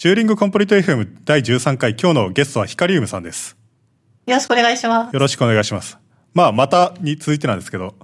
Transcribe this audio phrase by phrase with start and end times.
[0.00, 3.58] チューリングコンプリート FM 第13回、今日のゲストはヒカリウムさんです。
[4.26, 5.12] よろしくお願いします。
[5.12, 5.98] よろしくお願いします。
[6.32, 7.94] まあ、またに続いてなんですけど、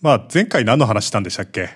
[0.00, 1.70] まあ、前回何の話したんでしたっけ？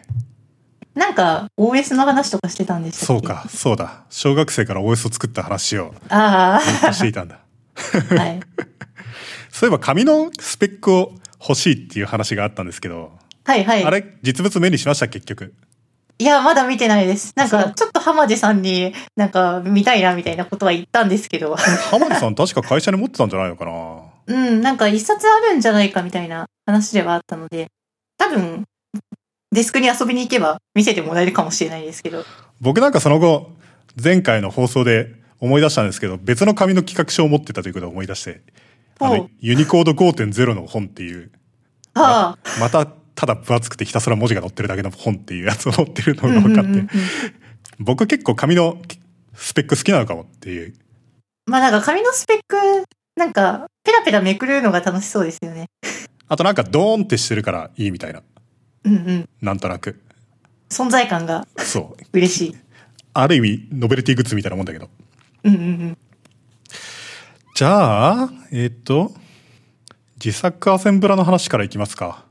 [0.94, 3.04] なんか、OS の話とかしてたんでしたっけ？
[3.06, 3.28] そう。
[3.28, 4.04] か、そうだ。
[4.10, 6.60] 小学生から OS を作った話をあ
[6.92, 7.40] していたんだ。
[8.12, 8.40] あ、 はい。
[9.50, 13.10] そういえば紙のスペックを欲しいっていう話があったんですけど、
[13.44, 13.82] はいはい。
[13.84, 15.52] あれ、実物目にしました結局？
[16.20, 17.32] いや、まだ見てないです。
[17.36, 24.02] なんか、ちょっと浜地さんになんか見たいなみたいなことは言ったんですけど、浜地さん確か会社に持ってたんじゃないのかな？
[24.26, 27.68] うん、なんか一冊あるんじゃないかみたいな話ではあったので、
[28.18, 28.64] 多分、
[29.52, 32.24] デスクに遊びに行けば見せてもらえるかもしれないですけど。
[32.60, 33.52] 僕なんかその後、
[34.02, 38.40] 前回の放送で思い出したんですけど、別の紙の企画書を持ってたということを思い出して、
[39.38, 41.30] ユニコード5.0の本っていう、
[41.94, 42.86] ああ、また
[43.18, 46.88] ただ分厚くてひたすら文字が載ってるだけの本っていうやつを持ってるのうんが分かって、うんうんうん
[47.80, 48.76] 僕結構紙の
[49.34, 50.74] スペック好きなのかもっていう。
[51.46, 52.56] まあなんか紙のスペック、
[53.14, 55.66] なんか、ペラペラめくるのが楽しそうですよね。
[56.26, 58.22] あとなんかドーンってしてるからいいみたいな。
[58.82, 59.28] うんうん。
[59.40, 60.00] なんとなく。
[60.70, 62.04] 存在感がそう。
[62.12, 62.56] 嬉しい。
[63.14, 64.90] ある意味、ノベルティグッズみたいなもんだけど。
[65.44, 65.98] うんうんうん。
[67.54, 69.12] じゃあ、えっ、と、
[70.16, 72.27] 自作アセンブラの話からいきますか。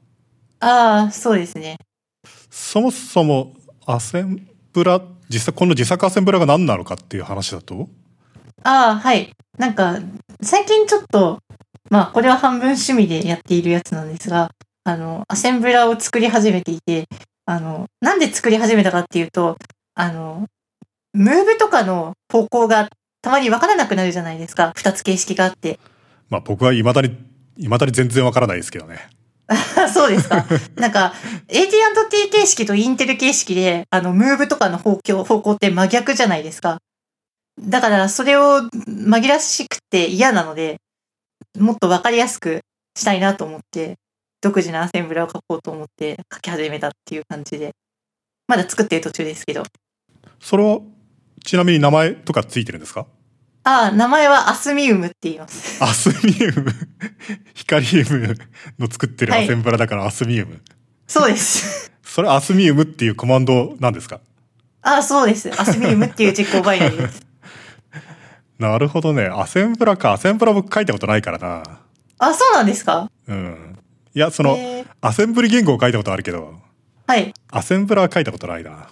[0.60, 1.78] ああ、そうですね。
[2.50, 3.54] そもそも
[3.86, 7.88] アセンブラ、実際この自作アセンブラが何なのかっていう話だと？
[8.64, 9.32] ああ、はい。
[9.58, 10.00] なんか、
[10.42, 11.40] 最近ちょっと、
[11.90, 14.52] まあ、これは半分趣味でやっているやつなんですが、
[14.84, 17.06] あの、アセンブラを作り始めていて、
[17.46, 19.58] あの、なんで作り始めたかっていうと、
[19.96, 20.46] あの、
[21.14, 22.90] ムーブとかの方向が
[23.22, 24.74] たまにわからなくなるじゃないですか。
[24.76, 25.80] 二つ形式があって。
[26.30, 27.18] まあ僕は未だに、
[27.58, 29.10] 未だに全然わからないですけどね。
[29.94, 30.46] そうですか？
[30.76, 31.14] なんか、
[31.48, 36.80] AT&T 形式とインテル形式で、あの、ムーブとかの方向方向って真逆じゃないですか？
[37.60, 40.78] だから、それを紛らわしくて嫌なので、
[41.58, 42.62] もっとわかりやすく
[42.98, 43.96] したいなと思って、
[44.42, 47.72] 独自のアセンブラを書こうと思って書き始めたっていう感じで。
[48.48, 49.64] まだ作ってる途中ですけど。
[50.40, 50.80] それは、
[51.44, 53.08] ちなみに名前とかついてるんですか？
[53.70, 55.84] ああ、名前はアスミウムって言います。
[55.84, 56.72] アスミウム。
[57.54, 58.36] ヒカリウム
[58.80, 60.62] の作ってるアセンブラだからアスミウム。
[61.06, 61.92] そうです。
[62.02, 64.22] それアスミウムっていうコマンドなんですか？
[64.84, 65.52] ああ、そうです。
[65.60, 67.22] アスミウムっていう実行バイナリーです。
[68.58, 69.26] なるほどね。
[69.26, 70.14] アセンブラか。
[70.14, 71.64] アセンブラ僕書いたことないからな。
[72.20, 73.12] あ、そうなんですか？
[73.28, 73.78] うん。
[74.16, 74.58] いや、その、
[75.02, 76.56] アセンブリ言語を書いたことあるけど、
[77.06, 77.34] はい。
[77.52, 78.88] アセンブラは書いたことないな。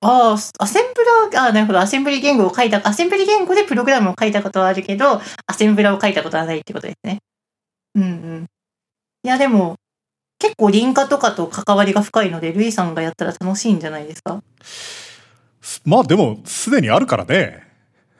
[0.00, 1.80] ああ、アセンブラ、ああ、なるほど。
[1.80, 7.18] アセンブリ言語を書いた、アセンブリ言語でプログラムを書いたことはあるけど、アセンブラを書いたことはないってことですね。
[7.96, 8.46] うんうん。
[9.24, 9.76] いや、でも、
[10.38, 14.40] 結構輪郭とかと関わりが深いので、ルイさんがやったら楽しいんじゃないですか？
[15.84, 17.66] まあでも、すでにあるからね。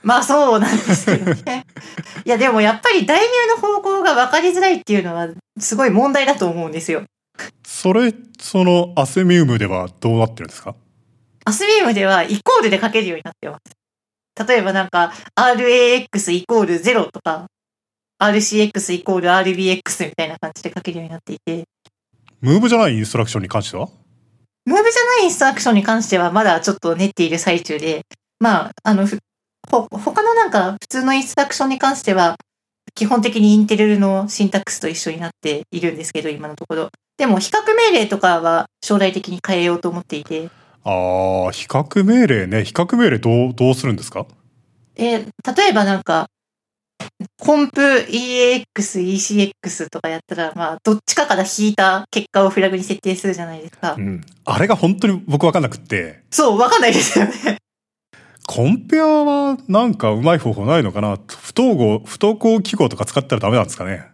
[0.02, 1.64] まあそうなんですけどね。
[2.26, 5.28] いや、でもやっぱり題名の方向が分かりづらいっていうのは、
[5.60, 7.04] すごい問題だと思うんですよ。
[7.64, 10.74] それ、そのアセミウムではどうなってるんですか？
[11.48, 14.46] アスミウムではイコールで書けるようになってます。
[14.46, 17.46] 例えばなんか RAX イコール0とか
[18.22, 21.64] RCX イコール RBX みたいな感じで書けるようになっていて、
[22.42, 23.88] ムーブじゃないインストラクションに関しては？
[24.66, 28.02] ムーブじゃないインストラクションに関してはまだちょっと練っている最中で、
[28.40, 29.18] まあ、あの、ふ
[29.70, 32.36] ほ他のなんか普通のインストラクションに関しては、
[32.94, 36.90] 基本的にインテルのシンタックスと一緒になっているんですけど、今のところ。
[37.16, 40.50] でも、比較命令とかは将来的に変えようと思っていて、
[40.84, 42.64] ああ、比較命令ね。
[42.64, 44.26] 比較命令どう、どうするんですか？
[44.96, 46.26] えー例えばなんか、
[47.40, 54.00] コンプ EAX、ECX とかやったら、まあ、どっちかから引いた結果をフラグに設定するじゃないですかう。
[54.00, 54.20] ん。
[54.44, 57.58] あれが本当に僕わかんなくって、そう、わかんないですよね。
[58.46, 61.18] コンペアはなんかうまい方法ないのかな？
[61.28, 64.06] 不統合、不登校記号とか使ったらダメなんですかね？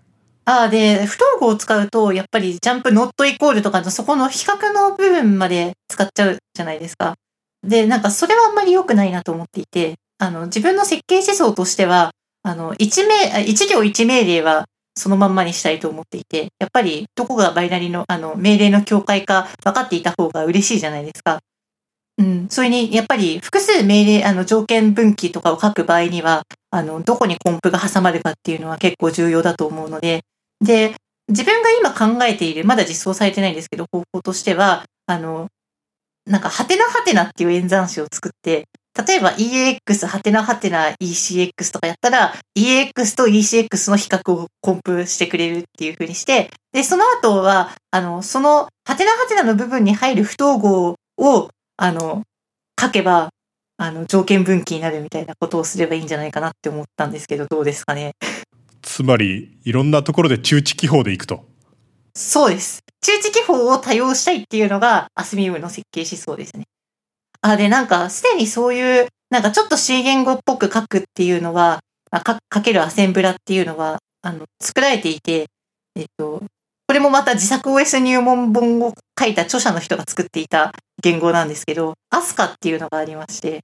[0.47, 7.15] ああ、で、不統合を使うと、やっぱりジャンプノットイコールとかのそこの比較の部分まで使っちゃうじゃないですか。
[7.63, 12.11] で、なんかそれはあんまり良くないなと思っていて、あの、自分の設計思想としては、
[12.43, 21.41] あの、一名、一行一命令はそのまんまにしたいと思っていて、やっぱりどこがバイナリの、あの、命令の境界か分かっていた方が嬉しいじゃないですか。
[22.19, 22.49] うん。
[22.51, 30.21] それに、やっぱり複数命令、あの、条件分岐とかを書く場合には、あの、どこにコンプが挟まるかっていうのは結構重要だと思うので、
[30.65, 30.95] で、
[31.29, 35.49] 自分が今考えている、まだ実装されてないんですけど、方法としては、あの、
[36.27, 38.67] なんか、ハテナハテナっていう演算子を作って、
[39.07, 52.23] 例えば EX、ハテナハテナ ECX とかやったら、EX と ECX の比較をコンプしてくれるっていう風にして、で、その後は、あの、その、ハテナハテナの部分に入る不統合を、あの、
[52.81, 53.31] 書けば、
[53.77, 58.13] あの、条件分岐になるみたいなことをすればいいんじゃないかなって思ったんですけど、どうですかね？
[58.85, 61.47] つまり、いろんなところで中置記法でいくと。
[62.15, 62.83] そうです。
[63.01, 66.65] 中置記法を多用したいっていうのが、アスミウムの設計思想ですね。
[67.41, 75.47] あ、で、なんか、すでにそういう、なんかちょっと C 言語っぽく書くっていうのは、あか書けるアセンブラっていうのは、あの、作られていて、
[75.97, 76.43] えっと、
[76.87, 80.73] これもまた自作 OS 入門本を書いた著者の人が作っていた
[81.03, 83.63] 言語なんですけど、アスカっていうのがありまして、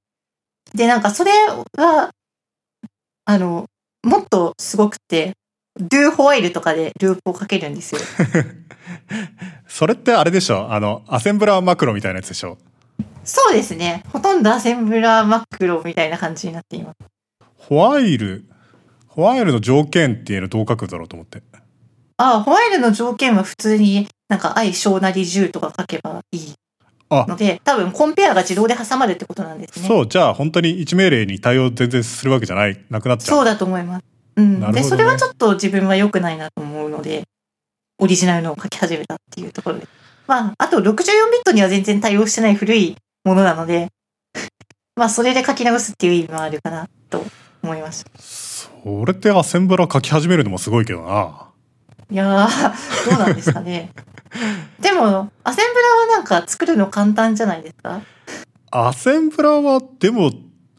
[0.75, 1.31] で、なんかそれ
[1.76, 2.11] は、
[3.26, 3.67] あの、
[4.02, 5.32] もっとすごくて、
[5.79, 8.00] do while とかでループをかけるんですよ。
[9.69, 10.73] それってあれでしょ？
[10.73, 12.58] あの、アセンブラーマクロみたいなやつでしょ？
[13.25, 14.02] そうですね。
[14.12, 16.97] ほとんどアセンブラーマクロみたいな感じになっています。
[17.56, 18.47] ホワイル、
[19.06, 21.43] ホワイルの条件っていうのどう書くんだろうと思って。
[22.17, 26.55] ああ、ホワイルの条件は普通になんか愛小なり10とか書けばいいあ、
[27.10, 29.88] ので、多分コンペアが自動で挟まるってことなんですね。
[29.88, 33.36] そう、じゃあ本当に1命令に対応全然するわけじゃない、なくなっちゃう。
[33.38, 34.04] そうだと思います。
[34.36, 34.72] うん。
[34.72, 37.24] ねそれはちょっと自分は良くないなと思うので、
[37.98, 39.88] オリジナルのを書き始めたっていうところで。
[40.26, 41.04] まあ、あと64ビッ
[41.44, 43.88] トには全然対応してない古いものなので、
[44.94, 47.24] まあ、それで書き直すっていう意味もあるかなと
[47.62, 48.10] 思いました。
[48.18, 51.50] それってアセンブラ書き始めるのもすごいけどな。
[52.10, 53.90] いやー、どうなんですかね。
[54.80, 58.00] でも、アセンブラはなんか作るの簡単じゃないですか？
[58.70, 60.30] アセンブラは、でも、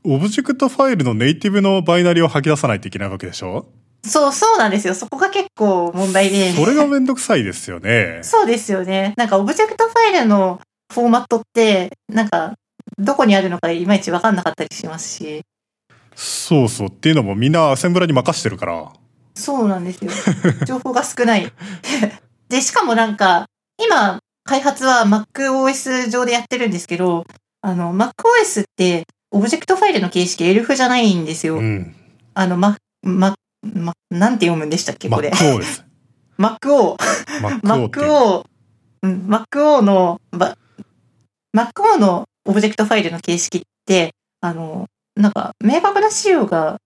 [0.04, 3.68] オブジェクトファイルのネイティブのバイナリを吐き出さないといけないわけでしょ？
[4.04, 4.96] そう、そうなんですよ。
[4.96, 6.54] そこが結構問題で。
[6.54, 8.20] それがめんどくさいですよね。
[8.24, 9.14] そうですよね。
[9.16, 10.60] なんか、オブジェクトファイルの
[10.92, 12.54] フォーマットって、なんか、
[12.98, 15.42] どこにあるのかいまいちわかんなかったりしますし。
[16.16, 16.88] そうそう。
[16.88, 18.92] っていうのもみんなアセンブラに任してるから。
[19.36, 20.12] そうなんですよ。
[20.66, 21.52] 情報が少ない。
[22.50, 23.46] で、しかもなんか、
[23.78, 27.26] 今、開発は MacOS 上でやってるんですけど、
[27.62, 31.56] あの、MacOS って、オブジェクトファイルの形式 ELF じゃないんですよ。
[31.56, 31.96] うん。
[32.34, 35.30] あの、ま、ま、ま、なんて読むんでしたっけこれ。
[35.30, 35.86] Mach-O です。
[36.38, 36.98] MacO。
[37.64, 38.44] MacO
[39.04, 40.58] MacO の、ば
[41.56, 46.78] MacO のオブジェクトファイルの形式って、あの、なんか、明確な仕様が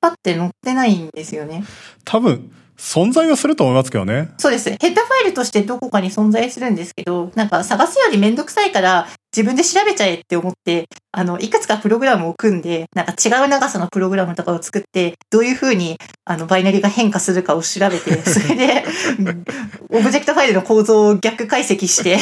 [0.00, 1.64] パッて載ってないんですよね。
[2.04, 4.28] 多分、存在はすると思いますけどね。
[4.38, 4.68] そうです。
[4.68, 15.96] ヘッダファイルとしてどこかに存在するんですけど、なんか探すよりめんどくさいから自分で調べちゃえって思って、あの、いくつかプログラムを組んで、なんか違う長さのプログラムとかを作って、どういう風に、
[16.26, 18.84] あの、バイナリが変化するかを調べて、 それで、
[19.18, 19.44] うん
[19.90, 22.18] オブジェクトファイルの構造を逆解析して、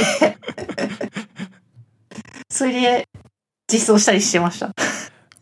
[2.48, 3.08] それで
[3.72, 4.72] 実装したりしてました。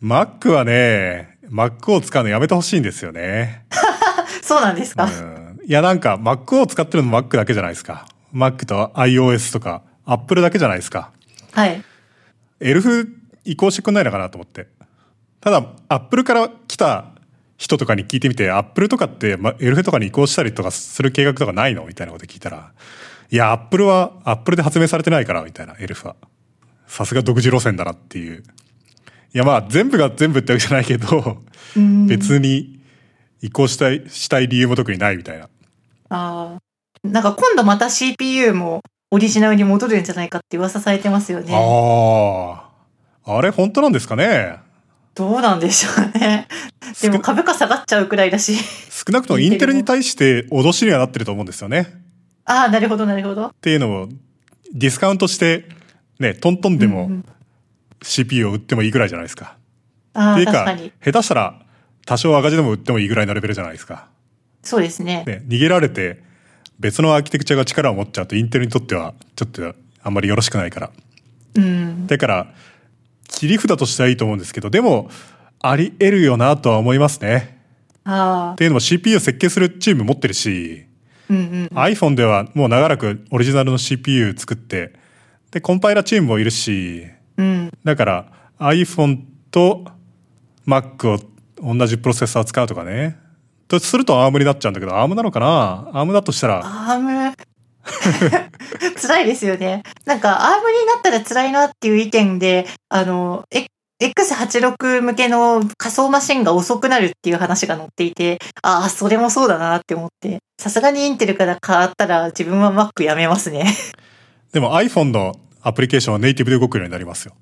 [0.03, 3.67] Mac はね、Mac を使うのやめてほしいんですよね。
[4.43, 5.61] そうなんですか、うん。
[5.65, 8.07] いやなんか Mac を使ってるの Mac だけじゃないですか。
[8.35, 11.11] Mac と iOS とか Apple だけじゃないですか。
[11.53, 11.85] はい。
[12.61, 13.09] ELF
[13.45, 14.69] 移行してくんないのかなと思って。
[15.41, 17.07] ただ、Apple から来た
[17.59, 21.85] 人とかに聞いてみて、Apple とかって、ま、エルフとかに移行したりとかする計画とかないの？
[21.85, 22.73] みたいなこと聞いたら、
[23.31, 26.17] いや、Apple は Apple で発明されてないから、みたいな、エルフは。
[26.87, 28.45] さすが独自路線だなっていう。
[29.35, 31.43] いや、まあ、全部が全部ってわけじゃないけど、
[31.77, 32.81] うん別に
[33.41, 35.49] 移行したい、したい理由も特にないみたいな。
[36.11, 36.63] ああ。
[37.03, 41.53] なんか今度また CPU もオリジナルに戻るんじゃないかって噂されてますよね。
[41.55, 42.69] あ
[43.27, 43.39] あ。
[43.39, 44.59] あれ、本当なんですかね？
[45.15, 46.47] どうなんでしょうね。
[47.01, 48.55] でも株価下がっちゃうくらいだし。
[48.55, 51.89] 少なくともインテルに対して脅しにはなってると思うんですよね。
[52.45, 53.47] ああ、なるほど、なるほど。
[53.47, 54.09] っていうのを
[54.73, 55.67] ディスカウントして、
[56.19, 57.11] ね、トントンでも
[58.03, 59.57] CPU を売ってもいいぐらいじゃないですか。
[60.15, 61.63] あていうか下手したら
[62.05, 64.09] 多少赤字でも売ってもいいぐらいのレベルじゃないですか。
[64.63, 65.25] そうですね。
[65.27, 66.23] ね、逃げられて
[66.79, 70.91] 別のアーキテクチャが力を持っちゃうとインテルにとってはちょっとあんまりよろしくないから。
[71.55, 72.07] うん。
[72.07, 72.55] だから、
[73.29, 75.11] 切り札としてはいいと思うんですけど、でも、
[75.61, 77.61] あり得るよなとは思いますね。
[78.05, 80.87] ああっ、ていうのも CPU を設計するチーム持ってるし、
[81.31, 81.79] うんうん。
[81.79, 84.93] iPhone ではもう長らくオリジナルの CPU 作って、
[85.53, 87.07] で、コンパイラーチームもいるし、
[87.43, 87.71] うん。
[87.85, 89.85] だから iPhone と
[90.67, 91.19] Mac を
[91.75, 93.19] 同じプロセッサー使うとかね。
[93.69, 97.35] とすると ARM になっちゃうんだけど、ARM なのかな ?ARM だとしたら、アーム、
[99.01, 99.83] 辛いですよね。
[100.05, 103.67] なんか、アームになったら辛いなっていう意見で、あの、え
[104.03, 113.73] X86 向けの仮想マシンが遅くなるっていう話が載っていて、ああ、それもそうだなって思って、さすがにインテルから変わったら自分は Mac やめますね。
[114.53, 117.35] でも iPhone のアプリケーションはネイティブで動くようになりますよ。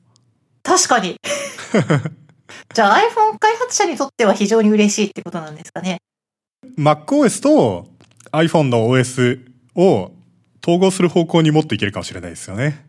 [0.62, 1.16] 確かに。
[2.74, 5.98] じゃあ iPhone 開発者にとっては非常に嬉しいってことなんですかね。
[6.78, 7.88] MacOS と
[8.32, 9.40] iPhone の OS
[9.74, 10.12] を
[10.62, 12.84] 統合する方向に持っていけるかもしれないですよね。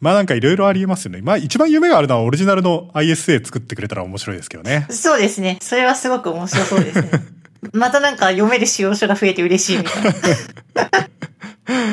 [0.00, 1.22] まあなんかいろいろありえますよね。
[1.22, 4.86] まあ一番夢があるのはオリジナルの ISA 作ってくれたら面白いですけどね。
[4.90, 5.58] そうですね。
[5.62, 7.10] それはすごく面白そうですね。
[7.72, 10.12] またなんか読める使用書が増えて嬉しいみたいな。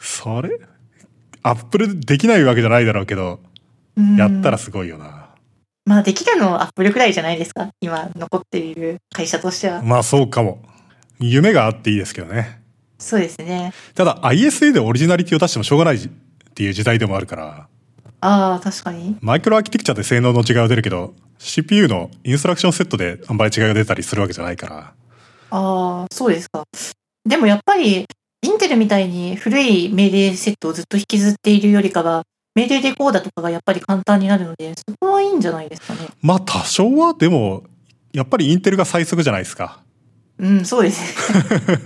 [0.00, 0.58] それ、
[1.42, 3.40] アップルできないわけじゃないだろうけど、
[3.96, 5.28] うんやったらすごいよな。
[5.84, 7.70] まあできるのはアップルくらいじゃないですか。
[7.80, 9.82] 今残っている会社としては。
[9.82, 10.62] まあそうかも。
[11.18, 12.62] 夢があっていいですけどね。
[12.98, 13.72] そうですね。
[13.94, 16.08] ただ ISA でオリジナリティを出してもしょうがないっ
[16.54, 17.68] ていう時代でもあるから、
[18.22, 19.16] ああ、確かに。
[19.20, 24.76] マイクロアーキテクチャで性能の違いは出るけど、CPU のインストラクションセットであんまり違いが出たりするわけじゃないから。
[24.78, 24.92] あ
[25.50, 26.62] あ、そうですか。
[27.28, 28.06] でもやっぱり、
[28.42, 36.08] インテルみたいに古い命令セットをずっと引きずっているよりかは、命令レコーダーとかがやっぱり簡単になるので、そこはいいんじゃないですかね。
[36.20, 37.62] まあ多少はでも、
[38.12, 39.80] やっぱりインテルが最速じゃないですか。
[40.38, 41.78] うん、そうですね。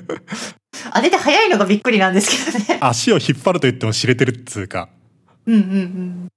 [0.91, 2.79] あれで早いのがびっくりなんですけどね。
[2.81, 4.89] 足を引っ張ると言っても知れてるっつうか。
[5.47, 6.29] うんうんうん。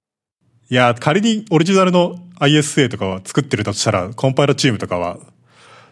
[0.68, 5.18] いや、仮にオリジナルの ISA とかは作ってるとしたら、コンパイラーチームとかは、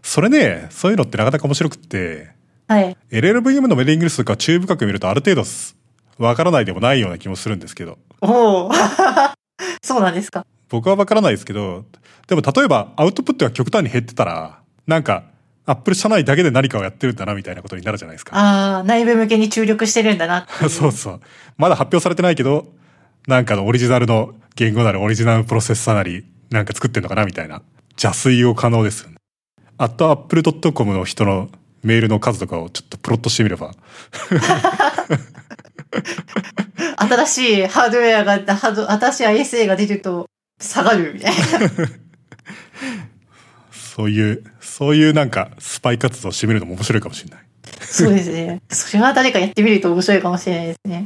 [0.03, 2.31] それね、そういうのってなかなか面白くって、
[2.69, 2.97] はい。
[3.11, 5.75] LLVM のメーリングリストとか注意深く見るとある程度す
[6.19, 7.99] わからないでもないような気もするんですけど。
[8.21, 8.71] おお。
[9.83, 10.45] そうなんですか。
[10.69, 11.87] 僕はわからないですけど、
[12.27, 15.25] でも例えばアウトプットが極端に減ってたら、なんか、
[15.65, 18.37] アップル社内だけで何かをやってるんだなみたいなことになるじゃないですか。
[18.37, 21.21] ああ、内部向けに注力してるんだな そうそう。
[21.59, 22.73] まだ発表されてないけど、
[23.27, 27.63] なんかのオリジナルの言語なり、オリジナルプロセッサーなり、なんか作ってんのかなみたいな。
[28.03, 29.17] 邪推を可能ですよね。
[29.77, 31.51] あと apple.com の人の
[31.83, 33.75] メールの数とかをちょっとプロットしてみれば。
[36.97, 40.29] 新しいハードウェアが、ハード新しい ISA が出ると
[40.61, 41.39] 下がるみたいな。
[43.73, 47.41] そういう、そういうなんかスパイ活動してみるのも面白いかもしれない。
[47.81, 48.63] そうですね。
[48.71, 51.05] それは誰かやってみると面白いかもしれないですね。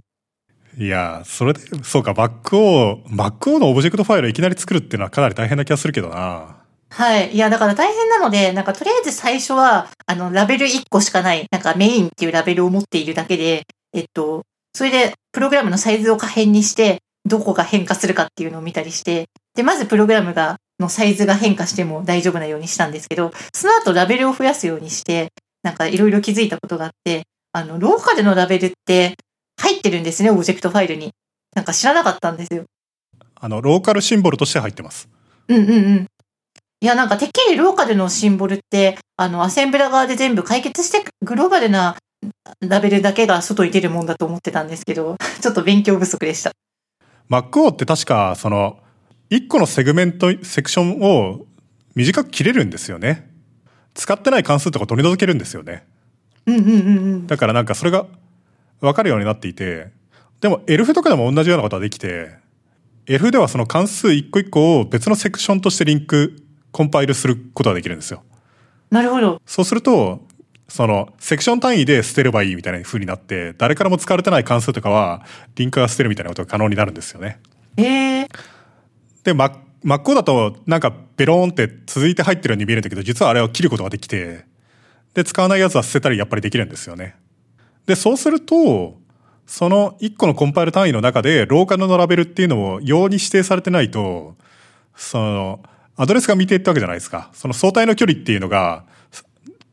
[0.78, 6.61] いやー、それで、そうか、MacO、MacO のオブジェクトファイルをいきなり作るっていうのはかなり大変な気がするけどな。
[6.92, 7.34] はい。
[7.34, 13.62] いや、だから大変なので、なんかとりあえず最初は、あの、ラベル1個しかない、なんかメインっていうラベルを持っているだけで、
[13.94, 14.42] えっと、
[14.74, 25.32] それでプログラムのサイズを可変にして、どこが変化するかっていうのを見たりして、で、まずプログラムが、のサイズが変化しても大丈夫なようにしたんですけど、その後ラベルを増やすようにして、
[25.62, 27.22] なんかいろいろ気づいたことがあって、
[27.52, 29.14] あの、ローカルのラベルって
[29.58, 31.12] 入ってるんですね、オブジェクトファイルに。
[31.54, 32.64] なんか知らなかったんですよ。
[33.34, 35.08] あの、ローカルシンボルとして入ってます。
[35.48, 36.06] うんうんうん。
[36.82, 41.96] いや、なんかてっきりローカルのシンボルって、あの、アセンブラ側で全部解決して、グローバルな
[42.58, 46.50] ラベルだけが外に出るもんだと思ってたんですけど、 ちょっと勉強不足でした。
[47.30, 48.80] MacO って確か、その、
[49.30, 51.46] 一個のセグメント、セクションを
[51.94, 53.30] 短く切れるんですよね。
[53.94, 55.84] 使ってない関数とか取り除けるんですよね。
[56.46, 56.72] うんうんうんう
[57.18, 57.26] ん。
[57.28, 58.06] だからなんかそれが
[58.80, 59.92] 分かるようになっていて、
[60.40, 62.42] でも ELF とかでも同じようなことができて、
[63.06, 66.41] ELF ではその関数一個一個を別のセクションとしてリンク、
[66.72, 68.22] コンパイルすることができるんですよ。
[68.90, 69.40] なるほど。
[69.46, 70.26] そうすると、
[70.68, 75.24] その、セクション単位で捨てればいいみたいな風になって、誰からも使われてない関数とかは、
[75.54, 77.38] リンクが捨てるみたいなことが可能になるんですよね。
[77.76, 78.28] ええ
[79.22, 84.46] で、Mac、Mac だと、なんか、ベローンって続いて入ってるように見えるんだけど、実はあれを切ることができて、
[85.14, 87.16] で、使わないやつは捨てたりやっぱりできるんですよね。
[87.86, 88.98] で、そうすると、
[89.46, 94.36] その1個のコンパイル単位の中で、ローカルのラベルっていうのを用に指定されてないと、
[94.96, 95.62] その、
[95.96, 97.30] アドレスが未定ってわけじゃないですか。
[97.32, 98.84] その相対の距離っていうのが、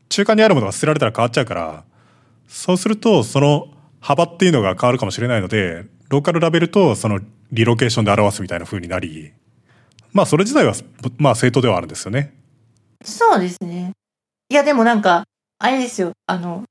[0.08, 1.84] 中間にあるものが捨てられたら変わっちゃうから、
[2.48, 3.68] そうすると、その
[4.00, 7.20] 幅っていうのが変わるかもしれないので、ローカルラベルとその
[7.52, 9.32] リロケーションで表すみたいな風になり、
[10.12, 10.74] まあそれ自体は、
[11.18, 12.34] まあ正当ではあるんですよね。
[13.04, 13.92] そうですね。
[14.48, 15.24] いや、でもなんか、
[15.58, 16.12] あれですよ。
[16.26, 16.64] あの、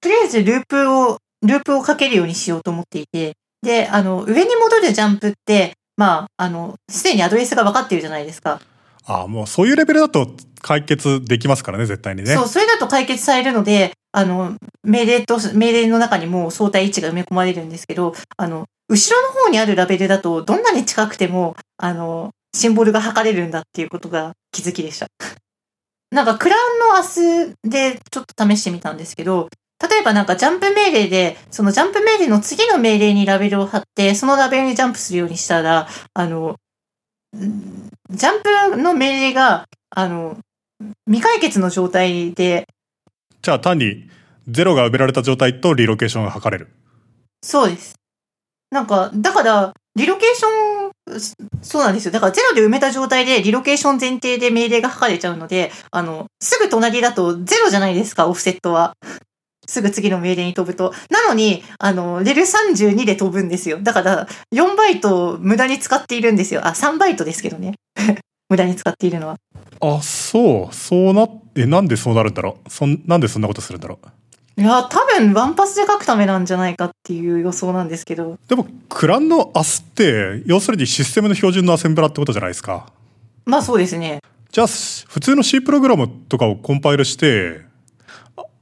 [0.00, 8.60] とりあえずループを、ループをかけるようにしようと思っていて、で、あの、上に戻るジャンプって、まあ、あの、すでにアドレスが分かってるじゃないですか。
[9.04, 10.30] ああ、もうそういうレベルだと
[10.62, 12.34] 解決できますからね、絶対にね。
[12.34, 25.08] そう、それだと解決されるので、あの、命令と、命令の中にも相対位置が埋め込まれるんですけど、あの、後ろの方にあるラベルだと、どんなに近くても、あの、シンボルが測れるんだっていうことが気づきでした。
[26.12, 29.48] なんか、クラウンのアスでちょっと試してみたんですけど、
[29.80, 36.56] 例えばなんかジャンプ命令で、そのジャンプ命令の次の命令にラベルを貼って、そのラベルにジャンプするようにしたら、あの、
[37.36, 38.42] んジャン
[38.72, 40.38] プの命令が、あの、
[41.06, 42.66] 未解決の状態で、
[43.42, 44.08] じゃあ単に
[44.48, 46.70] ゼロが埋められた状態とリロケーションが測れる。
[47.42, 47.94] そうです。
[48.70, 52.12] なんか、だから、リロケーション、そそうなんですよ。
[52.12, 58.94] だからゼロで埋めた状態でリロケーション前提で命令が書かれちゃうので、あの、すぐ隣だとゼロじゃないですか、オフセットは。
[59.68, 60.94] すぐ次の命令に飛ぶと。
[61.10, 63.78] なのに、あの、レル32で飛ぶんですよ。
[63.80, 66.66] だから、4バイト無駄に使っているんですよ。
[66.66, 67.74] あ、3バイトですけどね。
[68.48, 69.36] 無駄に使っているのは。
[69.80, 70.74] あ、そう。
[70.74, 72.70] そうなって、なんでそうなるんだろう。
[72.70, 74.08] そん、なんでそんなことするんだろう。
[74.60, 78.38] いや、多分ワンパスで書くためなんじゃないかっていう予想なんですけど。
[78.48, 82.90] でも、クランのアスって、要するにシステムの標準のアセンブラってことじゃないですか。
[83.44, 84.20] まあそうですね。
[84.50, 87.67] じゃあ、普通の C プログラムとかをコンパイルして、あ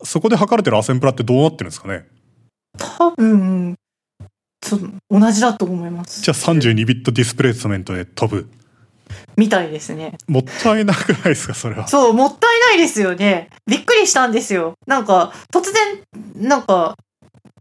[0.03, 2.07] そこで測れてるアセンブラってどうなってるんですかね？
[2.79, 3.75] 多分、
[4.63, 4.79] そ
[5.11, 6.23] 同じだと思います。
[6.23, 8.49] じゃあ32ビットディスプレイスメントで飛ぶ。
[9.37, 10.17] みたいですね。
[10.27, 11.87] もったいなくないですかそれは？
[11.87, 13.51] そう、もったいないですよね。
[13.67, 14.75] びっくりしたんですよ。
[14.87, 16.97] なんか、突然、なんか、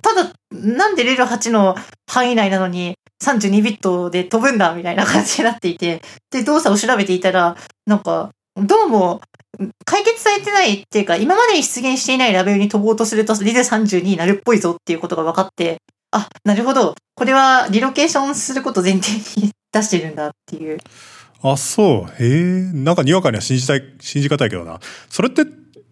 [0.02, 1.76] ただ、なんでレル8の
[2.08, 7.56] 範囲内なのに32ビットで飛ぶんだみたいな感じになっていて、で、動作を調べていたら、
[7.86, 9.22] なんか、どうも、
[9.84, 15.82] 解決されてないっていうか、今までに出現していないラベルに飛ぼうとすると、レル32になるっぽいぞっていうことが分かって、
[16.12, 16.96] あ、なるほど。
[17.16, 20.78] これはリロケーションすること前提に出してるんだっていう。
[21.42, 22.24] あ、そう。
[22.24, 22.62] へえ。
[22.72, 24.80] なんかにわかには信じたい、信じがたいけどな。
[25.10, 25.44] それって、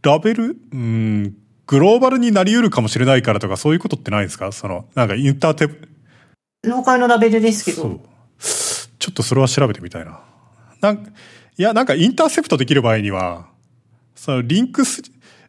[0.01, 0.55] ラベル？
[0.72, 1.36] うん、
[1.67, 4.53] グローバルになり得るかもしれないからとか、そういうことってないんですか？
[4.53, 5.67] その、なんかインターテ、
[6.63, 7.82] ローカルのラベルですけど。
[7.82, 8.00] そう。
[9.00, 10.22] ちょっとそれは調べてみたいな。
[10.79, 11.13] なん
[11.57, 13.48] いや、なんかインターセプトできる場合には、
[14.15, 15.03] そのリンクす、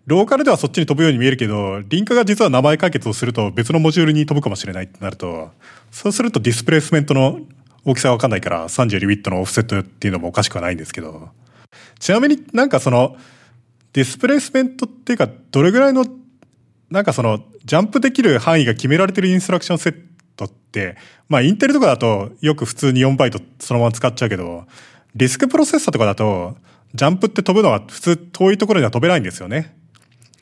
[0.06, 5.50] ローカルではそっちに飛ぶように見えるけど、リンクが実は名前解決をすると別のモジュールに飛ぶかもしれないってなると、
[5.90, 7.40] そうするとディスプレイスメントの
[7.87, 11.30] 大きさがわかんないから32ビットのオフセットっていうのもおかしくはないんですけど、
[11.99, 13.16] ちなみになんかその、
[13.94, 16.04] ディスプレイスメントっていうか、どれぐらいの、
[16.90, 20.00] なんかその、ジャンプできる範囲が決められてるインストラクションセッ
[20.37, 20.96] トって、
[21.28, 24.66] まあインテルとかだとよく普通に4バイトそのまま使っちゃうけど、
[25.14, 26.56] リスクプロセッサーとかだと、
[26.94, 29.76] ジャンプって飛ぶのは普通遠いところには飛べないんですよね。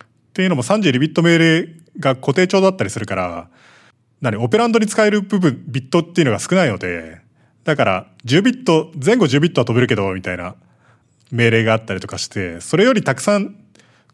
[0.04, 3.48] っていうのも32ビット命令が固定調だったりするから、
[4.20, 7.20] 何、オペランドに使える部分、ビットっていうのが少ないので、
[7.64, 10.54] だから10ビット、前後10ビットは飛べるけど、みたいな
[11.30, 13.56] 命令があったりとかして、それよりたくさん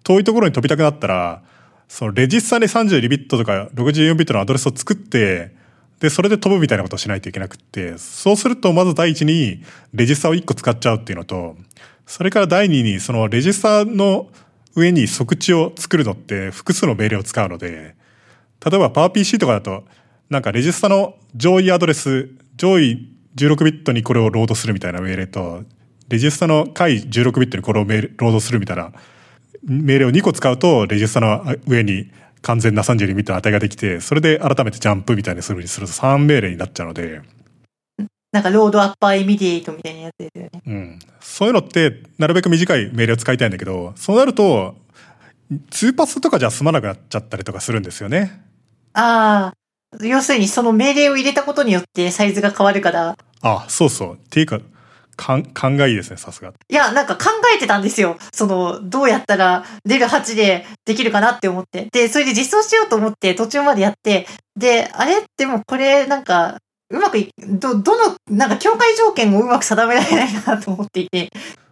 [0.02, 1.42] 遠いところに飛びたくなったら、
[1.88, 5.54] そのレジスタで32ビットとか64ビットのアドレスを作って、
[6.00, 11.56] で、それで飛ぶみたいなことをしないといけなくって、そうするとまず第一にレジスタを1個使っちゃうっていうのと、
[12.06, 14.28] それから第二にそのレジスタの
[14.74, 17.96] 上に即地を作るのって複数の命令を使うので、
[18.64, 19.84] 例えば PowerPC とかだと、
[20.30, 25.62] なんかレジスタの上位アドレス、上位16ビットにこれをロードするみたいな命令と、
[26.08, 28.92] レジスタの下位16ビットにこれをロードするみたいな
[29.62, 32.10] 命令を2個使うと、レジスタの上に
[32.42, 37.20] 完全な32ビットの値ができて、それで改めてジャンプみたいにするにすると3命令になっちゃうので、
[38.30, 40.62] なんか load upper immediate みたいなやつですよね。
[40.66, 40.98] うん。
[41.20, 44.76] そういうのって、なるべく短い命令を使いたいんだけど、そうなると、
[45.50, 48.42] 2パスとかじゃ済まなくなっちゃったりとかするんですよね。
[48.92, 54.14] ああ、要するにその命令を入れたことによってサイズが変わるから、あ、そうそう。
[54.14, 54.60] っていうか、
[55.18, 56.52] かん、勘がいいですね、さすが。
[56.70, 58.16] いや、なんか考えてたんですよ。
[58.32, 61.88] その、どうやったらレル8でできるかなって思って。
[61.92, 66.58] で、それで実装しようと思って途中までやって、で、あれでもこれなんか、
[66.90, 71.30] うまくい、ど、どの、なんか境界条件をうまく定められないなと思っていて。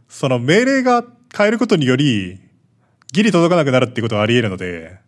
[0.09, 1.05] その命令が
[1.35, 2.41] 変えることにより、
[3.13, 4.99] ギリ届かなくなるっていうことはあり得るので、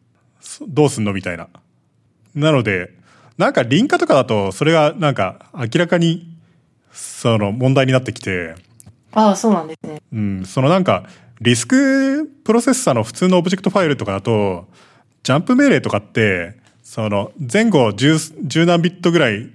[0.40, 1.48] そどうすんのみたいな。
[2.37, 2.92] なので、
[3.37, 6.38] なんかリンカとかだと、それがなんか明らかに、
[6.98, 8.56] その問題になってきて、
[9.12, 10.02] ああ、そうなんですね。
[10.12, 11.04] うん、そのなんか、
[11.40, 14.68] RISC プロセッサーの普通のオブジェクトファイルとかだと、
[15.22, 19.48] ジャンプ命令とかって、その前後10、10何ビットぐらい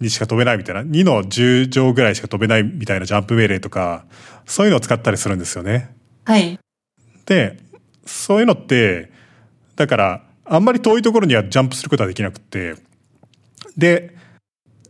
[0.00, 4.04] にしか飛べないみたいな、2の10乗ぐらいしか飛べないみたいなジャンプ命令とか、
[4.44, 5.94] そういうのを使ったりするんですよね。
[6.24, 6.58] はい。
[7.26, 7.58] で、
[8.04, 9.10] そういうのって、
[9.76, 12.74] だから、あんまり遠いところにはジャンプすることはできなくて、
[13.76, 14.14] で、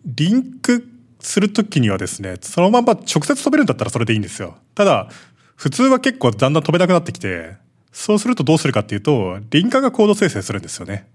[0.04, 0.93] リンク
[1.24, 4.56] するときにはですね、そのまま直接飛べるんだったらそれでいいんですよ。
[4.74, 5.08] ただ、
[5.56, 7.56] 普通は結構だんだん飛べなくなってきて、
[7.92, 11.06] そうするとどうするかっていうと、リンカがコード生成するんですよね。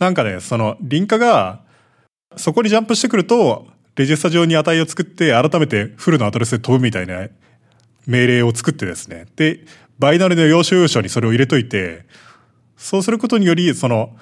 [0.00, 1.60] なんかね、その、リンカが、
[2.36, 7.28] そこにジャンプしてくると、レジスタ上に値を作って、改めてフルのアドレスで飛ぶみたいな
[8.06, 9.26] 命令を作ってですね。
[9.36, 9.60] で、
[9.98, 12.04] バイナリの要所要所にそれを入れといて、
[12.76, 14.16] そうすることにより、その、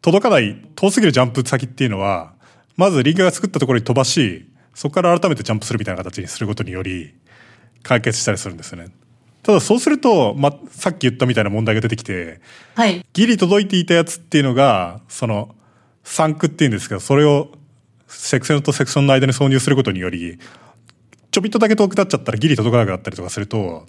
[0.00, 2.32] 届かない遠すぎるジャンプ先っていうのは、
[2.76, 7.14] まずリンカが作ったところに飛ばし、そこから改めてジャンプするみたいな形にすることにより、
[7.82, 8.88] 解決したりするんですよね。
[9.42, 12.40] ただそうすると、ま、さっき言ったみたいな問題が出てきて、
[12.74, 13.04] はい。
[13.12, 15.54] ギリ届いていたやつっていうのが、その、
[16.02, 17.52] サンクっていうんですけど、それを
[18.08, 20.38] セクションとセクションの間に挿入することにより、
[21.30, 23.86] ちょびっとだけ遠くなっちゃったらギリ届かなくなったりとかすると、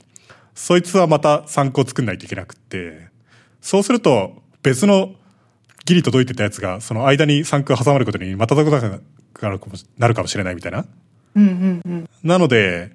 [0.55, 3.07] そいつはまたサンクを作んないといけなくって、
[3.61, 5.15] そうすると、別の
[5.85, 9.03] ギリ届いてたやつが、その間に3区挟まることにまた届かなく
[9.41, 10.85] なるかもなるかもしれないみたいな。
[11.35, 12.09] うんうんうん。
[12.23, 12.91] なので、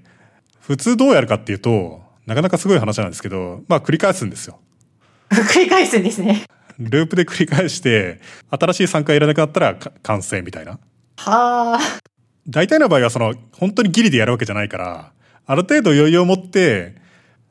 [0.60, 4.58] 普通どうやるかっていうと、なかなかすごい話なんですけど、まあ繰り返すんですよ。
[5.30, 6.44] 繰り返すんですね。
[6.78, 10.72] ループで繰り返して、新しい参加いらなくなったらか完成みたいな。
[11.16, 11.78] はあ。
[12.48, 15.12] 大体の場合はその、本当にギリでやるわけじゃないから、
[15.46, 16.94] ある程度余裕を持って、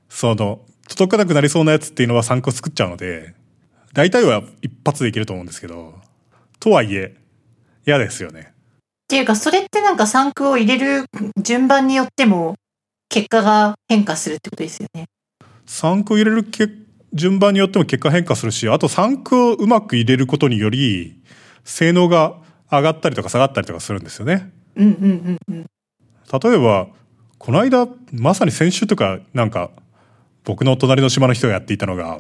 [0.09, 3.35] その、届かなくなりそうなやつっていうのは参考作っちゃうので、
[3.93, 5.95] 大体は一発でいけると思うんですけど、
[6.59, 7.15] とはいえ、
[7.85, 8.53] 嫌ですよね。
[9.09, 11.05] っていうか、それってなんか3区を入れる
[11.41, 12.53] 順番によっても、
[13.09, 15.07] 結果が変化するってことですよね。
[15.65, 16.67] 3区入れるけ
[17.11, 21.19] 順番によっても結果変化するし、あと3区をうまく入れることにより、
[21.63, 22.35] 性能が
[22.71, 24.51] 上がったりとか下がったりとかするんですよね。
[24.75, 25.65] うんうんうんうん。
[26.43, 26.89] 例えば、
[27.39, 29.71] この間、まさに先週とか、なんか、
[30.43, 32.19] 僕の隣の島の人がやっていたのが、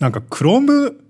[0.00, 1.00] なんか、クローム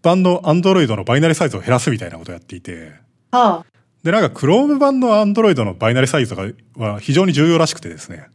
[0.00, 2.94] 版の Android のバイナリサイズを減らすみたいなことをやっていて、
[3.30, 3.73] はあ。
[4.04, 6.44] で、なんか、クローム版の Android のバイナリサイズが
[6.76, 8.28] は非常に重要らしくてですね。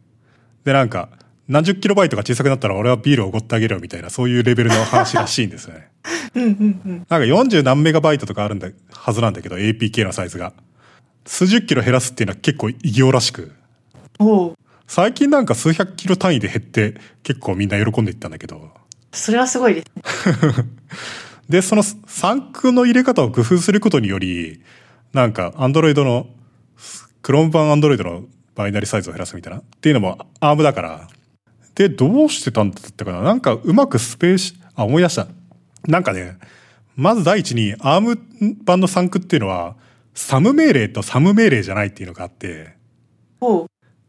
[0.64, 1.08] で、なんか、
[1.48, 5.88] 何十キロバイトが小さくなったら俺はビールをおごってあげるよみたいな、そういうレベルの話らしいんですよね。
[6.34, 6.96] うんうんうん。
[6.96, 10.52] なんか40何メガバイトとかあるんだ、はずなんだけど、APK のサイズが。
[11.24, 13.52] 数十キロ減らすっていうのは結構異様らしく。
[14.88, 18.70] 最近なんか数百キロ単位で減って結構みんな喜んでいったんだけど。
[19.12, 20.64] それはすごいですね。
[21.48, 24.62] で、その3区の入れ方を工夫することにより、
[25.12, 26.26] なんか Android の、
[27.22, 29.60] クローム版 Android のバイナリサイズを減らすみたいな。
[29.60, 31.08] っていうのも ARM だから。
[31.74, 35.26] で、どうしてたんだったかななんかうまくスペース、あ、思い出した。
[35.86, 36.36] なんかね、
[36.96, 38.18] まず第一に ARM
[38.64, 39.76] 版の3区っていうのは、
[40.14, 42.76] サム命令とサム命令じゃないっていうのがあって、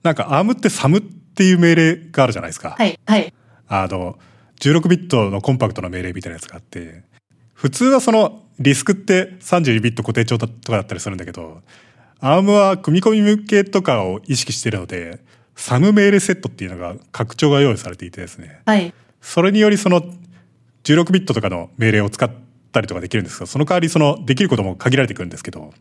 [0.04, 2.76] なんか ARM ってサムっていう命令があるじゃないですか。
[2.78, 3.34] はいはい。
[3.68, 4.20] あの、
[4.60, 7.04] 16ビットのコンパクトな命令みたいなやつがあって、
[7.54, 11.62] 普通はそのリスクって32ビット固定帳だとかだったりするんだけど、
[12.21, 15.19] ARM は組み込み向けとかを意識しているので、
[15.56, 18.93] サム命令セットっていうのが拡張が用意されていてですね、はい。
[19.21, 20.02] それによりその
[20.84, 22.32] 16ビットとかの命令を使っ
[22.71, 25.74] たりとかできるんですけど、その代わりそのできることも限られてくるんですけど、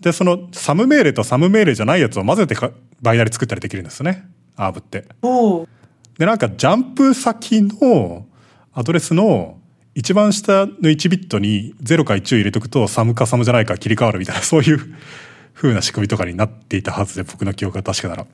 [0.00, 2.70] で、そのサム命令とサム命令じゃないやつを混ぜてか
[3.00, 5.04] バイナリ作ったりできるんですよね、ARM って。
[5.22, 5.68] おう
[6.18, 8.26] で、なんかジャンプ先の
[8.72, 9.58] アドレスの
[9.94, 14.94] 一番下の1ビットに0か1を入れとくとサムかサムじゃないか切り替わるみたいな そういう
[15.54, 18.26] 風な仕組みとかになっていたはずで僕の記憶が確かなら。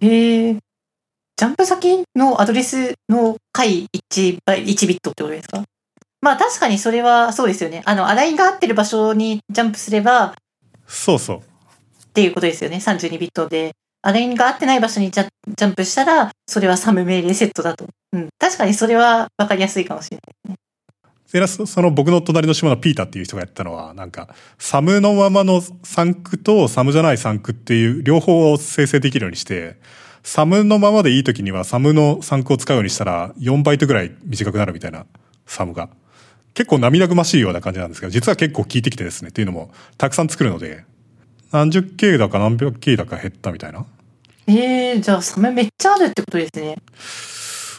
[0.00, 0.52] へえ。
[0.54, 5.62] ジャンプ先のアドレスの下位1バイ1ビットってことですか？
[6.20, 7.82] まあ確かにそれはそうですよね。
[7.84, 10.34] あの、 align が合ってる場所にジャンプすれば
[10.86, 11.38] そうそう。
[11.38, 11.42] っ
[12.12, 12.78] ていうことですよね。
[12.78, 13.72] 32ビットで。
[14.02, 15.26] アラインが合ってない場所にジャ
[15.56, 17.86] ジャンプしたら、それはサム命令セットだと。
[18.12, 18.28] うん。
[18.38, 20.56] 確かにそれは分かりやすいかもしれない。
[20.56, 20.60] で
[21.46, 29.76] そその僕の隣の島のピーターっていう人がやったのはなんかサムのままのサンクとサムじゃないサンクっていう両方を生成できるようにして
[30.22, 35.04] サムのままでいい時にはサムのサンクを使うようにしたら4バイトぐらい短くなるみたいな
[35.46, 35.90] サムが
[36.54, 40.84] 結構涙ぐましいような感じなんですけど実は結構効いてきてですねっていうのもたくさん作るので
[41.52, 43.84] 何十 K だか何百 K だか減ったみたいな
[44.46, 46.76] ええじゃあサムめっちゃあるってことですね。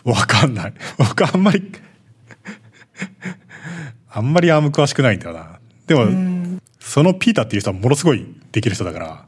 [0.03, 0.73] わかんない。
[0.97, 1.71] 僕あんまり
[4.09, 5.59] あんまりアーム詳しくないんだよな。
[5.87, 6.61] でも、うん。
[6.79, 9.25] そのピーターっていう人はものすごいできる人だから、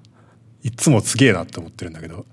[0.64, 2.26] いつもすげえなって思ってるんだけど。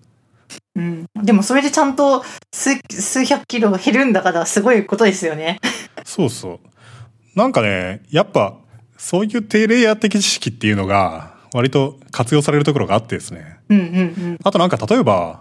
[0.76, 1.06] うん。
[1.16, 5.60] でもそれでちゃんと数数百キロ減るんだからすごいことですよね。
[6.04, 7.38] そうそう。
[7.38, 8.56] なんかね、やっぱ、
[8.96, 13.58] そういう低レイヤー的知識っていうのが、割と活用されるところがあってですね。
[13.68, 13.88] うんうんう
[14.32, 14.38] ん。
[14.42, 15.40] あとなんか例えば、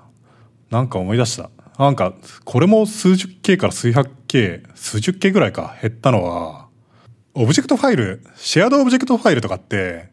[0.69, 1.49] なんか思い出した。
[1.77, 2.13] なんか、
[2.43, 6.67] これも数十 K から数百 K、数十 K ぐらいか減ったのは、
[7.35, 10.09] オブジェクトファイル、 shared object file とかって、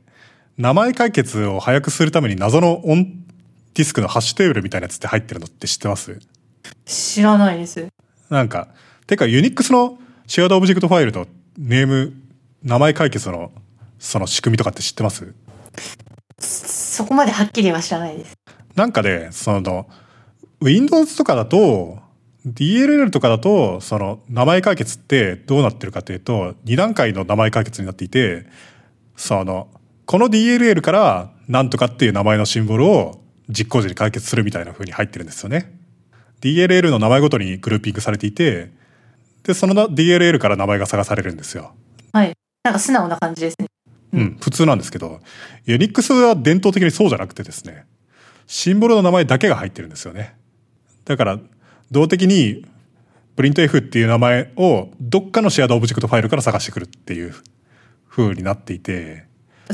[0.58, 3.24] 名前解決を早くするために謎の on
[3.72, 6.20] ディスクのハッシュテーブルみたいなやつって入ってるのって知ってます？
[6.84, 7.88] 知らないです。
[8.28, 8.68] なんか、
[9.06, 12.12] てか Unix の shared object file のネーム、
[12.62, 13.52] 名前解決の
[13.98, 15.34] その仕組みとかって知ってます？
[16.38, 18.34] そこまではっきりは知らないです。
[18.76, 19.88] なんかで、その、
[20.60, 21.98] Windows とかだと、
[22.46, 28.46] DLL とかだと、その名前解決ってどうなってるかというと、2段階の名前解決になっていて、
[29.16, 29.68] その、
[30.04, 35.78] この DLL からなんとかっていう名前のシンボルを実行時に解決するみたいな風に入ってるんですよね。
[36.42, 38.70] DLL の名前ごとにグルーピングされていて、
[39.44, 41.72] で、そのな DLL から名前が探されるんですよ。
[42.12, 42.32] はい。
[42.62, 43.66] なんか素直な感じですね。
[44.12, 45.20] ううんん、普通なんですけど、
[45.64, 47.86] Unix は伝統的にそうじゃなくてですね、
[48.46, 50.36] シンボルの名前だけが入ってるんですよね。
[51.04, 51.38] だから、
[51.90, 52.66] 動的に
[53.36, 57.34] プリント F っていう名前をどっかの shared object file から探してくるっていう
[58.08, 59.26] 風になっていて、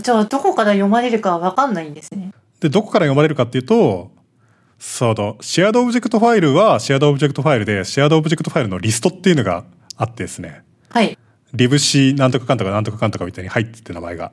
[0.02, 2.32] じゃあ、どこから読まれるかわかんないんですね。
[2.60, 4.12] で、どこから読まれるかっていうと、
[4.78, 9.64] その、 shared object file は shared object file で、 shared object file のリストっていうのが
[9.96, 11.18] あってですね、はい。
[11.52, 14.32] libc なんとかかんとかなんとかかんとかみたいに入ってて名前が。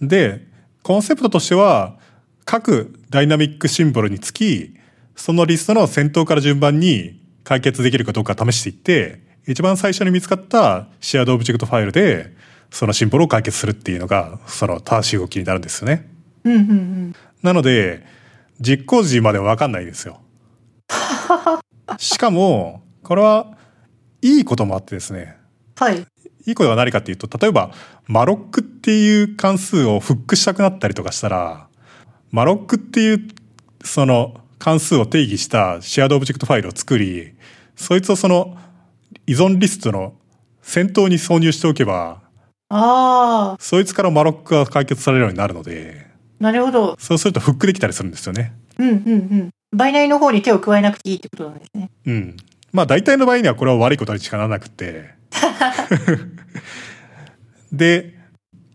[0.00, 0.46] で、
[0.82, 1.96] コンセプトとしては、
[2.44, 4.74] 各 dynamic symbol につき、
[5.16, 12.34] そのリストの先頭から順番に解決できるかどうか試していって、一番最初に見つかった shared object file で、
[12.70, 16.10] そのシンボルを解決するっていうのが、その正しい動きになるんですよね。
[16.44, 17.14] うんうんうん。
[17.42, 18.04] なので、
[18.60, 20.20] 実行時まではわかんないですよ。
[21.98, 23.56] しかも、これは、
[24.22, 25.36] いいこともあってですね、
[25.76, 26.06] はい。
[26.46, 27.72] いいことは何かっていうと、例えば、
[28.06, 31.68] malloc っていう関数をフックしたくなったりとかしたら、
[32.30, 33.28] malloc っていう、
[33.82, 37.34] その関数を定義した shared object file を作り、
[37.76, 38.56] そいつをその
[39.26, 40.14] 依存リストの
[40.62, 42.22] 先頭に挿入しておけば、
[42.70, 46.06] ああ、そいつからマロックが解決されるようになるので、
[46.40, 46.96] なるほど。
[46.98, 48.54] そうするとフックできたりするんですよね。
[48.78, 49.50] うんうんうん。
[49.76, 51.90] バイナリの方に手を加えなくていいってことなんですね。
[52.06, 52.36] うん。
[52.72, 55.10] まあ大体の場合にはこれは悪いことにしかならなくて。
[57.70, 58.14] で、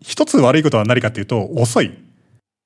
[0.03, 1.97] 一つ悪いことは何かっていうと、遅い。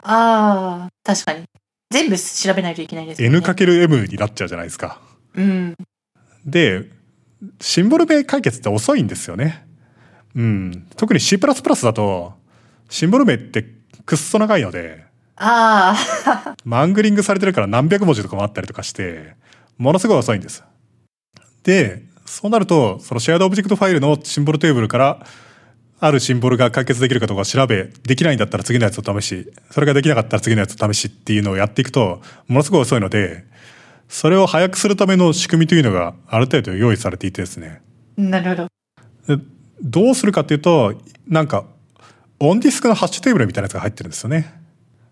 [0.04, 1.46] ああ、確かに。
[1.94, 3.38] 全部調べないといけないですよね。
[3.38, 5.00] N×M になっちゃうじゃないですか。
[5.36, 5.76] うん。
[6.46, 6.90] で、
[7.62, 9.66] シンボル名解決って遅いんですよね。
[10.36, 10.88] うん。
[10.98, 12.34] 特に C++ だと、
[12.90, 13.66] シンボル名って
[14.06, 15.04] くっそ長いので、
[15.36, 19.36] ああ、 mangling されてるから何百文字とかもあったりとかして、
[19.78, 20.64] ものすごい遅いんです。
[21.64, 25.26] で、そうなると、その shared object file のシンボルテーブルから、
[26.06, 33.46] あるシンボルが解決できるかどうか調べ、できないんだったら次のやつを試し、それができなかったら次のやつを試しっていうのをやっていくと、ものすごい遅いので、
[34.10, 37.82] それを早くするための仕組みというのがある程度用意されていてですね。
[38.18, 38.68] なるほ
[39.28, 39.38] ど。
[39.38, 39.44] で
[39.82, 41.64] どうするかっていうと、なんか、
[42.42, 44.54] オンディスクのハッシュテーブルみたいなやつが入ってるんですよね。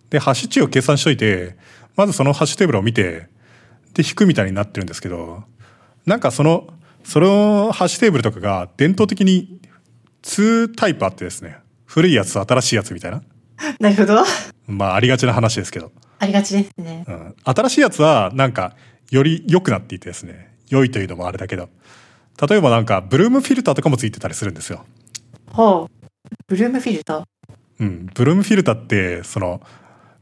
[0.10, 1.56] で、ハッシュ値を計算しといて、
[1.96, 3.30] まずそのハッシュテーブルを見て、
[3.94, 5.46] で、引くみたいになってるんですけど、
[6.06, 6.68] なんかその、
[7.06, 9.61] そのハッシュテーブルとかが伝統的に
[10.24, 13.22] 2タイプあってですね、古いやつと新しいやつみたいな。
[13.80, 14.24] なるほど。
[14.68, 15.92] まあ、ありがちな話ですけど。
[16.20, 17.06] ありがちですね。
[17.08, 17.36] うん。
[17.44, 18.76] 新しいやつは、なんか、
[19.10, 21.70] より良くなっていてですね、良いというのもあれだけど、
[22.50, 24.86] 例えばなんか、ブルームフィルターとかもついてたりするんですよ。
[25.52, 26.08] ほう。
[26.48, 27.24] ブルームフィルター？
[27.80, 29.60] うん、ブルームフィルターってその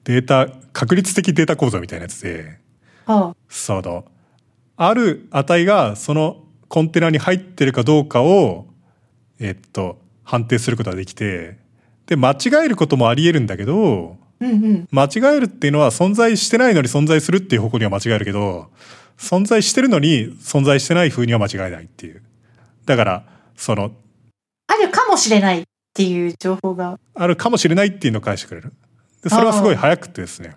[0.05, 2.57] データ確率的データ構造みたいなやつで
[3.05, 4.05] はその
[4.77, 8.67] ある値がそのコンテナに入ってるかどうかを
[9.39, 11.57] えっと判定することができて
[12.05, 14.45] で間違えることもありえるんだけどあ。
[14.45, 14.87] うんうん。
[14.91, 18.69] 間違えるっていうのは存在してないのに存在するっていう方向には間違えるけど
[19.17, 22.21] 存在してるのに存在してない風には間違えないっていう
[22.85, 23.23] だから
[23.55, 23.91] その
[24.67, 26.99] あるかもしれないっていう情報が。
[27.15, 28.71] あるかもしれないっていうのを返してくれる。
[29.23, 30.55] で、それはすごい早くてですね。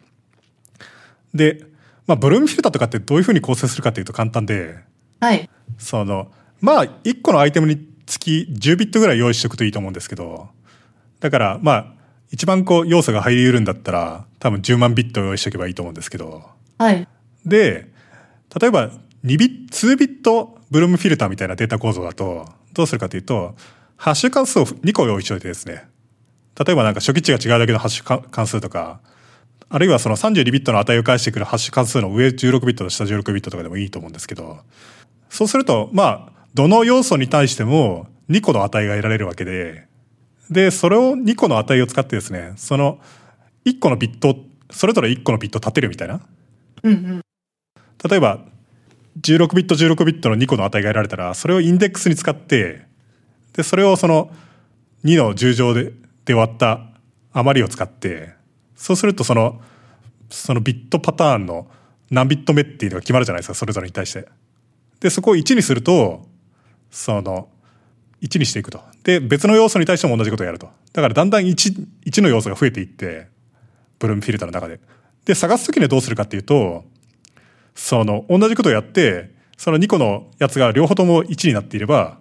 [1.34, 1.64] で、
[2.06, 4.76] まあ、ブルームフィルターとかってどういうふうに構成するかっていうと簡単で、
[5.18, 5.48] はい。
[5.78, 10.50] その、まあ、1個のアイテムにつき10ビットぐらい用意しておくといいと思うんですけど、
[11.20, 11.94] だから、まあ、
[12.30, 16.44] 一番こう、要素が入り得るんだったら、多分10万ビット用意しておけばいいと思うんですけど、
[16.76, 17.08] はい。
[17.46, 17.88] で、
[18.60, 18.90] 例えば
[19.24, 23.54] 2ビット、2ビットブルームフィルターみたいなデータ構造だと、どうするかというと、
[23.96, 25.86] ハッシュ関数を2個用意しておいてですね、
[26.62, 29.00] 例えばなんか初期値が違うだけのハッシュ関関数とか、
[29.70, 34.58] あるいはその32ビットの値を返してくるハッシュ関数の上16ビットと下16ビットとかでもいいと思うんですけど、
[35.30, 39.86] そうすると、まあ、どの要素に対しても2個の値が得られるわけで、
[40.50, 42.98] で、それを2個の値を使ってですね、その
[43.64, 44.36] 1個のビット、
[44.70, 46.20] それぞれ1個のビット立てるみたいな。
[46.82, 47.22] うんうん。
[48.08, 48.40] 例えば
[49.20, 52.86] 16ビット16ビットの2個の値が得られたらそれをインデックスに使って
[53.52, 54.30] でそれをその
[55.04, 55.92] 2の10乗で
[56.24, 56.80] で割った
[57.32, 58.30] 余りを使って
[58.76, 59.60] そうするとその
[60.30, 61.68] そのビットパターンの
[62.10, 64.28] 何ビット目っていうのが決まるじゃないですかそれぞれに対して。
[65.00, 66.26] でそこを1にすると
[66.92, 67.48] その
[68.20, 68.80] 1にしていくと。
[69.02, 70.68] で別の要素に対しても同じことをやると。
[70.92, 73.26] だからだんだん 1, 1の要素が増えていって
[73.98, 74.78] ブルームフィルターの中で。
[75.24, 76.84] で探す時にはどうするかっていうと
[77.74, 82.18] その同じことをやってその2個のやつが両方とも1になっていれば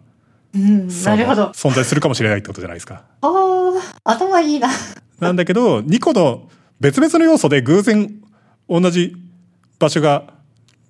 [0.54, 1.46] うん、なるほど。
[1.52, 3.04] 存在するかもしれないってことじゃないですか。
[3.22, 4.70] ああ、頭いいな。
[5.20, 8.12] なんだけど2個の別々の要素で偶然
[8.68, 9.16] 同じ
[9.80, 10.34] 場所が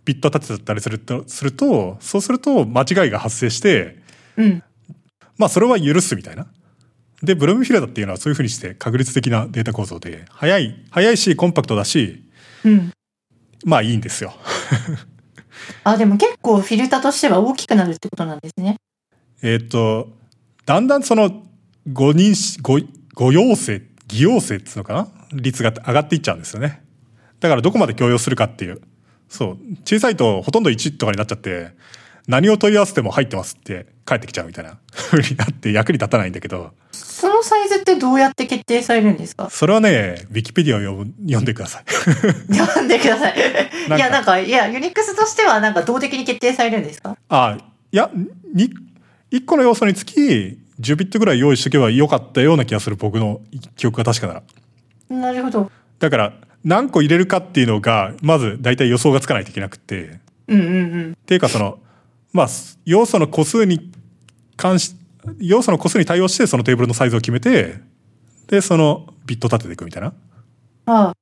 [0.05, 3.97] ビット立てたりするとするとそうすると間違いが発生して
[4.37, 4.63] うん。
[5.37, 6.47] まあそれは許すみたいな。
[7.23, 12.23] でブルームフィルターっていうのはそういうふうにして確率的なデータ構造で早い早いしコンパクトだし
[12.63, 12.91] うん。
[13.65, 14.33] まあいいんですよ。
[15.83, 18.77] あ、でも結構フィルターとしては大きくなるってことなんですね。
[19.41, 20.09] えっ、と、
[20.65, 21.43] だんだんその、
[21.91, 22.79] 誤認し、誤、
[23.15, 25.07] 誤用性、偽陽性っつうのかな？
[25.33, 26.81] 率が上がっていっちゃうんですよね。
[27.39, 28.81] だからどこまで強要するかっていう。
[29.31, 29.57] そう。
[29.85, 31.71] 小さいとほとんど1とかになっちゃって、
[32.27, 39.49] 何を問い合わせても入ってますって返ってきちゃうみたいな 風になって役に立たないんだけど、そのサイズってどうやって決定されるんですか？
[39.49, 41.83] それはね、ウィキペディアを読んでください。
[42.53, 43.35] 読んでください。
[43.87, 47.17] いや、なんか、いや、ユニックスとしてはなんか動的に決定されるんですか？
[47.29, 47.57] あ、
[47.91, 48.11] いや、
[48.53, 48.69] に、
[49.31, 50.19] 1個の要素につき
[50.79, 53.41] 10ビットぐらい用意しとけばよかったような気がする僕の
[53.77, 54.43] 記憶が確かなら。
[55.09, 55.71] なるほど。
[55.99, 56.33] だから、
[56.63, 60.19] 何個入れるかっていうのが、まず大体予想がつかないといけなくて。
[60.47, 60.77] うんうんう
[61.09, 61.11] ん。
[61.13, 61.79] っていうかその、
[62.33, 62.47] まあ、
[62.85, 63.91] 要素の個数に
[64.57, 64.95] 関し、
[65.39, 67.79] 要素の個数に対応してそのテーブルのサイズを決めて、
[68.47, 70.13] で、そのビット立てていくみたいな。
[70.85, 71.13] ああ。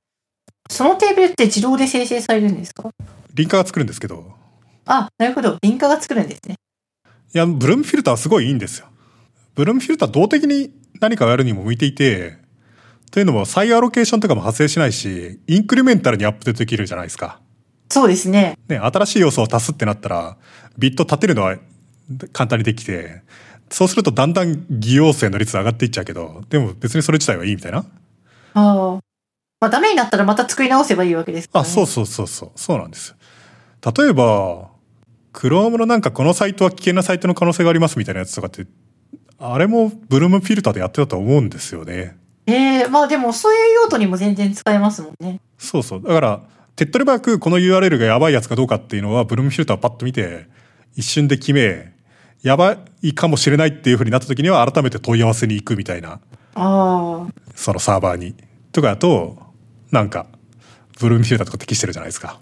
[0.70, 2.90] そのテーブルって自動で生成されるんですか？
[3.34, 4.34] リンカーが作るんですけど、
[4.86, 5.58] あ、なるほど。
[5.62, 6.56] リンカが作るんですね。
[7.34, 8.88] いや、ブルームフィルターはすごいいいんですよ。
[9.56, 12.38] ブルームフィルター動的に何かをやるにも向いていて、
[13.12, 17.40] というのも再アロケーションとかも発生しないし、インクリメンタルにアップデートできるじゃないですか。
[17.90, 18.58] そうですね。
[18.68, 20.38] ね、新しい要素を足すってなったら、
[20.78, 21.58] ビット立てるのは
[22.34, 23.24] 簡単にできて、
[23.72, 27.80] そうするとだんだん偽陽性の率上がっていっちゃうけど、でも別にそれ自体はいいみたいな。
[27.80, 27.84] あ
[28.54, 29.00] あ。
[29.60, 31.70] まあ、ダメになったらまた作り直せばいいわけですから、あ、ね。
[31.70, 33.16] そうそうそうそう、そうなんですよ。
[33.98, 34.70] 例えば、
[35.34, 38.68] Chrome のなんかこのサイトは危険なサイトの可能性がありますみたいなやつとかって、
[39.38, 42.19] あれもブルームフィルターでやってたと思うんですよね。
[42.50, 45.40] ええまあでもそういう用途にも全然使えますもんね。
[45.58, 46.02] そうそう。
[46.02, 46.42] だから、
[46.76, 50.48] 手っ取り早くこの URL がやばいやつかどうかっていうのは、ブルームフィルターをパッと見て、
[50.96, 51.94] 一瞬で決め、
[52.42, 56.20] やばいかもしれないっていう風になった時には、改めて問い合わせに行くみたいな、
[56.56, 57.28] ああ。
[57.56, 58.36] そのサーバーに。
[58.72, 59.38] とかだと、
[59.92, 60.28] なんか、
[61.00, 62.40] Bloom filter とか適してるじゃないですか。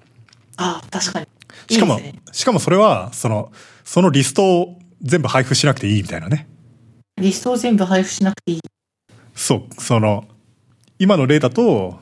[0.58, 1.28] ああ、確かに。
[1.70, 2.00] いしかも。
[2.32, 3.52] しかもそれは、その、
[3.84, 6.48] そのリストを全部配布しなくていいみたいなね。
[7.17, 8.60] リストを全部配布しなくていい。
[9.38, 10.28] そう、その、
[11.00, 12.00] 今の例だと、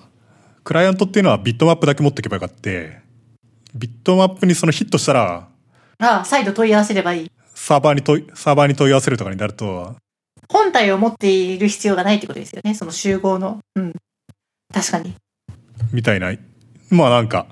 [0.63, 3.02] クライアントっていうのはビットマップだけ持っていけばよかって、
[3.76, 5.48] ビットマップにそのヒットしたら、
[6.00, 7.32] ああ、再度問い合わせればいい。
[7.54, 9.95] サーバーに問い、サーバーに問い合わせるとかになると、
[10.50, 12.74] 本体を持っている必要がないってことですよね。
[12.74, 13.60] その集合の。
[13.76, 13.93] うん。
[14.74, 15.10] 確かに。
[15.10, 15.13] い
[15.91, 16.34] みたいな、
[16.89, 17.48] まあなんか、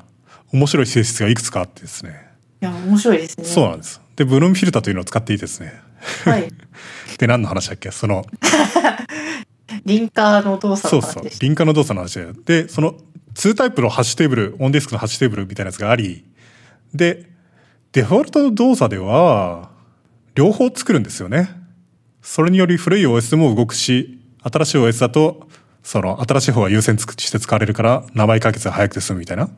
[0.53, 2.33] 面白い性質がいくつかあってですね。
[2.61, 3.45] や、面白いですね。
[3.45, 4.01] そうなんです。
[4.15, 5.73] で、ブルームフィルターというのを使っていいですね。
[6.25, 6.49] はい。
[7.17, 7.91] で、何の話だっけ？
[7.91, 8.25] その、
[9.85, 11.39] リンカーの動作そうそうの話でし。
[11.39, 12.33] リンカーの動作の話だよ。
[12.45, 12.95] で、その
[13.35, 16.25] 2タイプのハッシュテーブル、オンディスクのハッシュテーブルみたいなやつがあり、
[16.93, 17.29] で、
[17.91, 19.71] デフォルトの動作では、
[20.35, 21.49] 両方作るんですよね。
[22.21, 25.47] それにより古い OS でも動くし、新しい OS だと、
[25.83, 29.49] その新しい方が優先して使われるから、名前解決が早くて済むみたいな。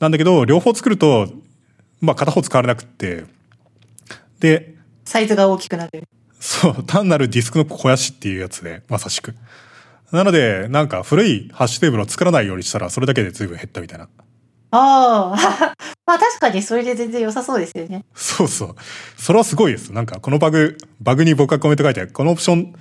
[0.00, 1.28] なんだけど、両方作ると、
[2.00, 3.24] まあ片方使われなくって、
[4.38, 6.04] で、サイズが大きくなる。
[6.48, 9.34] そう、単なるディスクの肥やしっていうやつで、まさしく。
[10.12, 14.08] なので、なんか古いハッシュテーブルを作らないようにしたら、それだけで随分減ったみたいな。
[14.70, 15.74] ああ。
[16.06, 18.02] まあ確かにそれで全然良さそうですよね。
[18.14, 18.76] そうそう。
[19.18, 19.92] それはすごいです。
[19.92, 22.72] なんか、このバグ、バグに僕がコメント書いて、このオプション、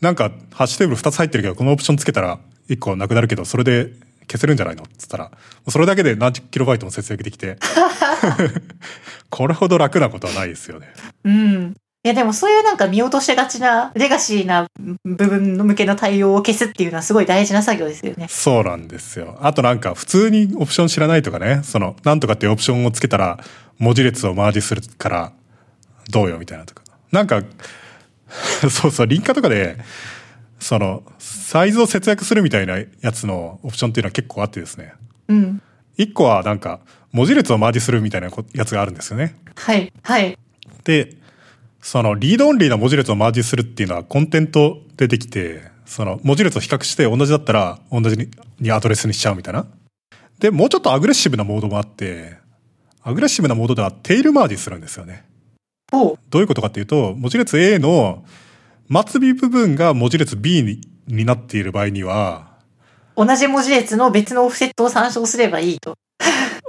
[0.00, 3.92] なんか、ハッシュテーブル2つ入ってるけど、このオプションつけたら1個なくなるけど、それで
[4.28, 4.82] 消せるんじゃないの？
[4.82, 5.30] っつったら、
[5.68, 7.56] それだけで何十キロバイトも節約できて、
[9.30, 10.92] これほど楽なことはないですよね。
[11.24, 11.76] うん。
[12.06, 14.68] いやでもそういうなんか見落としがちなレガシーな
[15.04, 18.28] 部分の向けの対応を消すっていうのはすごい大事な作業ですよね。
[18.28, 19.36] そうなんですよ。
[19.40, 23.40] あとなんか普通にオプション知らないとかね、その、なんとかっていうオプションをつけたら
[23.80, 25.32] 文字列をマージするから
[26.08, 26.84] どうよみたいなとか。
[27.10, 27.42] なんか、
[28.70, 29.76] そうそう、リンカとかで、
[30.60, 34.92] その、サイズを節約するみたいなやつのオプションっていうのは結構あってですね。
[35.26, 35.60] うん。
[35.96, 36.78] 一個はなんか、
[37.10, 39.34] 文字列をマージするみたいなこやつがあるんですよね。
[39.56, 39.92] はい。
[40.04, 40.38] はい。
[40.84, 41.16] で、
[41.86, 49.68] そのリードオンリーな文字列をマージするっていうのはコンテントでできて、その文字列を比較して同じだったら同じににアドレスにしちゃうみたいな。
[50.40, 52.38] で、もうちょっとアグレッシブなモードもあって、
[53.04, 55.26] アグレッシブなモードではテールマージするんですよね。
[55.92, 58.24] ほどういうことかっていうと、文字列 A の
[58.90, 62.48] 末尾部分が文字列 B にになっている場合には、
[63.16, 63.24] う。
[63.24, 65.94] 同じ文字列の別のオフセットを参照すればいいと。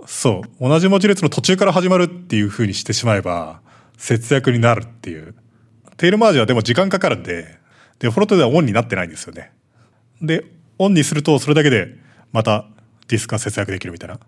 [0.05, 3.65] そう、同じ文字列の途中から始まるっていう風にしてしまえば、
[3.97, 5.35] 節約になるっていう。
[5.97, 7.57] テールマージはでも時間かかるんで、
[7.99, 9.51] デフォルトではオンになってないんですよね。
[10.21, 10.45] で、
[10.77, 11.95] オンにするとそれだけで
[12.31, 12.65] また
[13.07, 14.19] ディスクが節約できるみたいな。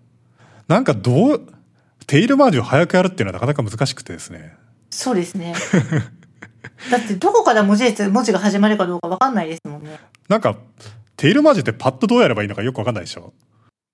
[0.68, 1.46] なんかどう、
[2.06, 4.54] テイルマージを早くやるっていうのはなかなか難しくてですね。
[4.90, 5.54] そうですね。
[6.90, 9.98] だってどこから文字列、文字が始まるかどうかわかんないですもんね。
[10.28, 10.56] なんか、
[11.16, 13.32] テイルマージってパッとどうやればいいのかよくわかんないでしょ。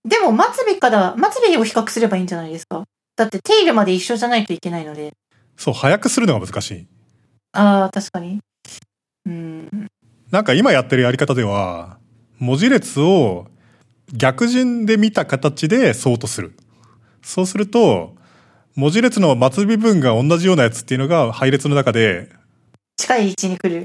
[0.04, 2.84] でも末尾から、末尾を比較すればいいんじゃないですか。
[3.16, 5.12] だってテイルまで一緒じゃないといけないので。
[5.56, 6.86] そう、早くするのが難しい。
[7.52, 8.40] ああ、確かに。
[9.26, 9.88] うん。
[10.30, 11.98] なんか今やってるやり方では、
[12.38, 13.48] 文字列を
[14.12, 16.56] 逆順で見た形でソートする。
[17.22, 18.14] そうすると、
[18.74, 22.28] 文字列の末尾分が同じようなやつっていうのが配列の中で、
[22.96, 23.84] 近い位置に来る。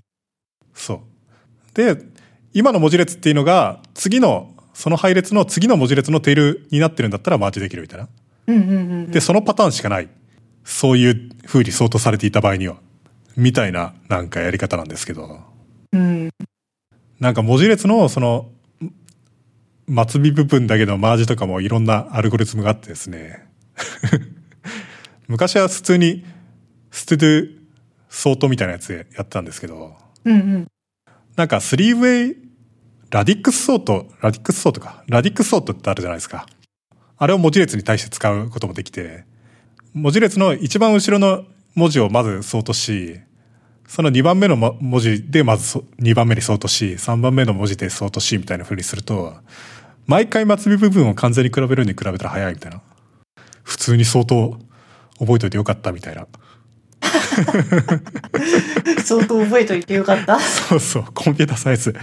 [0.74, 1.00] そう。
[1.74, 1.98] で、
[2.54, 8.10] 今の文字列っていうのが、次の、その配列の次の文字列のテールになってるんだったらマージできるみたいな。
[8.48, 8.74] うんうんう
[9.08, 9.12] ん。
[9.12, 10.10] で、そのパターンしかない。
[10.72, 12.78] そういう風にソートされていた場合には。
[13.36, 15.42] みたいな、なんかやり方なんですけど。
[15.92, 16.30] うん。
[17.20, 18.50] なんか文字列のその
[19.88, 23.46] 末尾部分だけのマージとかもいろんなアルゴリズムがあってですね
[25.28, 26.26] 昔は普通に
[26.90, 29.96] std sort みたいなやつでやってたんですけど
[30.26, 30.68] うんうん。
[31.36, 36.48] なんか three-way radix sort radix sort か radix sort ってあるじゃないですか
[37.18, 39.26] あれを文字列に対して使うこともできて
[39.94, 41.44] 文字列の一番後ろの
[41.76, 43.20] 文字をまずソートし
[43.92, 49.34] その2番目のも文字でまずそ2番目にソートし、3番目の文字でソートしみたいな風にすると、
[50.08, 52.82] 毎回末尾部分を完全に比べるに比べたら早いみたいな。
[53.64, 54.58] 普通に相当
[55.20, 56.26] 覚えといてよかったみたいな。
[59.04, 60.40] 相当覚えといてよかった。
[60.40, 61.94] そうそう、コンピューターサイエンス。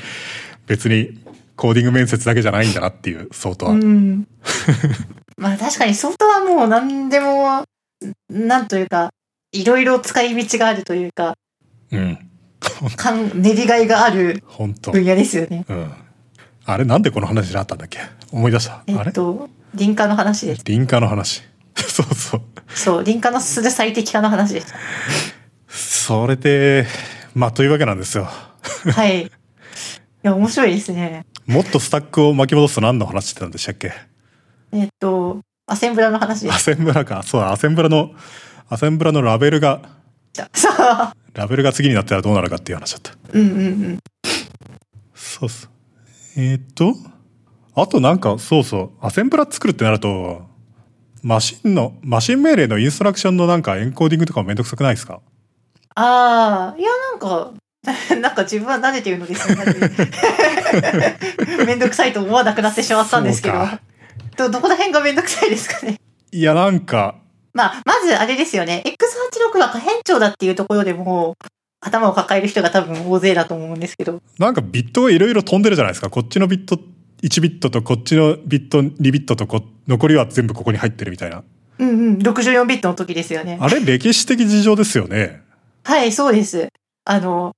[0.66, 1.18] 別に
[1.56, 3.72] コーディング面接だけじゃないんだなっていう、相当は。
[3.72, 4.28] うん。
[5.38, 7.64] まあ確かに相当はもう何でも、
[8.28, 9.10] なんというか、
[9.52, 11.36] いろいろ使い道があるというか、
[11.90, 12.18] うん。
[12.96, 15.64] かん練りがいがある本当分野ですよね。
[15.68, 15.92] うん。
[16.66, 17.98] あれなんでこの話になったんだっけ？
[18.30, 18.82] 思い出した。
[18.86, 19.10] えあれ？
[19.10, 20.62] っと、輪化の話です。
[20.64, 21.42] 輪化の話。
[21.74, 22.42] そうそう。
[22.68, 24.74] そう、輪化のする最適化の話です。
[25.68, 26.86] それで、
[27.34, 28.28] まあというわけなんですよ。
[28.92, 29.26] はい。
[29.26, 29.30] い
[30.22, 31.24] や、面白いですね。
[31.46, 33.92] もっとスタックを巻き戻すと何の話してたんでしたっけ？
[34.72, 36.54] えっと、アセンブラの話です。
[36.54, 37.22] アセンブラか。
[37.22, 38.10] そうだ、アセンブラの、
[38.68, 39.82] アセンブラのラベルが、
[40.32, 40.48] じゃ
[40.78, 43.12] あ、ラベルが次になったらどうなるかっていう話だった。
[43.12, 43.38] そう。
[43.38, 43.60] うんうんう
[43.90, 43.98] ん。
[45.14, 45.68] そうっす。
[46.36, 46.94] えーっと、
[47.74, 50.42] あとなんか、そうそう、アセンブラ作るってなると、
[51.22, 55.20] マシンの、マシン命令のインストラクションのなんかエンコーディングとかもめんどくさくないですか？
[55.96, 57.52] ああ、いや、なんか、
[58.20, 59.70] なんか自分は慣れてるので、そんなに
[61.66, 63.58] めんどくさいと思わなくなってしまったんですけど。
[64.38, 66.00] ど、どこら辺がめんどくさいですかね。
[66.32, 67.16] いや、なんか、
[67.52, 68.82] まあ、まずあれですよね。
[68.86, 71.36] X86 が可変調だっていうところでも、
[71.80, 74.20] 頭を抱える人が多分大勢だと思うんですけど。
[74.38, 76.10] なんかビットがいろいろ飛んでるじゃないですか。
[76.10, 76.78] こっちのビット
[77.22, 81.42] 1ビットとこっちのビット2ビットとこ残りは全部ここに入ってるみたいな。
[81.78, 83.58] うんうん、64ビットの時ですよね。
[83.60, 85.42] あれ歴史的事情ですよね。
[85.84, 86.68] はい、そうです。
[87.04, 87.54] あの、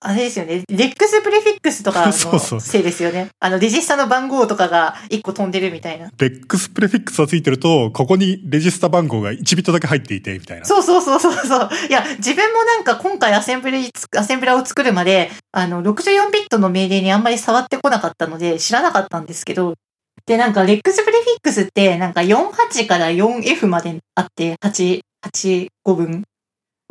[0.00, 0.62] あれですよね。
[0.68, 3.28] レックスプレフィックスとかの そうそうせいですよね。
[3.40, 6.10] あの、レジスタの番号とかが1個飛んでるみたいな。
[6.18, 10.64] レックスプレフィックスがついてると、ここにレジスタ番号が1ビットだけ入っていて、みたいな。
[10.64, 11.70] そうそうそうそうそう。
[11.88, 19.74] いや、自分もなんか今回アセンブリ、アセンブラを作るまで、あの、64ビットの命令にあんまり触ってこなかったので知らなかったんですけど、
[20.26, 26.24] で、なんか、レックスプレフィックスって、なんか48から 4F まであって、8、8、5分。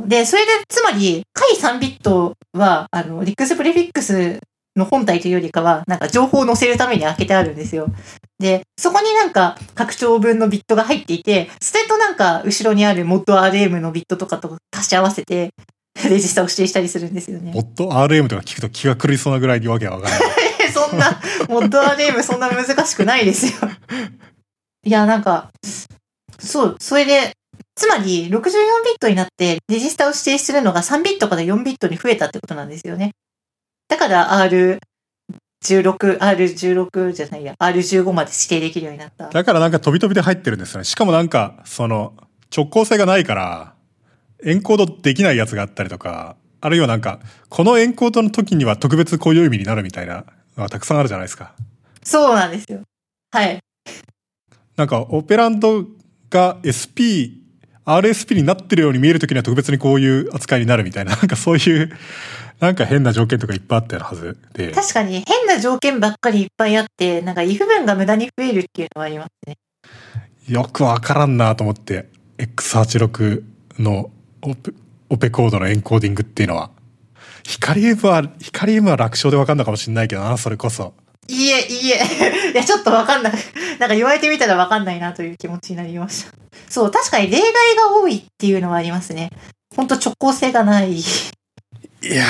[0.06, 4.40] で、それで、つまり、下位3ビットは、あの、レックスプレフィックス
[4.76, 7.88] の本体というよりかは、なんか情報を載せるために開けてあるんですよ。
[8.40, 15.50] で、そこになんか拡張分のビットが入っていて、それとなんか後ろにあるモッド RM のビットとかと足し合わせて、
[16.08, 17.64] レジスタを指定したりするんですよねモ。
[17.64, 20.30] ッド RM とか聞くと気が狂いそうなぐらいにわけがわからない。
[20.72, 21.20] そんな、
[21.50, 23.52] モッド RM そんな難しくないですよ。
[24.86, 25.50] いや、なんか、
[26.38, 27.34] そう、それで、
[27.78, 28.50] つまり64ビッ
[29.00, 33.12] トになってレジスタを指定するのが3ビットから4ビットに増えたってことなんですよね。
[33.88, 34.80] だから R16、
[36.18, 39.30] R16 じゃないや、R15 まで指定できるようになった。
[39.30, 40.86] だからなんか飛び飛びで入ってるんですよね。
[40.86, 42.16] しかもなんか、その、
[42.56, 43.76] 直行性がないから、
[44.44, 47.20] エンコードできないやつがあったりとか、あるいはなんか、
[47.50, 50.26] このエンコードの時には特別こういう意味になるみたいな
[50.58, 51.54] のがたくさんあるじゃないですか。
[52.04, 52.82] そうなんですよ。
[53.32, 53.60] はい。
[54.76, 55.86] なんか、オペランド
[56.30, 57.47] が SP、
[57.88, 61.90] RSP になってるように見える時には特別にこういう扱いになるみたいな、なんかそういう、
[62.60, 64.72] なんか変な条件とかいっぱいあったはずで。
[64.72, 69.58] 確かに変な条件ばっかりいっぱいあって、なんか if 文が無駄に増えるっていうのはありますね。
[70.50, 73.44] よくわからんなと思って、X86
[73.80, 74.12] の
[74.42, 74.74] オペ
[75.10, 76.72] オペコードのエンコーディングっていうのは。
[77.44, 80.94] ヒカリウムは、ヒカリウムは楽勝でわかんのかもしれないけどな、それこそ。
[81.28, 82.52] いいえ、いいえ。
[82.54, 83.34] いや、ちょっとわかんない。
[83.80, 86.32] なんか言われてみたらわかんないなという気持ちになりました。
[86.70, 89.30] そう、確かに例外が多いっていうのはありますね。
[89.76, 90.94] ほんと直行性がない。
[90.94, 91.04] い
[92.04, 92.28] やー、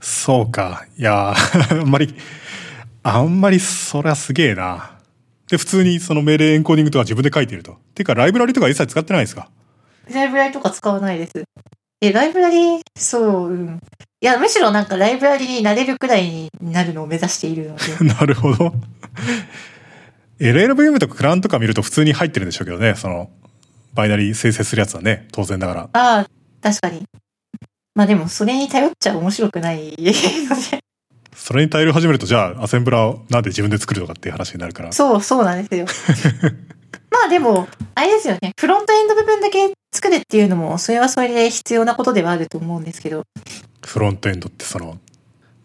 [0.00, 0.86] そうか。
[0.96, 2.14] いやー、 あんまり、
[3.02, 4.98] あんまりそりゃすげえな。
[5.50, 7.72] で、普通にその命令エンコーディングとか自分で書いてると。
[7.72, 9.48] っていうか、ライブラリとか一切使ってないですか？
[10.12, 11.32] ライブラリとか使わないです。
[12.00, 13.80] え、ライブラリ、そう、うん。
[14.20, 17.82] いや、むしろなんかライブラリになれるくらいになるのを目指しているので。
[18.06, 18.72] なるほど。
[20.38, 23.30] LLVM とかクラウンとか見ると普通に入ってるんでしょうけどね、その、
[23.94, 25.80] バイナリー生成するやつはね、当然ながら。
[25.80, 26.26] ああ、
[26.62, 27.02] 確かに。
[27.96, 30.78] まあでも、それに頼っちゃ面白くないので。
[31.34, 34.92] それに頼り始めると、じゃあ、アセンブラをなんで自分で作るのかっていう話になるから。
[34.92, 35.86] そう、そうなんですよ。
[37.10, 38.52] まあでも、あれですよね。
[38.58, 43.24] フロントエンド部分だけ作るっていうのも、それはそれで必要なことではあると思うんですけど、
[43.84, 44.98] フロントエンドってその、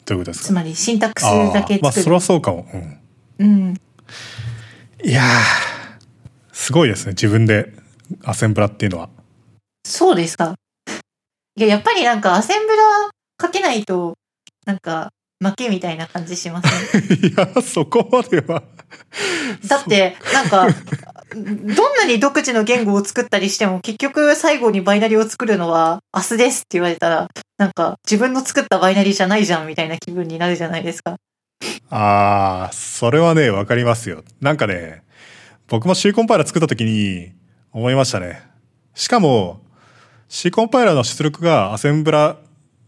[0.06, 0.46] どういうことですか？
[0.48, 2.10] つまりシンタックスあだけあまあ、そ作る。
[2.12, 2.66] れはそうかも。
[2.74, 3.00] うん。
[3.40, 3.74] うん。
[5.04, 5.26] いやー、
[6.52, 7.74] すごいですね、自分で
[8.24, 9.10] アセンブラっていうのは。
[9.86, 10.56] そうですか。
[11.56, 12.84] いや、やっぱりなんかアセンブラ
[13.38, 14.16] かけないと、
[14.66, 15.12] なんか
[15.44, 17.04] 負けみたいな感じしません？
[17.30, 18.64] いや、そこまでは。
[19.68, 20.68] だって、なんか、
[21.34, 27.28] どんなに独自の言語を作ったりしても、結局最後にバイナリを作るのは明日ですって言われたら、
[27.58, 31.16] なんか自分の作ったバイナリじゃないじゃんみたいな気分になるじゃないですか。
[31.90, 34.24] ああ、それはね、わかりますよ。
[34.42, 35.04] なんかね、
[35.68, 37.32] 僕も C コンパイラー作った時に
[37.72, 38.42] 思いましたね。
[38.94, 39.62] しかも、
[40.28, 42.38] C コンパイラーの出力がアセンブラ、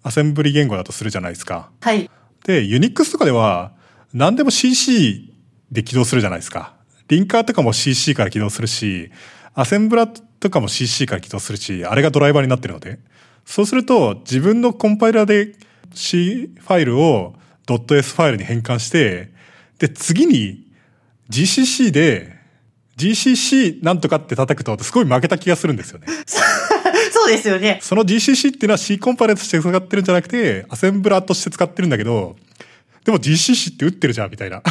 [0.04, 1.72] アセンブリ言語だとするじゃないですか。
[1.82, 2.10] はい。
[2.46, 3.72] で、Unix とかでは
[4.14, 5.34] 何でも CC
[5.72, 6.75] で起動するじゃないですか。
[7.08, 9.12] リンカーとかも CC から起動するし、
[9.54, 13.00] アセンブラとかも CC から起動するし、あれがドライバーになってるので。
[13.46, 15.54] そうすると、自分のコンパイラーで
[15.94, 17.36] C ファイルを
[17.68, 19.32] .s ファイルに変換して、
[19.78, 20.66] で、次に
[21.30, 22.36] GCC で
[22.98, 26.08] GCC なんとかって叩くとすごい負けた気がするんですよね。
[27.12, 27.80] そうですよね。
[27.82, 32.36] その GCC っていうのは C コンパイラーとして使ってるんじゃなくて、アセンブラーとして使ってるんだけど、
[33.06, 34.64] でも GCC って打ってるじゃんみたいな。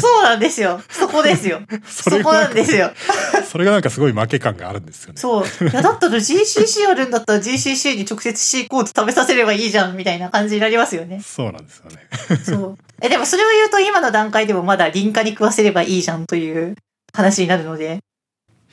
[0.00, 0.80] そうなんですよ。
[0.88, 1.60] そこですよ。
[1.86, 2.90] そそこなんですよ。
[3.46, 5.20] それがなんかすごい負け感があるんですよね。
[5.20, 5.44] そう。
[5.44, 11.20] いや、だったら GCC あるんだったら GCC に直接 C コード食べさせればいいじゃんみたいな感じになりますよね。
[11.22, 11.98] そうなんですよね。
[12.42, 12.78] そう。
[13.02, 16.76] え、でもそれを言うと今の段階でもまだ輪化に食わせればいいじゃんという
[17.12, 17.98] 話になるので。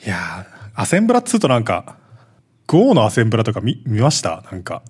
[0.02, 1.96] いやー、アセンブラっつうとなんか、
[2.66, 4.44] Go のアセンブラとか見、見ました？
[4.50, 4.82] なんか。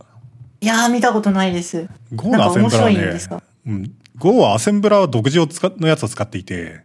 [0.60, 1.88] いやー、見たことないです。
[2.14, 3.18] Go のアセンブラはね
[3.66, 3.92] うん。
[4.16, 6.82] Go はアセンブラは独自を使っのやつを使っていて、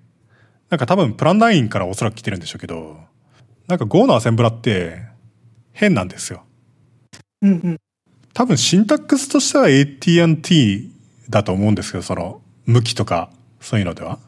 [0.69, 2.99] なんか多分プラン9からおそらく来てるんでしょうけど、
[3.67, 5.01] なんか Go のアセンブラって
[5.73, 6.43] 変なんですよ。
[7.41, 7.77] うんうん。
[8.33, 10.91] 多分シンタックスとしては AT&T
[11.29, 13.29] だと思うんですけど、その向きとか
[13.61, 14.19] そういうのでは。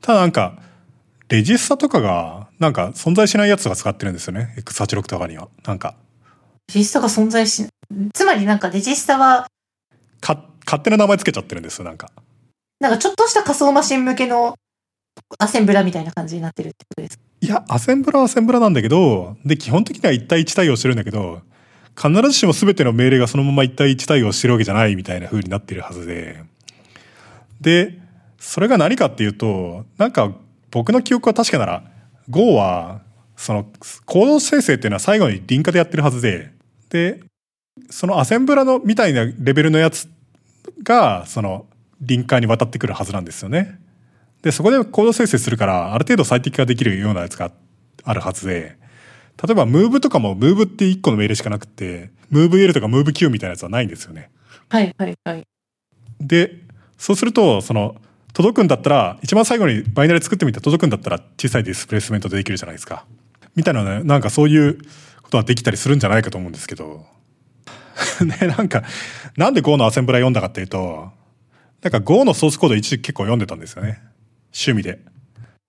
[0.00, 0.58] ただなんか、
[1.28, 4.54] レジスタとかがなんか存在しないやつが使ってるんですよね。
[4.58, 5.48] X86 とかには。
[5.66, 5.96] なんか、
[6.68, 7.66] レジスタが存在し、
[8.12, 9.46] つまりなんかレジスタは、
[10.20, 12.10] か、勝手な名前つけちゃってるんですよ、なんか。
[12.80, 14.54] なんかちょっとした仮想マシン向けの
[15.38, 17.18] アセンブラみたいな感じになってるってことです。
[17.40, 21.42] いや、アセンブラはアセンブラなんだけど、で、基本的には1対1対応してるんだけど、
[21.96, 26.42] 必ずしも全ての命令がそのまま1対1対応してるわけじゃないみたいな風になってるはずで。
[27.60, 27.98] で、
[28.38, 30.32] それが何かっていうと、なんか
[30.70, 31.84] 僕の記憶は確かなら、
[32.28, 33.02] Go は、
[33.36, 33.66] その、
[34.06, 36.50] コード生成っていうのは最後にリンカでやってるはずで、
[36.90, 37.20] で、
[37.90, 40.08] そのアセンブラのみたいなレベルのやつ
[40.82, 41.66] が、その、
[42.06, 43.80] リンカーに渡ってくるはずなんですよね。
[44.42, 47.50] で、そこでコード生成するから、ある程度最適化できるようなやつが
[48.02, 48.76] あるはずで、
[49.42, 54.30] 例えば move とかも move って1個の命令しかなくて、moveL とか moveQ みたいなやつはないんですよね。
[54.68, 55.46] はいはいはい。
[56.20, 56.60] で、
[56.96, 57.96] そうすると、その、
[58.32, 63.06] 届くんだったら、一番最後にバイナリ作ってみて届くんだったら小さいディスプレイスメントでできるじゃないですか。
[63.54, 64.78] みたいなね、なんかそういう
[65.22, 67.06] ことはできたりするんじゃないかと思うんですけど。
[68.24, 68.82] ね、なんか、
[69.36, 71.12] なんで Go のアセンブラ読んだかっていうと、
[71.84, 74.00] なんか Go のソースコード一時結構読んでたんですよね。
[74.58, 75.00] 趣味で。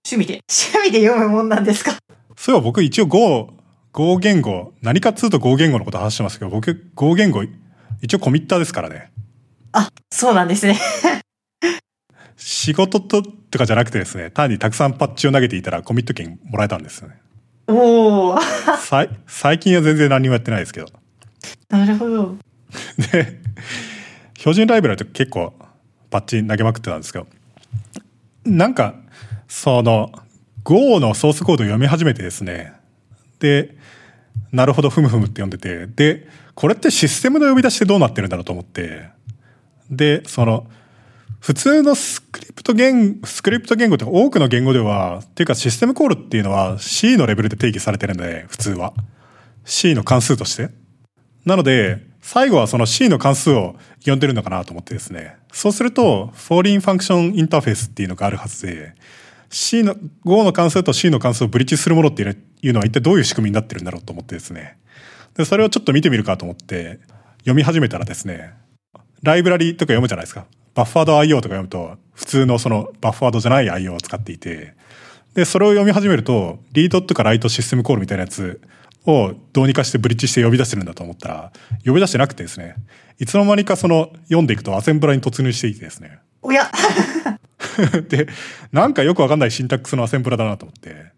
[0.09, 1.91] 趣味で、趣味で読むもんなんですか？
[2.37, 3.53] そういえば僕一応 Go、
[3.91, 7.43] Go 言語、何かっつうと Go 言語のこと話してますけど、僕 Go 言語
[8.01, 9.11] 一応コミッターですからね。
[9.73, 10.79] あ、そうなんですね。
[12.37, 17.15] 仕事と、とかじゃなくてですね、単にたくさんパッチを投げていたらコミット券もらえたんですよね。
[17.67, 18.39] おー、
[18.79, 20.87] さい最近は全然何もやってないですけど。
[21.69, 22.37] なるほど。
[23.11, 23.39] で、
[24.37, 25.53] 標準ライブラリと結構
[26.15, 27.27] パッチ投げまくってたんですけど、
[28.45, 28.95] なんか、
[29.49, 30.13] その、
[30.63, 32.71] Go のソースコードを読み始めてですね、
[33.39, 33.75] で、
[34.53, 39.09] なるほど、ふむふむって読んでて、で、これってシステムの呼び出しでどうなってるんだろうと思って、
[39.91, 40.67] で、その、
[41.41, 48.93] 普通のスクリプト言語、スクリプト言語って多くの言語では、っていうかシステムコールっていうのは C のレベルで定義されてるんで、普通は。
[49.65, 50.69] C の関数として。
[51.45, 55.37] なので、最後はその C の関数を呼んでるのかなと思ってですね。
[55.53, 58.95] そうすると、 foreign function interface っていうのがあるはずで、
[59.51, 64.79] C の、Go の関数と C の関数をブリッジするものっていうのは一体どういう仕組みになってるんだろうと思ってですね。
[65.37, 66.99] で、それをちょっと見てみるかと思って
[67.41, 68.53] 読み始めたらですね、
[69.21, 70.47] ライブラリとか読むじゃないですか。
[70.73, 74.73] バッファード IO とか読むと、普通のその buffered じゃない IO を使っていて、
[75.35, 78.61] で、それを読み始めると、リードとかライトシステムコールみたいなやつ
[79.05, 81.51] をどうにかしてブリッジして呼び出してるんだと思ったら、
[81.85, 82.75] 呼び出してなくてですね、
[83.19, 86.19] いつの間にかその読んでいくとアセンブラに突入していてですね。
[86.41, 86.69] おや
[88.09, 88.27] で、
[88.71, 91.13] なんかよくわかんないシンタックスのアセンブラだなと思って。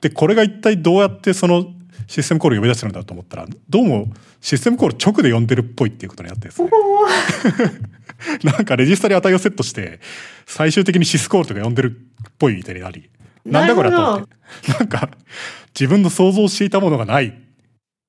[0.00, 1.72] で、これが一体どうやってその
[2.06, 4.08] システムコールを呼び出してるんだと思ったら、どうも
[4.40, 6.70] システムコール直で呼んでるっぽいっていうことになってですね。
[8.44, 10.00] なんかレジスタに値をセットして、
[10.46, 13.10] 最終的にシスコールとか呼んでるっぽいみたいになり、
[13.52, 14.72] なんだこれと思って。
[14.78, 15.10] なんか、
[15.78, 17.34] 自分の想像していたものがない。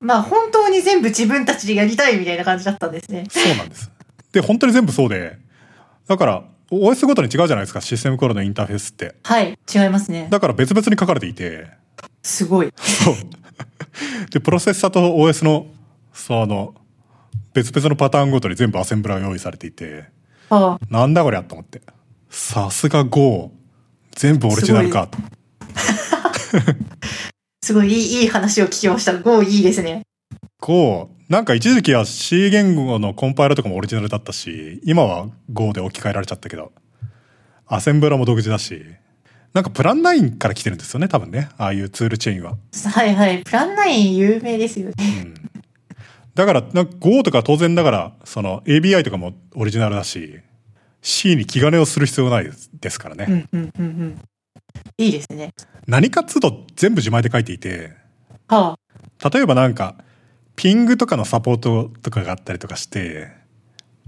[0.01, 3.25] まあ本当に全部自分たちでやりたいみたいな感じだったんですね。
[3.29, 3.91] そうなんです。
[4.31, 5.37] で、本当に全部そうで、
[6.07, 9.15] だから、OS ごとに違うじゃないですか、システムコールのインターフェースって。
[9.23, 10.27] はい、違いますね。
[10.29, 11.67] だから別々に書かれていて、
[12.23, 12.71] すごい。
[12.75, 13.15] そう。
[14.31, 15.67] で、プロセッサーと OS の、
[16.13, 16.75] その、
[17.53, 20.05] 別々のパターンごとに全部アセンブラが用意されていて、
[20.49, 21.81] ああ、なんだこりゃと思って。
[22.29, 23.51] さすが Go。
[24.19, 25.17] 全部オリジナルかと。
[27.63, 29.17] すごいいい話を聞きました。
[29.17, 30.01] Go いいですね。
[30.59, 36.73] Go、なんか一時期は C 言語のコンパイラとかもオリジナルだったし、今は Go で置き換えられちゃったけど、
[37.65, 38.83] アセンブラも独自だし、
[39.53, 41.47] なんかプラン9から来てるんですよね、多分ね。
[41.57, 42.57] ああいうツールチェーンは。
[42.91, 43.41] はいはい。
[43.43, 44.95] プラン9有名ですよね。
[44.97, 45.33] うん。
[46.35, 50.41] だから、なんか Go とか当然ながら、その ABI とかもオリジナルだし、
[51.01, 53.47] C に気兼ねをする必要ないですからね。
[53.51, 54.21] うんうんうんうん。
[54.97, 55.53] いいですね。
[55.87, 57.91] 何かっつうと全部自前で書いていて、
[58.47, 58.77] は
[59.21, 59.29] あ。
[59.29, 59.95] 例えばなんか、
[60.55, 63.31] ピングとかのサポートとかがあったりとかして、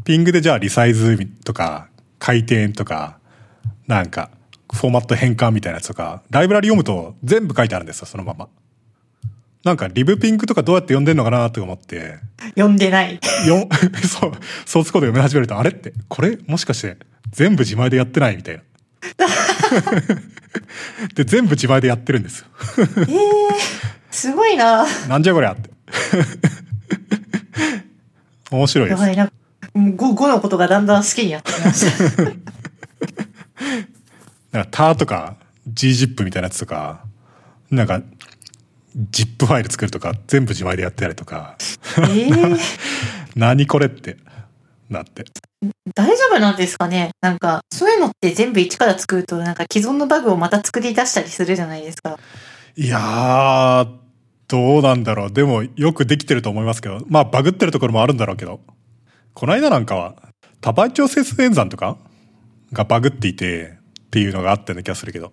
[0.04, 1.90] ピングでじゃあリサイズとか、
[2.20, 3.20] 回転とか、
[3.88, 4.32] なんか、
[4.74, 8.48] フォーマット変換みたいなやつとか、ライブラリ読むと全部書いてあるんですよ、そのまま。
[9.64, 12.18] なんか、リブピングとかどうやって読んでんのかなと思って、
[12.56, 13.20] 読んでない。
[13.46, 13.68] よ
[14.08, 14.32] そう、
[14.66, 16.40] ソースコード読み始めると、あれって、これ？
[16.48, 16.98] もしかして
[17.32, 18.62] 全部自前でやってないみたいな。
[21.16, 22.46] で、全部自前でやってるんですよ。
[23.08, 23.16] ええ
[24.10, 24.86] すごいな。
[25.08, 25.70] なんじゃこりゃって。
[28.52, 29.00] 面白いです。
[29.00, 29.32] やばいな。
[29.76, 32.24] 5、5のことがだんだん好きになってきました。
[34.52, 35.38] なんか、ターとか、
[35.74, 37.06] gzip みたいなやつとか、
[37.70, 38.02] なんか、
[39.12, 41.58] zip ファイル作るとか、全部自前でやってたりとか、
[42.10, 42.32] ええ
[43.36, 44.18] 何これって
[44.90, 45.24] なって。
[45.96, 47.12] 大丈夫なんですかね？
[47.22, 52.18] なんか、そういうのって全部一から作ると、なんか既存のバグをまた作り出したりするじゃないですか。
[52.76, 53.88] いやー、
[54.48, 55.32] どうなんだろう。
[55.32, 58.60] でも、よくできてると思いますけど、まあ、バグってるところもあるんだろうけど、
[59.34, 60.16] この間なんかは、
[60.60, 61.98] 多倍調節演算とか
[62.74, 63.78] がバグっていて、
[64.08, 65.32] っていうのがあったような気がするけど。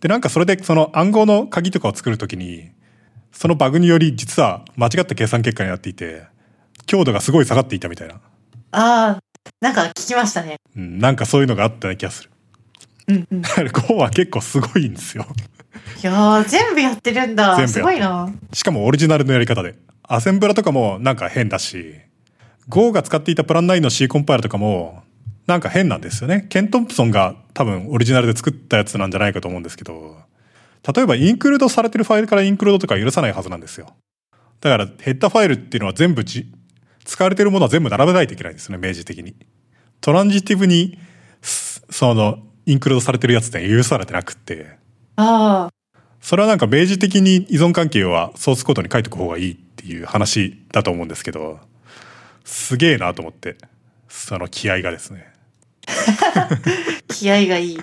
[0.00, 2.70] で、なんかそれで、その暗号の鍵とかを作るときに、
[3.38, 6.26] そのバグにより実は間違った計算結果になっていて、
[6.86, 8.14] 強度がすごい下がっていたみたいな。
[8.14, 8.20] あ
[8.72, 9.18] あ、
[9.60, 10.56] なんか聞きましたね。
[10.76, 12.30] うん、なんかそういうのがあったような気がする。
[13.06, 13.38] うんうん。
[13.38, 15.24] いだから Go は結構すごいんですよ。
[16.02, 17.68] やー、全部やってるんだ。
[17.68, 18.28] すごいな。
[18.52, 19.76] しかもオリジナルのやり方で。
[20.02, 21.94] アセンブラとかもなんか変だし、
[22.68, 25.04] Go が使っていたプラン9の C コンパイルとかも
[25.46, 26.46] なんか変なんですよね。
[26.48, 30.16] ケン・トンプソンが多分オリジナルで作ったやつなんじゃないかと思うんですけど、
[30.86, 33.94] 例えばインクルードされてるファイルからインクルードとか許さないはずなんですよ。
[34.60, 36.52] だからヘッダーファイルっていうのは全部じ
[37.08, 39.34] 使われてるものは全部並べないといけないんですね、明示的に。
[40.02, 40.98] トランジティブに、
[41.40, 44.76] すその、インクルードされてるやつって許されてなくって、
[45.16, 51.60] ああ、それはなんか明示的に依存関係はソースコードに書いておく方がいいっていう話だと思うんですけど、
[52.44, 53.56] すげえなと思って、
[54.08, 55.32] その気合がですね。
[57.08, 57.80] 気合がいい。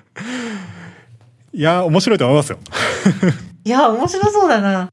[1.55, 2.59] いやー、面白いと思いますよ。
[3.63, 4.89] いや、面白そうだな。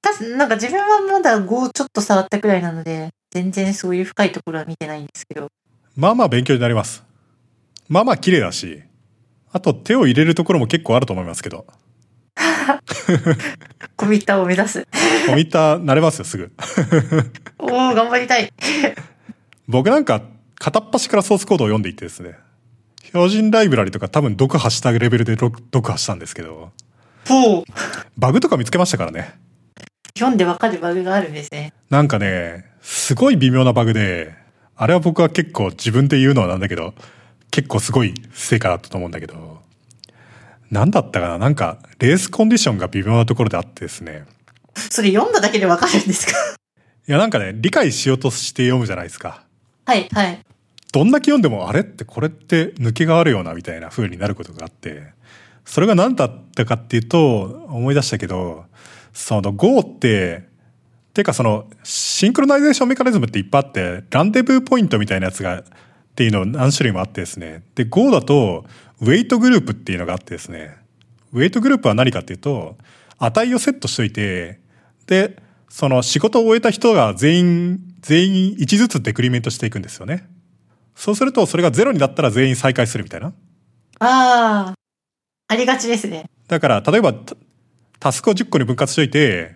[0.00, 5.48] たし、なんか自分はまだ5ちょっと触ったくらいなので、全然そういう深いところは見てないんですけど。
[5.94, 7.04] まあまあ勉強になります。
[7.90, 8.82] まあまあ綺麗だし、
[9.52, 11.66] あと手を入れるところも結構あると思いますけど、
[13.94, 14.86] コミッターを目指す。
[15.26, 16.52] コミッター慣れますよ、すぐ。
[17.60, 18.50] おー、頑張りたい。
[19.68, 20.22] 僕なんか
[20.58, 22.36] 片っ端からソースコードを読んでいってですね、
[23.04, 26.72] 標準ライブラリとか多分読破したレベルで読破したんですけど、
[27.28, 27.64] ほう。
[28.16, 29.34] バグとか見つけましたからね。
[30.16, 31.72] 読んでわかるバグがあるんですね。
[31.90, 34.34] なんかね、すごい微妙なバグで、
[34.76, 36.94] あれは僕は結構自分で言うのはなんだけど、
[37.50, 39.60] 結構すごい成果だったと思うんだけど、
[40.70, 41.38] なんだったかな？
[41.38, 44.24] なんか、レースコンディションが微妙なところであってですね。
[44.74, 46.32] それ読んだだけでわかるんですか？
[47.06, 49.44] いやなんかね、理解しようとして読むじゃないですか。
[49.84, 50.40] はい、はい。
[50.92, 55.02] どんだけ読んでも、あれってこれって抜けがあるようなみたいな風になることがあって、
[55.64, 58.66] それが何だったかっていうと、思い出したけど、
[59.12, 60.48] その Go って、
[61.14, 65.64] てかその synchronization mechanism っていっぱいあって、ランデブーポイントみたいなやつが、っ
[66.14, 67.62] ていうの何種類もあってですね。
[67.74, 68.66] で、Go だと、
[69.00, 70.76] WaitGroup っていうのがあってですね。
[71.32, 72.76] WaitGroup は何かっていうと、
[73.18, 74.60] 値をセットしといて、
[75.06, 75.36] で、
[75.68, 80.28] その仕事を終えた人が全員、全員1ずつデクリメントしていくんですよね。
[80.94, 83.28] そうすると、それがゼロになったら全員再開するみたいな。
[83.28, 83.32] あ
[84.00, 84.74] あ、
[85.48, 86.28] ありがちですね。
[86.48, 87.36] だから、例えば、タ
[87.98, 89.54] タスクを10個に分割しといて、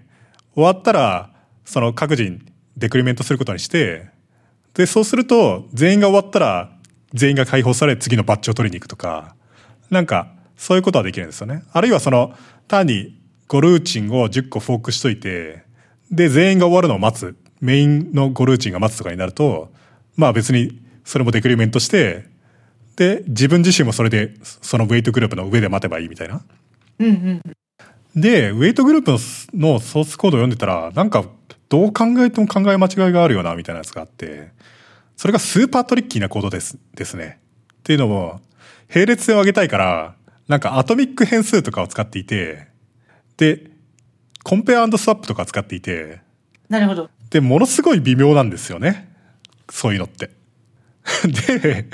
[0.55, 1.31] 終わったら、
[1.65, 4.09] その各人デクリメントすることにして、
[4.75, 6.71] で、そうすると、全員が終わったら、
[7.13, 9.35] 全員が解放され、次のバッジを取りに行くとか、
[9.91, 11.63] なんか、そういうことはできるんですよね。
[11.73, 12.35] あるいはその、
[12.69, 13.19] 単に
[13.49, 15.65] 5ルーチンを10個フォークしといて、
[16.11, 17.37] で、全員が終わるのを待つ。
[17.61, 19.73] メインの5ルーチンが待つとかになると、
[20.17, 22.25] まあ別に、それもデクリメントして、
[22.97, 26.43] で、自分自身もそれで、そのウェイトグループの上で待てばいいみたいな。
[26.99, 27.11] うんう
[28.19, 28.21] ん。
[28.21, 31.25] で、ウェイトグループののソースコードを読んでたら、なんか、
[31.69, 34.51] どう考えても考え間違いがあるよな、みたいなやつがあって、
[35.17, 37.39] それがスーパートリッキーなコードです、ですね。
[37.75, 38.41] っていうのも、
[38.93, 40.17] 並列性を上げたいから、
[40.49, 42.67] なんかアトミック変数とかを使っていて、
[43.37, 43.71] で、
[44.43, 46.21] コンペアスワップとか使っていて、
[46.69, 47.11] なるほど。
[47.31, 49.09] で、ものすごい微妙なんですよね。
[49.71, 50.31] そういうのって。
[51.63, 51.87] で、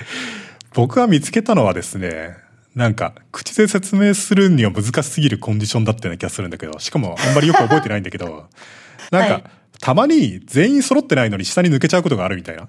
[0.75, 2.37] 僕が見つけたのはですね、
[2.75, 8.49] なんか、口で説明するには難しすぎるコンディションだったような気がするんだけど、しかもあんまりよく覚えてないんだけど、
[9.11, 9.45] なんか、はい
[9.83, 12.69] たまに全員揃ってないのに下に抜けちゃうことがあるみたいな。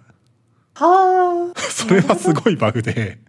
[0.74, 3.20] はあ、 それはすごいバグで、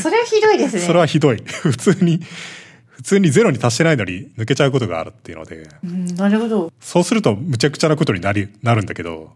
[0.00, 0.82] それはひどいですね。
[0.82, 1.36] それはひどい。
[1.36, 2.20] 普通に、
[2.88, 6.72] 普通にゼロに達してないのに抜けちゃうことがあるっていうので、うん、なるほど。
[6.80, 9.34] そうするとむちゃくちゃなことになり、なるんだけど、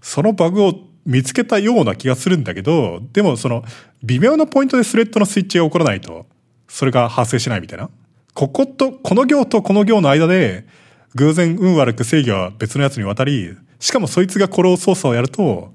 [0.00, 0.74] そのバグを
[1.04, 3.64] 見つけたような気がするんだけど、でもその
[4.02, 6.26] 微妙なポイントでスレッドのスイッチが起こらないと、
[6.68, 7.90] それが発生しないみたいな。
[8.34, 10.66] ここと、この行とこの行の間で、
[11.14, 15.72] 偶然運悪く制御は別のやつに渡り、しかもそいつがこれを操作をやると、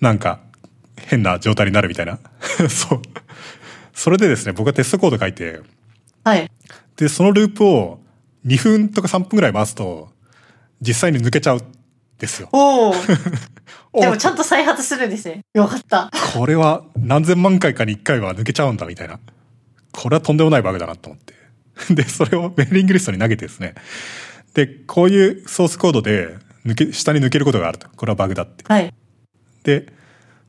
[0.00, 0.40] なんか
[0.96, 2.18] 変な状態になるみたいな。
[2.68, 3.02] そう。
[3.92, 5.60] それでですね、僕はテストコード書いて、
[6.22, 6.50] はい。
[6.96, 8.00] で、そのループを
[8.46, 10.10] 2分とか3分ぐらい回すと、
[10.80, 11.60] 実際に抜けちゃうん
[12.18, 12.48] ですよ。
[12.52, 12.94] おお。
[13.92, 15.40] お でもちゃんと再発するんですね。
[15.54, 16.10] よかった。
[16.34, 19.20] これは何千万回かに1回は抜けちゃうんだみたいな。
[19.92, 21.34] これはとんでもないバグだなと思って。
[21.94, 23.74] で、それをメーリングリストに投げてですね。
[24.54, 27.88] で、こういうソースコードで抜け、下に抜けることがあると。
[27.96, 28.64] これはバグだって。
[28.66, 28.92] はい。
[29.62, 29.86] で、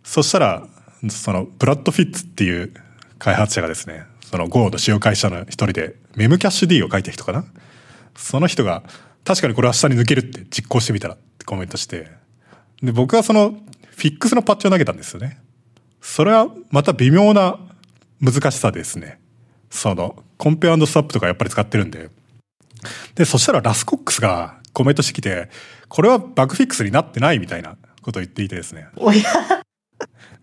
[0.04, 0.68] そしたら、
[1.10, 2.74] その、ブラッドフィッツっていう
[3.20, 7.46] 開発者がですね、その Go の使用会社の一人で、メムキャッシュ D を書いた人かな
[8.16, 8.84] その人が、
[9.26, 12.10] 確かにこれは下に抜けるって実行してみたらってコメントして、
[12.82, 13.52] で、僕はその、
[13.96, 15.42] フィックスのパッチを投げたんですよね。
[16.02, 17.60] それはまた微妙な
[18.22, 19.20] 難しさですね。
[19.70, 22.10] その、コンペアスワップとかやっぱり使ってるんで。
[23.16, 25.50] で、そしたらラスコックスがコメントしてきて、
[25.90, 28.88] これはバグフィックスになってないみたいなことを言っていてですね。
[28.96, 29.22] おや。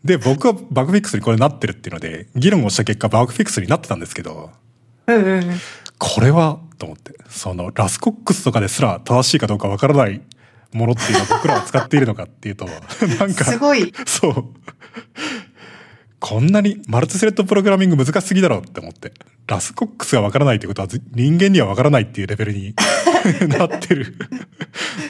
[0.05, 4.51] で、僕はバグフィックスにこれなってるっていうので、議論をした結果バグフィックスになってたんですけど、
[5.07, 5.61] うんうんうん。
[5.99, 10.21] これは、と思って、そのラスコックスとかですら正しいかどうかわからない
[10.73, 12.67] ものっていうのは僕らは使っているのかっていうと、
[13.19, 13.93] なんか、すごい。
[14.07, 14.45] そう。
[16.19, 19.13] こんなにマルチスレッドプログラミング難しすぎだろうって思って。
[19.47, 22.75] ラスコックスがわからないってことはず人間にはわからないっていうレベルに
[23.49, 24.17] なってる。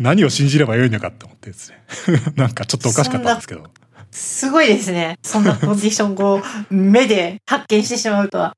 [0.01, 1.83] 何を信じればよいのかって思ってですね。
[2.37, 3.65] なんかちょっとおかしかったんですけど。
[4.11, 5.19] すごいですね。
[5.23, 8.55] そんなコンディションを目で発見してしまうとは。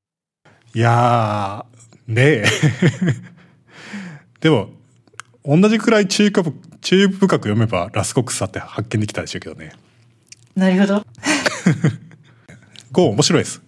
[0.73, 2.45] いやー、ねえ。
[4.41, 4.69] でも、
[5.45, 9.73] 同じくらい注意深く注意深く読めばラスコックスだって発見できたでしょうけどね。
[10.55, 11.05] なるほど。
[12.91, 13.61] Go 面白いです。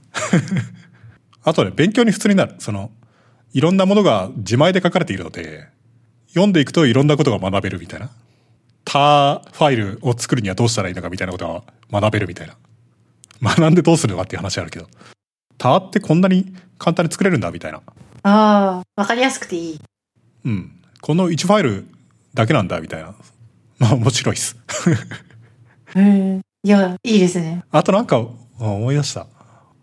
[1.43, 2.55] あとね、勉強に普通になる。
[2.59, 2.91] その、
[3.53, 5.67] いろんなものが自前で書かれているので、
[6.29, 8.09] 読んでいくといろんなことが学べるみたいな。
[8.85, 12.55] 他ファイルを作るにはどうしたらいいのかみたいなことが学べるみたいな。
[13.41, 14.87] 学んでどうするのかっていう話あるけど。
[15.57, 17.81] 他ってこんなに簡単に作れるんだみたいな。
[18.23, 19.79] ああ、わかりやすくていい。
[20.45, 20.71] うん。
[21.01, 21.87] この1ファイル
[22.33, 23.15] だけなんだみたいな。
[23.79, 24.55] まあ面白いです。
[25.95, 26.41] うん。
[26.63, 27.63] いや、いいですね。
[27.71, 28.19] あとなんかあ
[28.63, 29.25] 思い出した。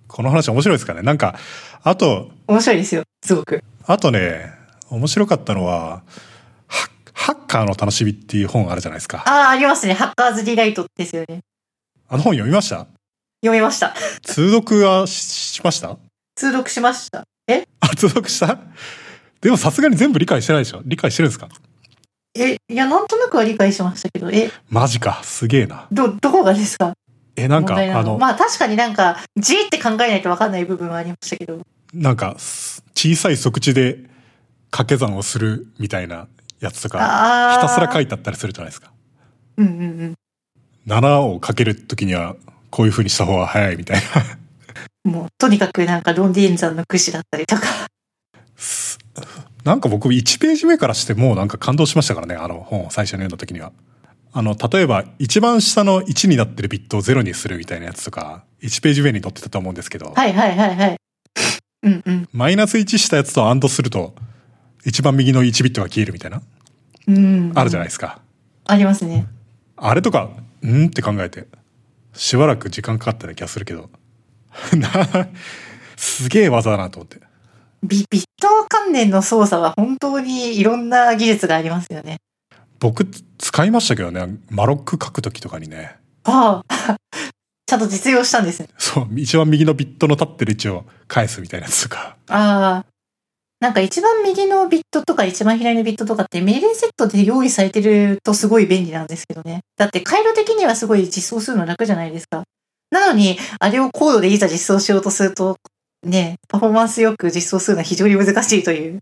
[0.07, 1.03] この話面白いですかね。
[1.03, 1.37] なんか、
[1.83, 3.03] あと、面白いですよ。
[3.25, 3.63] すごく。
[3.85, 4.51] あとね、
[4.89, 6.03] 面白かったのは、
[6.67, 9.23] ハハッカーの楽しみっていう本あるじゃないですか。
[9.27, 9.93] ああ、ありますね。
[9.95, 11.41] ハッカーズリライトですよね。
[12.09, 12.87] あの本読みました？
[13.43, 13.95] 読みました。
[14.23, 15.13] 通読はし
[15.57, 15.99] しました？
[16.37, 17.25] 通読しました。
[17.49, 17.67] え？
[17.81, 18.59] あ、通読した？
[19.41, 20.83] でもさすがに全部理解してないでしょ？
[20.85, 21.49] 理解してるんですか？
[22.35, 25.21] え、いや、なんとなくは理解しましたけど、え、マジか。
[25.25, 25.89] すげえな。
[25.91, 26.93] ど、どこがですか？
[27.37, 31.61] え、なんか、あの、まあ確かになんか、じーって考えないとわかんない部分はありましたけど。
[31.95, 33.99] なんか、す小さい即地で
[34.71, 36.29] 掛け算をするみたいな
[36.61, 36.99] やつとか、
[37.55, 38.93] ひたすら書いてあったりするじゃないですか。
[39.57, 40.15] うんうんうん。
[40.87, 42.37] 7をかけるときには、
[42.71, 44.03] こういう風にした方が早いみたいな。
[45.09, 47.63] もう、とにかくなんか論理演算の駆使だったりとか。
[48.57, 48.99] す
[49.65, 53.73] なんか僕1ページ目からしてもうなんか感動しましたからね、あの本を最初に読んだ時には。
[54.33, 60.97] あの、例えば一番下の1になってるビットを0にするみたいなやつとか、1ページ目に載ってたと思うんですけど、はいはいはいはい。
[61.83, 62.29] うんうん。
[62.33, 64.15] マイナス1したやつとアンドすると、
[64.85, 66.43] 一番右の1ビットが消えるみたいな、
[67.07, 67.53] うん。
[67.55, 68.21] あるじゃないですか。
[68.67, 69.27] ありますね。
[69.77, 70.31] あれとか、
[70.65, 70.87] ん？
[70.87, 71.47] って考えて、
[72.13, 73.89] しばらく時間かかったような気がするけど、な、
[75.97, 77.21] すげえ技だなと思って。
[77.83, 82.19] ビビット関連の操作は本当にいろんな技術がありますよね。
[82.81, 83.07] 僕
[83.39, 85.97] 使いましたけどね、マロック書くときとかにね。
[86.25, 86.97] ああ。
[87.67, 88.69] ちゃんと実用したんですね。
[88.79, 92.17] そう、一番右のビットの立ってる位置を返すみたいなやつとか。
[92.29, 92.87] ああ。
[93.61, 99.61] なんか一番右のビットとか一番左のビットとかって命令セットで用意されてるとすごい便利なんですけどね。
[99.77, 102.45] だって回路的にはすごい実装するの楽じゃないですか。
[102.91, 105.59] なのに、あれをコードでいざ実装しようとすると、
[106.03, 109.01] ね、パフォーマンスよく実装するのは非常に難しいという。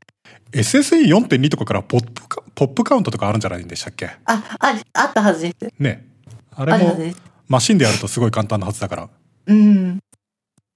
[0.53, 4.07] SSE4.2 とかからポップカ、ポップカウントとかあるんじゃないんでしたっけ？
[4.07, 5.57] あ、あ、あったはずです。
[5.79, 6.07] ね。
[6.55, 6.97] あれも。
[7.49, 9.09] マシンでやるとすごい簡単なはずだから。
[9.47, 9.99] うん。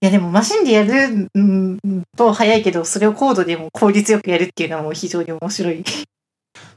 [0.02, 1.78] いやでもマシンでやるうん
[2.16, 5.84] と早いけど、それをコードでも効率よくやるっていうのはもう非常に面白い。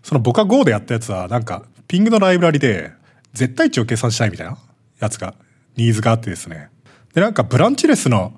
[0.02, 2.92] その僕が Go でやったやつは、なんか、ピングのライブラリで、
[3.34, 4.58] 絶対値を計算したいみたいな
[5.00, 5.36] やつが、
[5.76, 6.70] ニーズがあってですね。
[7.14, 8.34] で、なんか、ブランチレスの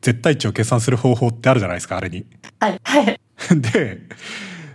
[0.00, 2.26] 絶対値を計算する方法ってあるじゃないですか、あれに。
[2.60, 3.20] はい、はい。
[3.54, 4.00] で、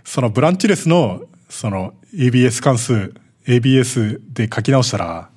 [0.04, 3.14] そのブランチレスの、その ABS 関数、
[3.46, 5.30] ABS で書き直したら、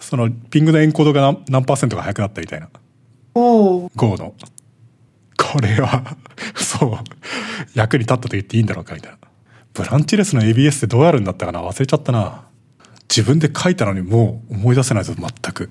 [0.00, 2.68] そのピングのエンコードが何何パーセントが速くなったみたいな。
[3.34, 3.90] おお。
[3.96, 4.34] Go の。
[5.36, 6.16] これは、
[6.56, 6.98] そう、
[7.74, 9.18] 役に立ったと言っていいんだろうかみたいな。
[9.72, 12.44] ブランチレスの ABS ってどうやるんだったかな忘れちゃったな。
[13.08, 15.70] 自分で書いたのにもう思い出せないぞ、全く。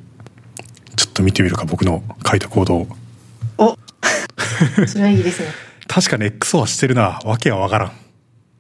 [1.18, 2.88] と見てみるか、僕の書いたコードを。
[3.58, 3.76] お
[4.88, 5.48] それはいいですね。
[5.88, 7.20] 確かに XO はしてるな。
[7.26, 7.92] わけはわからん。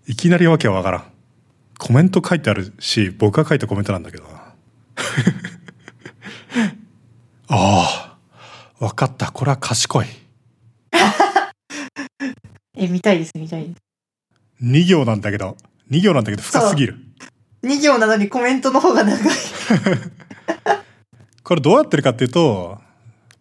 [0.07, 1.03] いきなりわけはわからん。
[1.77, 4.29] コメント書いてあるし、僕が書いたコメントなんだけどな。
[7.49, 8.17] あ
[8.79, 9.31] あ、わかった。
[9.31, 10.05] これは賢い。
[12.75, 13.81] え、見たいです、見たいです。
[14.63, 15.55] 2行なんだけど、
[15.91, 16.97] 2行なんだけど深すぎる。
[17.63, 19.27] 2行なのにコメントの方が長い。
[21.47, 22.77] これどうやってるかっていうと、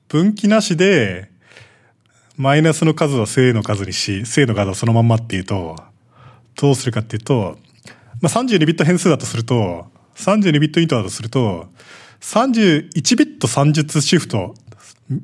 [0.07, 1.29] 分岐なしで、
[2.37, 5.75] マイナスの数は正の数にし、正の数はそのまんまっていうと、
[6.55, 7.59] どうするかっていうと、
[8.21, 11.67] まあ、32ビット変数だとすると、32ビットイントだとすると、
[12.21, 14.55] 31ビット算術シフト、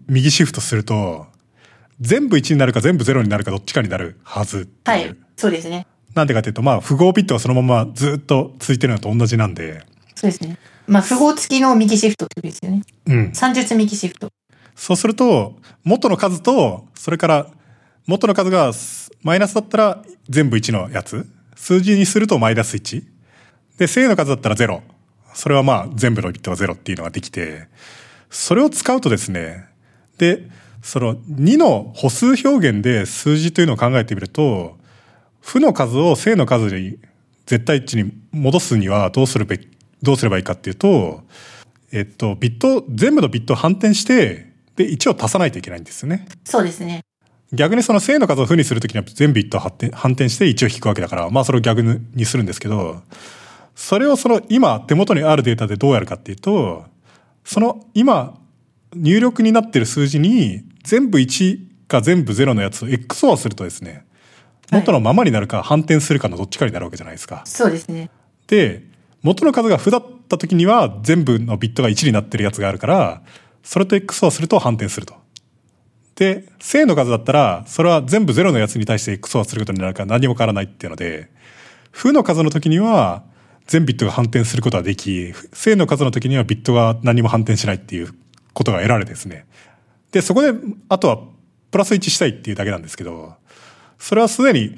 [0.09, 1.29] 右シフトすると、
[2.01, 4.69] 全部1になるか全部0になるかどっちかになるはず。
[4.87, 5.87] はい、そうですね。
[6.17, 9.85] なんでかっていうと、まあ、符号ビットがそのままずっと続いてるのと同じなんで、
[10.17, 10.59] そうですね。
[10.87, 12.83] まあ、符号付きの右シフトってことですよね。
[13.07, 13.33] うん。
[13.35, 14.29] 算術右シフト。
[14.75, 17.47] そうすると、元の数と、それから、
[18.07, 21.27] 元の数がすマイナスだったら全部1のやつ。
[21.55, 23.05] 数字にするとマイナス1。
[23.79, 24.81] で、正の数だったら0。
[25.35, 27.69] それはまあ全部のビットが0っていうのができて、
[28.31, 29.67] それを使うとですね、
[30.19, 30.49] で、
[30.83, 34.77] その2の歩数表現で数字というのを考えてみると、
[35.41, 36.99] 負の数を正の数に
[37.47, 39.69] 絶対値に戻すにはどうするべき、
[40.03, 41.23] どうすればいいかっていうと、
[41.93, 46.27] えっと、ビット、全部のビットを反転して、で、1を足さないといけないんですよね。
[46.45, 47.03] そうですね。
[47.53, 53.03] 逆にその正の数を負にするときには全ビットを反転反転して1を引くわけだから、まあそれを逆にするんですけど、
[53.75, 56.87] それをその今手元にあるデータでどうやるかっていうと、
[57.45, 58.39] その今
[58.95, 64.07] 入力になってる数字に全部1か全部0のやつを XOR するとですね、
[64.71, 67.43] 元のままになるか反転するかのどっちかになるわけじゃないですか。
[67.45, 68.09] そうですね。
[68.47, 68.83] で、
[69.23, 73.23] 元の数が負だった時には全部のビットが1になってるやつがあるから、
[73.63, 75.15] それと XOR すると反転すると。
[76.17, 81.31] で、正の数だったら、それは全部0のやつに対して XOR することになるから何も変わらないっていうので、
[81.91, 83.23] 負の数の時には
[83.67, 88.13] 全ビットが反転することができ、正の数の時にはビットが何も反転しないっていう
[88.53, 89.47] ことが得られですね。
[90.11, 90.53] で、そこで、
[90.89, 91.19] あとは
[91.71, 93.35] プラス1したいっていうだけなんですけど、
[93.99, 94.77] それはすでに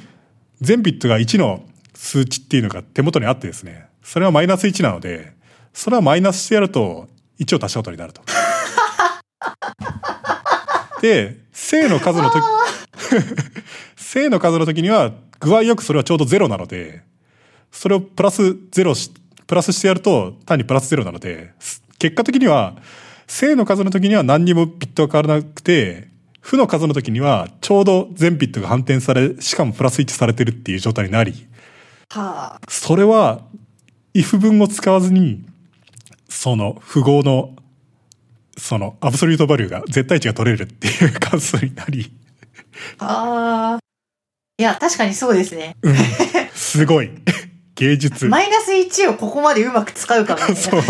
[0.60, 1.64] 全ビットが1の
[1.94, 5.32] 数値っていうのが手元にあってですね、それはマイナス1なので、
[5.72, 7.08] それはマイナスしてやると
[7.40, 8.22] 1を足したことになると。
[11.02, 12.44] で、正の数の時、
[13.96, 17.02] 正 の数の時には具合よくそれはちょうど0なので、
[17.72, 19.10] それをプラス0し、
[19.46, 21.52] プラスしてやると単にプラス0なので、
[21.98, 22.76] 結果的には
[23.26, 26.08] 正の数の時には何にもビットが変わらなくて、
[26.40, 31.46] 負の数の時には、ちょうど全ビットが反転され、しかもプラス1されてるっていう状態になり、
[32.10, 32.60] はあ。
[32.68, 33.40] それは、
[34.14, 35.44] if 文を使わずに、
[36.28, 37.54] その符号の、
[38.56, 42.12] そのアブソリュートバリューが、絶対値が取れるっていう関数になり、
[42.98, 43.84] ああ。
[44.58, 45.76] いや、確かにそうですね。
[45.82, 45.94] うん、
[46.54, 47.10] すごい。
[47.74, 48.26] 芸術。
[48.26, 50.46] マイナス1をここまでうまく使うかな。
[50.54, 50.82] そう。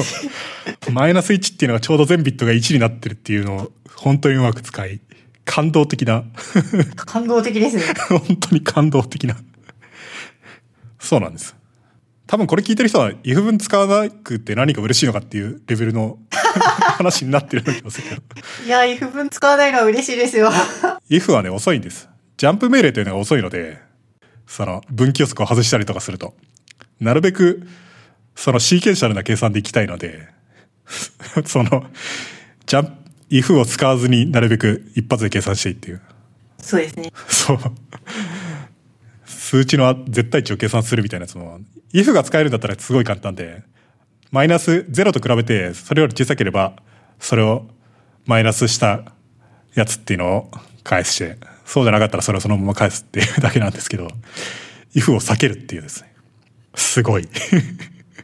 [0.90, 5.00] マイナス1っていうのがちょうど全ビットが1になってるっていうのを本当にうまく使い、
[5.46, 6.24] 感動的な、
[6.94, 7.84] 感動的ですね。
[8.08, 9.36] 本当に感動的な。
[10.98, 11.56] そうなんです。
[12.26, 16.18] 多分これ聞いてる人は if 文使わなくて何か嬉しいのかっていうレベルの
[16.96, 18.22] 話になってるような気がするけど。
[18.64, 20.50] いや、if 文使わないのは嬉しいですよ。
[21.10, 22.08] if はね、遅いんです。
[22.36, 23.78] ジャンプ命令というのが遅いので、
[24.46, 26.34] その分岐予測を外したりとかすると、
[26.98, 27.66] なるべく、
[28.34, 30.28] そのシーケンシャルな計算でいきたいので、
[31.44, 31.86] その、
[32.66, 32.92] ジャンプ、
[33.30, 36.00] if を使わずになるべく一発で計算していいっていう。
[36.60, 37.10] そうですね。
[37.28, 37.58] そう。
[39.44, 41.60] 数値の絶対値を計算するみたいなやつも、
[41.92, 43.62] if が使えるんだったらすごい簡単で、
[44.30, 46.72] マイナス0と比べて、それより小さければ、
[47.20, 47.66] それを
[48.24, 49.04] マイナスした
[49.74, 50.50] やつっていうのを
[50.82, 51.36] 返して、
[51.66, 54.08] そうじゃなかったらそれをそのまま返すっていうだけなんですけど、
[54.94, 56.14] if を避けるっていうですね。
[56.74, 57.28] すごい。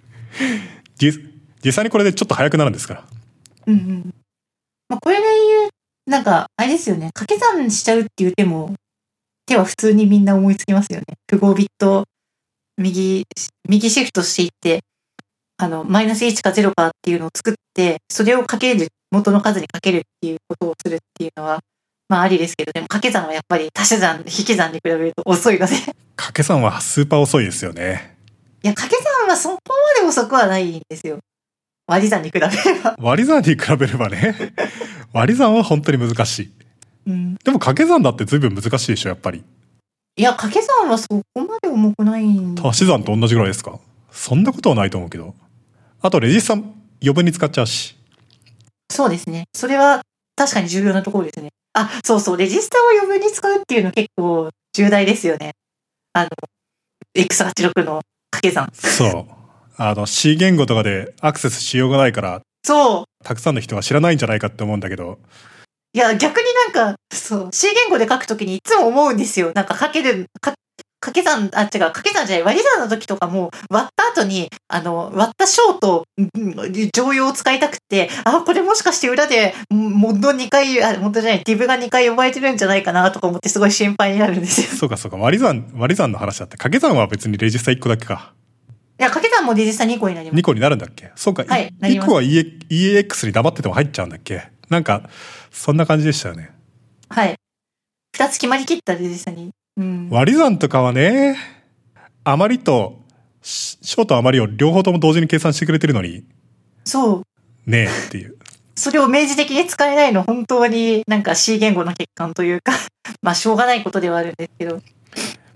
[0.96, 1.20] 実
[1.62, 3.04] 実際にこれでちょっと早くなるんですから。
[3.66, 4.14] うんうん。
[4.88, 5.70] まあ、これで言う、
[6.10, 7.10] なんか、あれですよね。
[7.12, 8.74] 掛け算しちゃうっていう手も、
[9.50, 11.04] 手は普通にみんな思いつきますよね。
[11.28, 12.04] 符号ビット、
[12.78, 13.26] 右、
[13.68, 14.80] 右シフトしていって、
[15.56, 21.60] あの、マイナス1か0かっていうのを作って、それをかける、元の数にかけるっていうことをするっていうのは、
[22.08, 25.74] まあありですけど、でも掛け算はやっぱり足し算、引き算に比べると遅いので。
[25.74, 25.78] い
[26.16, 28.16] 掛け算はスーパー遅いですよね。
[28.62, 29.58] や、掛け算はそこ
[29.98, 31.18] まで遅くはないんですよ。
[31.86, 32.48] 割り算に比べれ
[32.82, 32.96] ば。
[33.00, 34.36] 割り算に比べればね。
[35.12, 36.59] 割り算は本当に難しい。
[37.06, 37.34] うん。
[37.36, 39.44] でも掛け算だって随分難しいでしょ、やっぱり。
[40.16, 42.24] いや、掛け算はそこまで重くない
[42.62, 43.78] 足し算と同じぐらいですか？
[44.10, 45.34] そんなことはないと思うけど。
[46.02, 47.96] あと、レジスタ余分に使っちゃうし。
[48.90, 49.44] そうですね。
[49.54, 50.02] それは
[50.36, 51.50] 確かに重要なところですね。
[51.74, 52.36] あ、そうそう。
[52.36, 55.52] レジスタを余分に使うっていうの結構重大ですよね。
[56.12, 56.30] あの、
[57.16, 58.68] X86 の掛け算。
[58.72, 59.26] そう。
[59.76, 63.24] あの、C 言語とかでアクセスしようがないから、そう。
[63.24, 65.18] たくさんの人が知らないんじゃないかって思うんだけど、
[65.92, 67.48] いや、逆になんか、そう。
[67.52, 69.52] C 言語で書くときにいつも思うんですよ。
[69.54, 70.54] なんか書ける、か
[71.02, 84.66] 掛け算、あ、違う、掛け算じゃない、割り算の時とかも、割った後に、あの、割った小と、うん常用を使いたくて、あ、これもしかして裏で、んモッド2回、あ、モッドじゃない、ディブが2回呼ばれてるんじゃないかなとか思ってすごい心配になるんですよ。
[84.78, 86.56] そうかそうか、割り算、割り算の話だって。
[86.58, 88.32] 掛け算は別にレジスタ1個だけか。
[89.00, 90.38] いや、掛け算もレジスタ2個になります。
[90.38, 91.10] 2個になるんだっけ？
[91.16, 94.42] そうか、はいなり1ます個は EAX に黙ってても入っちゃうんだっけ？
[94.68, 95.08] なんか、
[95.50, 96.50] そんな感じでしたよね。
[97.08, 97.36] はい。
[98.14, 99.50] 二つ決まりきったレジスタに。
[99.76, 100.08] うん。
[100.10, 101.36] 割り算とかはね、
[102.24, 103.00] 余りと、
[103.42, 106.24] ショート余りを両方とも同時に計算してくれてるのに、
[106.84, 107.22] そ
[107.66, 107.70] う。
[107.70, 108.36] ねえっていう。
[108.74, 112.72] それを明示的に使えないの、本当になんか C 言語の欠陥というか、
[113.22, 114.80] まあ、しょうがないことではあるんですけど。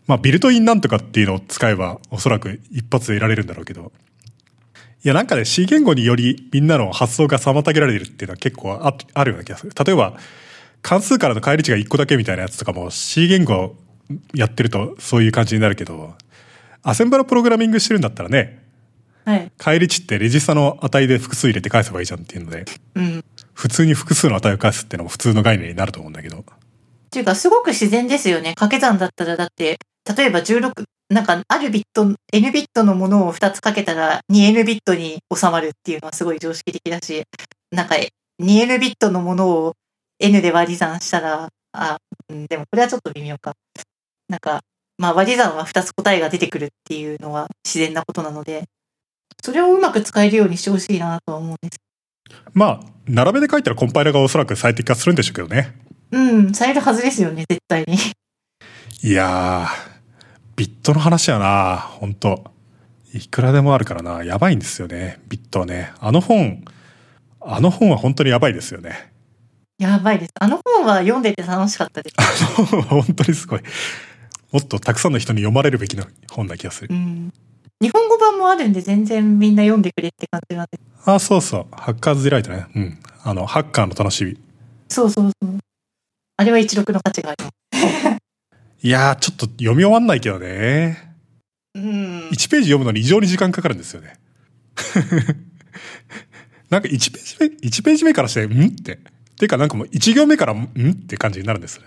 [0.07, 3.93] まあ、ビルトインなんとかっていうのを使えば、おそらく一発で得られるんだろうけど。
[5.05, 9.73] いや、なんかね、C 言語によりみんなの発想が妨げられるっていうのは結構ああるような気がする。
[9.85, 10.17] 例えば、
[10.81, 13.77] 関数からの返り値が1個だけみたいなやつとかも C 言語
[14.35, 16.15] やってるとそういう感じになるけど、
[16.83, 18.65] アセンブラプログラミングしてるんだったらね、
[19.27, 19.53] はい。
[19.59, 23.25] 返り値ってレジスタの値で複数入れて返せばいいじゃんっていうので、うん。
[23.53, 26.39] 普通に複数の値を返すっていうのも普通の概念になると思うんだけど。
[26.39, 26.43] っ
[27.11, 28.55] ていうか、すごく自然ですよね。
[28.55, 29.79] 掛け算だったら、だって、
[30.17, 37.25] 例えば16、なんか、あるビット、N ビットのものを2つかけたら 2N ビットに収まるっていうのはすごい常識的だし、
[37.71, 37.97] なんか、
[38.43, 39.75] 2N ビットのものを
[40.19, 41.99] N で割り算したら、あ、
[42.29, 43.55] うんでもこれはちょっと微妙か。
[44.29, 44.61] なんか、
[44.97, 48.65] まあ割り算は2つ答えが出てくるっていうのは自然なことなので、
[49.43, 51.81] それをうまく使えるようにしてほしいなとは思うんです。
[52.53, 55.75] まあ、並べで書いたらコンパイラがおそらく最適化するんでしょうけどね。
[56.11, 57.99] うん、されるはずですよね、絶対に。
[59.03, 59.94] いやー、
[60.57, 62.45] ビットの話やな本当
[63.13, 65.93] いくらでもあるからなやばいんですよね、ビットはね。
[66.01, 66.65] あの本、
[67.41, 69.13] あの本は本当にやばいですよね。
[69.79, 70.33] やばいです。
[70.39, 72.17] あの本は読んでて楽しかったです。
[72.19, 73.61] あの本は本当にすごい。
[74.53, 76.89] もっとたくさんの人に読まれるべきな本な気がする。
[76.91, 77.33] うん。
[77.81, 80.79] 日本語版もあるんで全然みんな読んでくれって感じなんで。
[81.05, 81.67] あ、そうそう。
[81.73, 82.67] ハッカーズディライトね。
[82.75, 82.99] うん。
[83.25, 84.39] あの、ハッカーの楽しみ。
[84.89, 85.59] そうそうそう。
[86.37, 88.24] あれは一読の価値があります。
[88.85, 91.17] いやー、ちょっと読み終わんないけどね。
[91.75, 92.29] うん。
[92.29, 94.19] 1ページ読むのに異常に時間かかるんですよね。
[96.69, 98.67] なんか1ページ目、1ページ目からして、ん？
[98.67, 98.97] って、
[99.39, 100.67] ていうかなんかもう1行目から、ん？
[100.67, 101.81] って感じになるんです。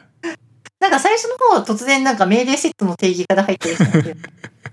[0.80, 4.16] なんか最初の方は突然なんか命令セットの定義から入ったりしたんで、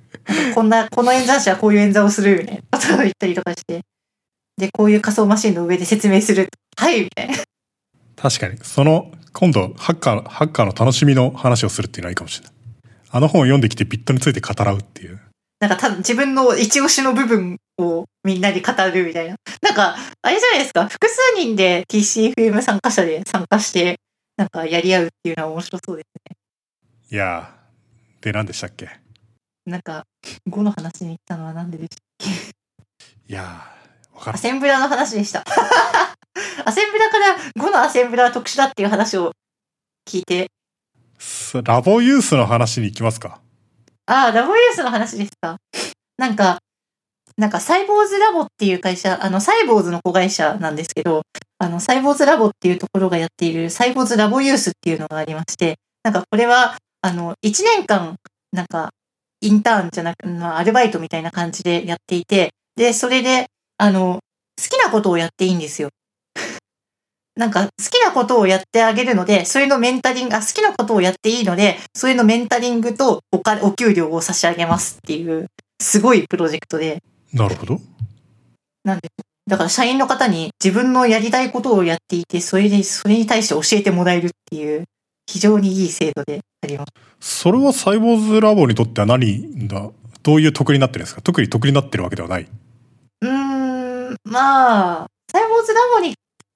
[0.54, 3.82] こんな、この演算子はこういう演算をするみたいなことを言ったりとかして、
[4.56, 6.48] で、こういう仮想マシンの上で説明する。
[6.78, 7.36] はいみたいな。
[8.16, 8.56] 確かに。
[8.62, 12.54] その、今度、ハッカー、ハッカーの楽しみの話をするっていうのはいいかもしれない。
[13.10, 15.20] あの本を読んできてビットについて語らうっていう。
[15.60, 19.36] なんかただ自分の一押しの部分をみんなに語るみたいな。
[19.60, 20.86] なんか、あれじゃないですか。
[20.86, 23.98] 複数人で TCFM 参加者で参加して、
[24.36, 26.36] なんかやり合うっていうのは面白そうですね。
[27.10, 28.24] いやー。
[28.24, 28.88] で、何でしたっけ？
[29.66, 30.04] なんか、
[30.48, 32.30] 5の話に行ったのはなんででした
[33.28, 34.38] いやー、わからアん。
[34.38, 35.44] センブラの話でした。
[36.64, 39.32] アセンブラから5のアセンブラは特殊だっていう話を
[40.08, 40.50] 聞いて、
[41.18, 43.40] すラボユースの話に行きますか。
[44.06, 45.56] ああ、ラボユースの話ですか。
[46.18, 46.58] なんか、
[47.36, 51.22] なんかサイボーズラボっていう会社、あの、サイボーズの子会社なんですけど、
[51.58, 58.16] あの、サイボーズラボっていうところがやっているサイボーズラボユースっていうのがありまして、なんかこれは、あの、1年間、
[58.52, 58.90] なんか、
[59.40, 63.46] インターンじゃなく、まあ、アルバイトみたいな感じでやっていて、で、それで、
[63.78, 64.20] あの、
[64.60, 65.88] 好きなことをやっていいんですよ。
[67.36, 75.46] なんか、好きなことをやってあげるので、それのメンタリング、あ、好きなことをやっていいので、それのメンタリングとお金、お給料を差し上げますっていう、
[75.80, 77.80] すごいプロジェクトで、なるほど。
[78.84, 79.10] なんで、
[79.48, 84.84] だから社員の方に自分のやりたいことをやっていて、それで、それに対して教えてもらえるっていう、
[85.26, 86.84] 非常にいい制度でありま
[87.20, 87.42] す。
[87.42, 89.90] それはサイボーズラボにとっては何だ？
[90.22, 91.22] どういう得になってるんですか？
[91.22, 92.46] 特に得になってるわけではない。
[93.22, 96.14] うーん、まあ、サイボーズラボに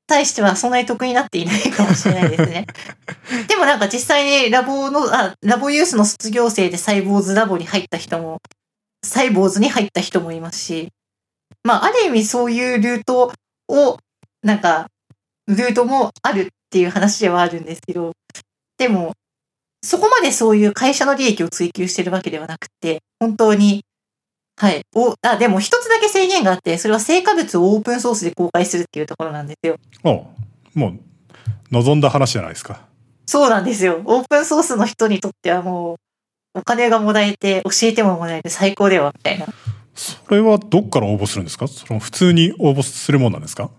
[0.09, 2.67] 対してはそんなに得になっていないかもしれないですね。
[3.47, 8.41] でもなんか実際にラボの、あ、ラボユースの卒業生でサイボーズラボに入った人も、
[9.05, 10.89] サイボーズに入った人もいますし、
[11.63, 13.33] まあ、ある意味そういうルート
[13.69, 13.99] を、
[14.43, 14.89] なんか、
[15.47, 18.13] ルートもあるっていう話ではあるんですけど、
[18.79, 19.13] でも、
[19.83, 23.85] そこまでそういう会社の利益を追求してるわけではなくて、本当に
[24.59, 24.83] はい。
[24.93, 29.77] お、あ、でも一つだけ制限があって、それは成果物をオープンソースで公開するっていうところなんですよ。
[30.03, 30.09] あ
[30.75, 30.93] もう、
[31.71, 32.81] 望んだ話じゃないですか。
[33.25, 34.03] そうなんですよ。
[34.05, 39.47] オープンソースの人にとってはもう、お金がもらえて、教えてももらえて最高では、みたいな。
[39.95, 41.69] それはどっから応募するんですか？
[41.69, 43.71] その普通に応募するもんなんですか？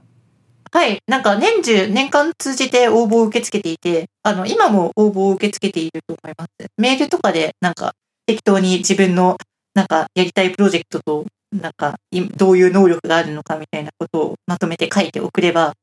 [0.71, 1.01] はい。
[1.07, 6.67] なんか年中、年間通じて応募を受け付けていて、あの、今も応募を受け付けていると思います。
[6.77, 7.93] メールとかで、なんか、
[8.27, 9.37] 適当に自分の、
[9.73, 15.73] なんか、やりたいプロジェクトと、なんか、いどういう能力があるのかみたいなことをまとめて書いて送れば、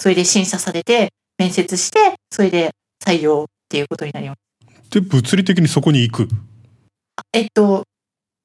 [0.00, 2.70] それで審査されて、面接して、それで
[3.04, 4.90] 採用っていうことになります。
[4.90, 6.28] で、物理的にそこに行く？
[7.32, 7.84] えっと、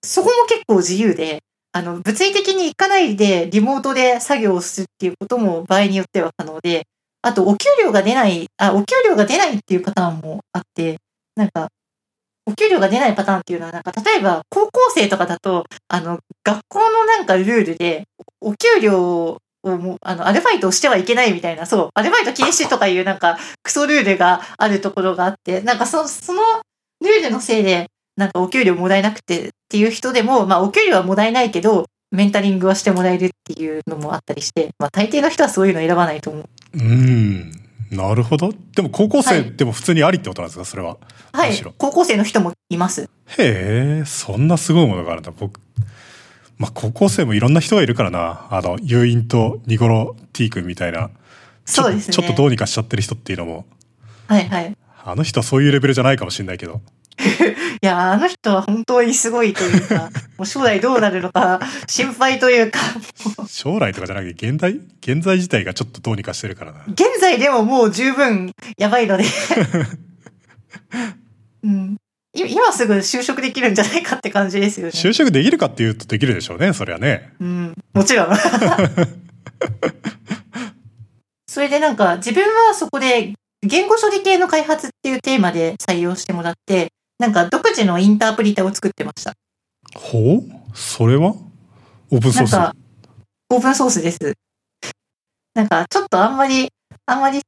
[0.04, 6.88] そこも結構自由で、あの、物理的に行かないでリモートで作業をするっていうことも場合によっては可能で、
[7.22, 10.98] あと、お給料が出ない、あ、お給料が出ないっていうパターンもあって、
[11.36, 11.68] なんか、
[12.50, 18.06] お給料が出ないパターンっていうのは、なんか、例えば、高校生とかだと、あの、学校のなんかルールで、
[18.42, 26.42] お給料をもう、あの、アルバイトをしてはいけないみたいな、そう、アルバイト禁止とかいうなんか、クソルールがあるところがあって、なんかそ、その
[27.02, 27.88] ルールのせいで、
[28.18, 36.46] なんかお給料もらえなくてっていう人でも、まあお給料はもらえないけど、メンタリングはしてもらえるっていうのもあったりして、まあ大抵の人はそういうの選ばないと思う。
[36.74, 37.69] うん。
[37.92, 38.54] なるほど。
[38.76, 40.66] でも高校生はいでも普通にありってことなんですか？
[40.66, 40.98] それは。
[41.32, 41.74] はいむしろ。
[41.78, 43.04] 高校生の人もいます。
[43.04, 45.32] へえ、そんなすごいものがあるんだ。
[45.38, 45.60] 僕、
[46.58, 48.48] まあ、高校生もいろんな人がいるからな。
[48.52, 51.10] あの、誘引とニゴロ T 君みたいな。
[51.66, 52.14] そうですね。
[52.14, 53.66] ちょっとどうにかしちゃってる人っていうのも、
[54.28, 54.76] はいはい。
[55.04, 56.82] あの人はそういうレベルじゃないかもしれないけど。
[57.82, 62.80] いや、あの人は本当にすごいというか、 もう将来どうなるのか心配というか、
[63.48, 66.84] 将来とかじゃなくて、現代、現在自体がちょっとどうにかしてるからな。
[66.88, 69.26] 現在でももう十分やばいので、
[71.64, 71.98] うん、
[72.34, 74.94] い今すぐ就職できるんじゃないかって感じですよね。
[74.94, 77.34] 就職できるかっていうとできるでしょうね、そりゃね。
[77.42, 78.30] うん、もちろん。
[81.48, 89.34] それでなんか自分はそこで言語処理系の開発っていうテーマで採用してもらって、なんか独自のインタープリタを作ってました。
[89.96, 90.44] ほう？
[90.74, 91.36] それは？
[92.12, 92.52] オープンソース？
[92.54, 92.76] なんか、
[93.50, 94.34] オープンソースです。
[95.54, 96.70] なんかちょっとあんまり、
[97.06, 97.42] あんまり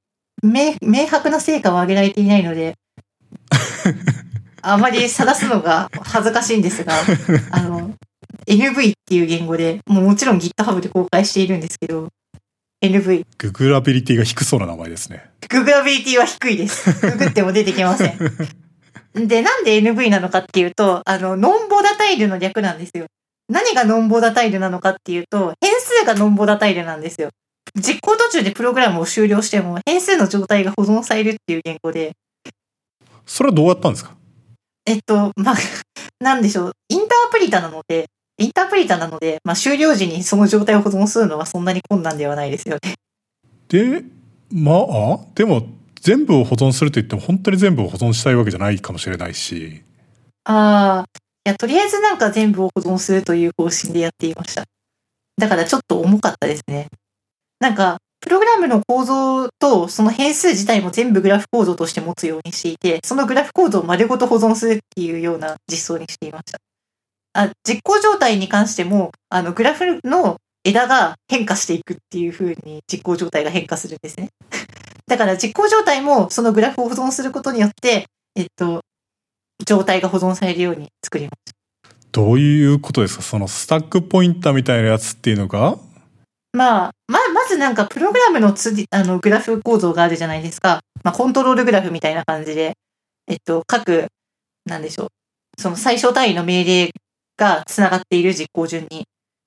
[0.43, 2.75] 明明白な成果を上げられていないので、
[4.61, 6.93] あまり探すのが恥ずかしいんですが、
[7.51, 7.95] あの、
[8.47, 12.09] NV っていう言語で、もうもちろん GitHub で公開しているんですけど、
[12.83, 13.25] NV。
[13.37, 15.29] ググラビリティが低そうな名前ですね。
[15.47, 16.91] ググラビリティは低いです。
[17.09, 18.17] ググっても出てきません。
[19.13, 23.07] で、なんで NV なのかっていうと、あの、ノンボダタイルの略なんですよ。
[23.49, 27.29] 何がノンボダタイルなのかっていうと、変数がノンボダタイルなんですよ。
[27.75, 32.11] 実行途中でプログラムを終了しても変数の状態が保存されるっていう言語で、
[33.25, 34.15] それはどうやったんですか？
[34.85, 35.55] えっと、まあ、
[36.19, 36.71] なんでしょう。
[36.89, 38.07] インタープリタなので、
[38.37, 42.95] インタープリタなので、まあ、終了時にその状態を保存するのはそんなに困難ではないですよね。
[43.69, 44.03] で、
[44.51, 45.67] まあ、でも
[46.01, 49.83] 全部を保存すると言っても本当に全部を保存したいわけじゃないかもしれないし。
[50.43, 51.07] ああ、
[51.45, 54.65] いや、とりあえずなんか全部を保存するという方針でやっていました。
[55.37, 56.87] だからちょっと重かったですね。
[57.59, 66.59] なんか、プログラムの構造とその変数自体も全部グラフ構造として持つようにしていて、そのグラフ構造を丸ごと保存するっていうような実装にしていました。
[67.33, 74.29] あ実行状態に関しても、あの、グラフの枝が変化していくっていう風に実行状態が変化するんですね。
[75.11, 78.79] だから実行状態もそのグラフを保存することによって、えっと、
[79.65, 81.51] 状態が保存されるように作りまし
[81.83, 81.89] た。
[82.13, 83.21] どういうことですか？
[83.21, 85.77] そのスタックポインターみたいなやつっていうのが？
[86.53, 90.79] まあ、まあ、まずなんかプログラムのつあのグラフ構造があるじゃないですか。
[91.03, 92.75] まあ、コントロールグラフみたいな感じで、
[93.27, 94.07] えっと、各、
[94.65, 95.07] なんでしょう。
[95.61, 96.91] その最小単位の命令
[97.35, 99.03] がつながっている実行順に、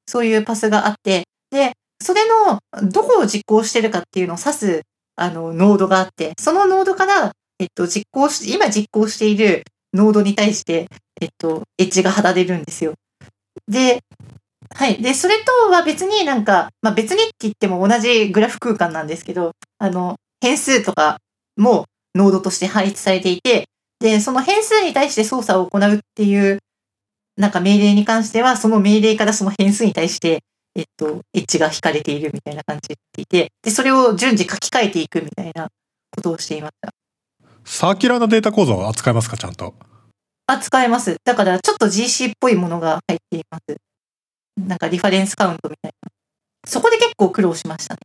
[0.06, 1.72] そういうパスがあって、で、
[2.02, 2.58] それの
[2.90, 4.82] どこを実行してるかっていうのを指す、
[5.16, 10.88] あの、ノードがあって、そのノードから、えっと、実行し、今実行しているノードに対して、
[11.20, 12.94] えっと、エッジが貼られるんですよ。
[13.68, 14.02] で、
[14.74, 15.00] はい。
[15.00, 21.18] で、それとは別になんか、まあ別にって言っても同じグラフ空間なんですけど、あの、変数とか
[21.56, 23.66] もノードとして配置されていて、
[24.00, 26.58] で、その変数に対して操作を行うっていう、
[27.36, 30.40] なんか命令に関しては、その命令からその変数に対して、
[30.74, 35.68] えっと、エッジが引かれているみたいな感じでいて、で、それを順次書き換えていくみたいな
[36.10, 36.90] ことをしていました。
[37.64, 39.74] サーキュラーなデータ構造を扱いますかちゃんと？
[40.46, 41.16] あ、使えます。
[41.24, 43.76] だから、ちょっと GC っぽいものが入っています。
[44.56, 46.10] なんかリファレンスカウントみたいな。
[46.66, 48.00] そこで結構苦労しましたね。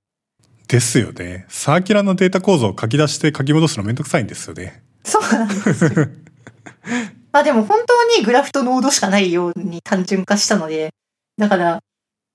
[0.67, 1.45] ですよね。
[1.49, 4.83] サーキュラーのデータ構造を書き出して書き戻すのめんどくさいんですよね。
[5.03, 5.91] そうなんですよ。
[7.31, 10.93] まあでも本当にグラフとノードしかないように単純化したので、
[11.37, 11.79] だから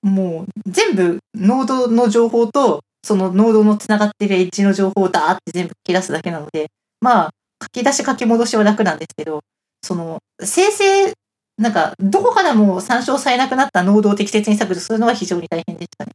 [0.05, 6.67] もう全部ノードの情報とそのノードのつながってるエッジの情報をダーって全部書き出すだけなので、
[7.01, 9.41] まあ書き出し書き戻しは楽なんですけど、
[9.81, 11.11] その生成、
[11.57, 16.11] なんかどこからも参照されなくなったノードを適切に削除するのは非常に大変でしたね。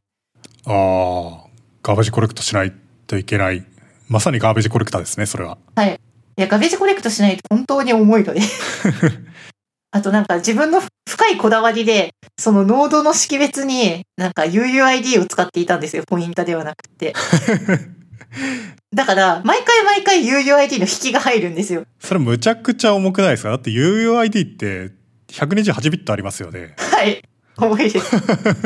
[0.65, 1.49] ああ、
[1.83, 2.73] ガーベージコレクトしない
[3.07, 3.65] といけない。
[4.07, 5.57] まさにガーベージコレクターですね、それは。
[5.75, 5.99] はい。
[6.37, 8.39] いや、ガベージコレクトしないと本当に重いので。
[9.91, 16.03] あとなんか自分の深いこだわりで、そのノードの識別になんか UUID を使っていたんですよ。
[16.07, 17.13] ポインタではなくて。
[18.93, 21.83] だから、毎回毎回 UUID の引きが入るんですよ。
[21.99, 23.49] それむちゃくちゃ重くないですか？
[23.49, 24.91] だって UUID って
[25.29, 26.73] 128ビットありますよね。
[26.77, 27.21] はい。
[27.57, 28.11] 重いです。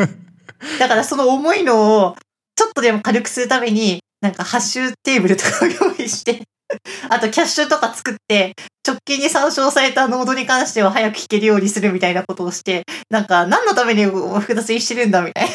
[0.80, 2.16] だからその重いのを
[2.56, 6.44] ちょっとでも軽くするために、なんかハッシュテーブルとかを用意して、
[7.10, 8.54] あとキャッシュとか作って、
[8.88, 15.52] 直近に参照されたノードに関しては早く弾けるようにするみたいなことをして、なんか何のために複雑にしてるんだみたいな。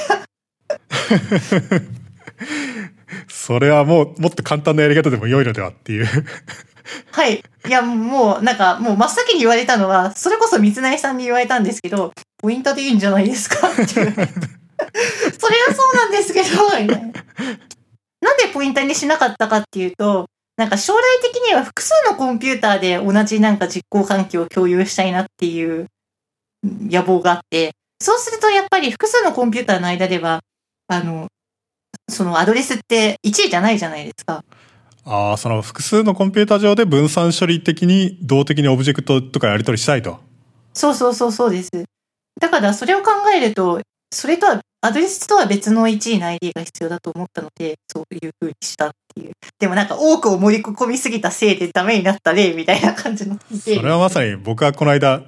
[3.29, 6.07] それはもうもっと簡単なやり方でも良いのではっていう。
[7.13, 7.43] はい。
[7.67, 14.33] いや、もう、なんか、もう真っ先に言われたのは、それこそ水内さんに言われたんですけど、ポイントでいいんじゃないですかって言われて
[15.39, 16.97] それはそうなんですけど、みたいな。
[18.21, 20.27] なんでポインターにしなかったかっていうと、
[20.61, 25.87] なんか将来的には複数のコンピューターで同じなんか実行環境を共有したいなっていう
[26.63, 30.41] 野望があって、そうするとやっぱり複数のコンピューターの間では、
[30.87, 31.29] あの、
[32.11, 34.45] そのアドレスって1位じゃないじゃないですか。
[35.07, 40.21] ああ、その複数のコンピューター上で分散処理的に動的にオブジェクトとかやり取りしたいと。
[40.75, 41.71] そうそうそうそうです。
[42.39, 43.81] だからそれを考えると、
[44.13, 49.33] それとは、アドレスとは別の1位の ID が必要だと思ったので、そういう風にしたっていう。
[49.59, 53.39] でもなんか多くを盛り込みすぎたせいでダメになった例みたいな感じの。
[53.39, 55.23] それはまさに僕がこの間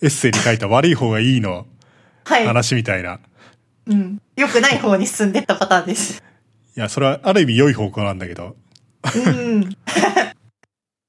[0.00, 1.66] エッセイに書いた悪い方がいいの
[2.24, 2.46] はい。
[2.46, 3.20] 話みたいな。
[3.86, 4.18] うん。
[4.34, 6.22] 良くない方に進んでったパターンです。
[6.76, 8.56] いや、それはある意味良い方向なんだけど。
[9.14, 9.76] うん。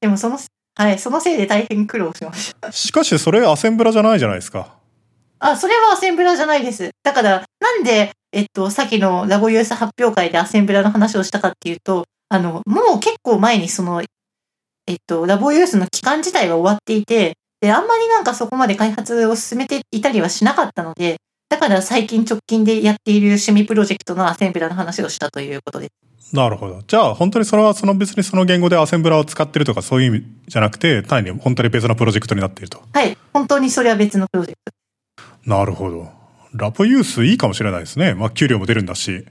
[0.01, 0.37] でもその、
[0.75, 2.71] はい、そのせいで大変苦労しました。
[2.71, 4.75] しかしそれアセンブラじゃないじゃないですか。
[5.39, 6.91] あ、それはアセンブラじゃないです。
[7.03, 14.01] だから、なんで、えっと、さっきのラボユース発表会でアセンブラの話をしたかっていうと、あの、もう結構前にその、
[14.87, 21.17] えっと、ラボユースの期間自体は終わっていて、で、あんまりなんかそこまで開発を進めていたりはしなかったので、
[21.49, 26.35] だから最近直近でやっている趣味プロジェクトのアセンブラの話をしたということです。
[26.35, 26.83] なるほど。
[26.85, 32.81] じゃあ本当にそれはその別にその言語でアセンブラを使ってるとかそういう意味じゃなくて、単に本当に別のプロジェクトになっていると。
[32.93, 33.17] はい。
[33.33, 34.76] 本当にそれは別のプロジェクト。
[35.47, 36.11] なるほど。
[36.53, 38.13] ラボユースいいかもしれないですね。
[38.13, 39.25] まあ給料も出るんだし。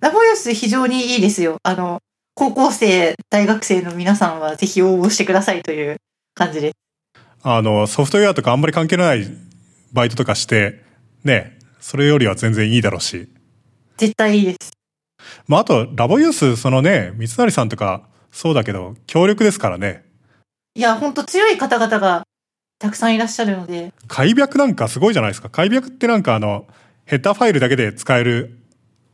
[0.00, 1.58] ラボユース非常にいいですよ。
[1.64, 1.98] あの、
[2.34, 5.96] 高校生、大学生の皆さんはぜひ応募してくださいという
[6.34, 6.74] 感じです。
[7.42, 9.26] あの、ソフトウェアとかあんまり関係ない
[9.92, 10.84] バイトとかして、
[11.24, 13.28] ね、それよりは全然いいだろうし。
[13.96, 14.72] 絶対いいです。
[15.48, 20.04] まあ、あと、ラボユース、そのね、三成さんとか、そうだけど、強力ですからね。
[20.76, 22.24] いや、ほんと強い方々が
[22.78, 25.48] たくさんいらっしゃるので、開闢なんかすごいじゃないですか。
[25.48, 26.66] 開闢ってなんかあの、
[27.04, 28.58] ヘッダーファイルだけで使える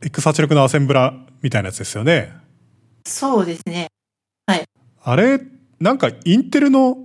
[0.01, 2.33] X86 のアセンブラみたいなやつですよね。
[3.05, 3.87] そうですね。
[5.05, 5.41] あれ、
[5.79, 6.97] なんかインテルの、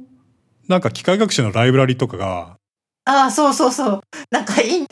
[0.68, 2.56] なんか機械学習のライブラリとかが、
[3.04, 4.00] ああ、そうそうそう。
[4.30, 4.86] なんかイン、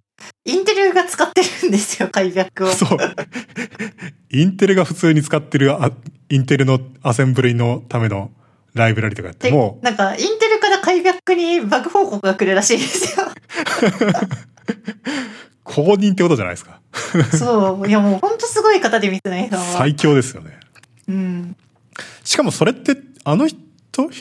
[0.44, 2.72] インテルが使ってるんですよ、開闢を。
[2.72, 2.98] そう。
[4.30, 5.92] インテルが普通に使ってるあ
[6.30, 8.32] インテルのアセンブリのための
[8.74, 10.45] ライブラリとかやって、でもなんか、インテ
[10.86, 13.26] 開闢にバグ報告が来るらしいですよ。
[13.26, 13.30] う
[15.64, 16.80] 公認ってことじゃないですか。
[17.36, 17.88] そう。
[17.88, 19.64] いや、もうほんとすごい方で三成さんは。
[19.78, 20.60] 最強ですよね。
[21.08, 21.56] うん。
[22.22, 23.58] しかもそれって、あの人、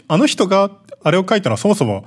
[0.07, 0.71] あの人が
[1.03, 2.03] あれを書いたのはそもそも、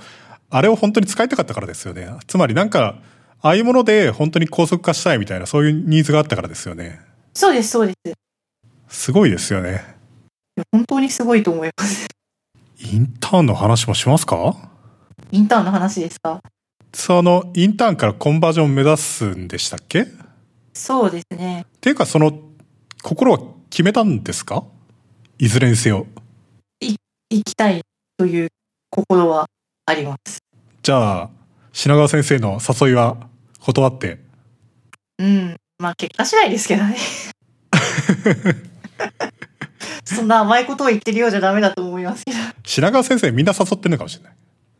[0.49, 2.09] あれを本当に使いたかったからですよね。
[2.27, 2.95] つまりなんか、
[3.41, 6.99] ああいうもので本当に高速化したいみたいな、そういうニーズがあったからですよね。
[7.33, 8.09] そうです、そうです。
[8.09, 8.13] い
[8.89, 9.99] すごいですよね。
[10.57, 12.18] や本当にすごいと思います。
[12.81, 14.55] インターンの話もしますか？
[15.31, 16.39] インターンの話ですか？
[16.93, 20.03] その、インターンからコンバージョンを目指すんでしたっけ？
[20.03, 20.07] っ
[20.73, 21.65] そうですね。
[21.81, 22.31] ていうか、その、
[23.03, 23.39] 心は
[23.69, 24.63] 決めたんですか？
[25.37, 26.07] いずれにせよ。
[26.81, 27.81] 行きたい
[28.17, 28.47] という
[28.89, 29.45] 心は
[29.85, 30.39] あります。
[30.81, 31.29] じゃあ、
[31.73, 33.27] 品川先生の誘いは
[33.59, 34.19] 断って？
[35.19, 35.55] うん。
[35.77, 36.95] まあ結果次第ですけどね。
[40.03, 42.37] そんな甘いことを言ってるようじゃダメだと思いますけど。
[42.65, 44.33] 品川先生みんな誘ってるのかもしれない。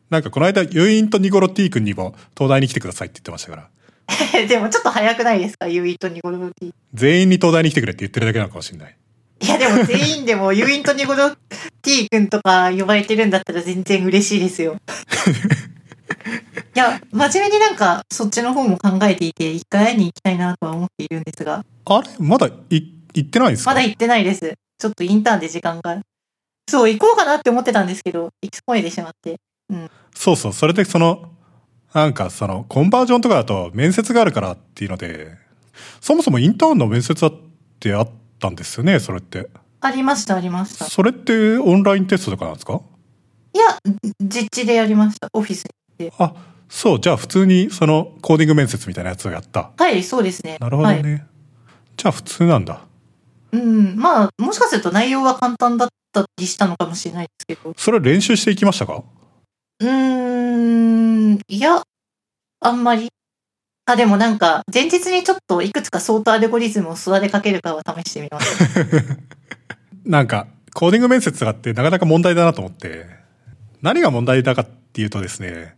[0.09, 3.69] なんかこの間、ユインとニゴロ T 君にも東大に来てくださいって言ってましたから。
[4.47, 5.67] でもちょっと早くないですか？
[5.67, 6.73] ユインとニゴロ T。
[6.93, 8.95] 全員に東大に来てくれって言ってるだけなのかもしれない。
[9.41, 11.31] いやでも全員でもユインとニゴロ
[11.83, 14.77] T 君とか呼ばれてるんだったら全然嬉しいですよ。
[16.75, 22.09] いや、真面目になんかそっちの方も考えていて、一回会いに行きたいなとは思っているんですが、あれ？
[22.19, 22.51] まだい
[23.13, 23.71] 行ってないんですか？
[23.71, 24.53] まだ行ってないです。
[24.79, 26.01] ちょっとインターンで時間が。
[26.69, 29.39] そう、行こうかなって思ってたんですけど、行き損ねてしまって。
[30.15, 30.53] そうそう。
[30.53, 31.31] それでその、
[31.93, 35.37] なんかその、コンバージョンとかだと面接があるからっていうので、
[36.01, 37.33] そもそもインターンの面接だっ
[37.79, 38.09] てあっ
[38.39, 39.49] たんですよね、それって。
[39.81, 40.85] ありました、ありました。
[40.85, 42.81] それってオンラインテストとかなんですか？
[43.53, 43.63] いや、
[44.19, 45.65] 実地でやりました、オフィス
[45.97, 46.11] に。
[46.19, 46.33] あ、
[46.67, 46.99] そう。
[46.99, 49.71] じゃあ普通にそのコーディング面接みたいなやつをやった。
[49.77, 50.57] はい、そうですね。
[50.59, 50.95] なるほどね。
[51.01, 51.23] はい。
[51.95, 52.81] じゃあ普通なんだ。
[53.51, 57.73] うん、まあ、もしかすると内容は簡単だったりしたのかもしれないですけど。
[57.77, 59.03] それ練習していきましたか？
[59.79, 61.81] うーん、いや、
[62.61, 63.09] あんまり。
[63.85, 69.17] あ、でもなんか、前日にちょっといくつかソートアルゴリズムを素で書けるかは試してみました。
[70.05, 73.07] なんか、コーディング面接とかってなかなか問題だなと思って、
[73.81, 75.75] 何が問題だかっていうとですね、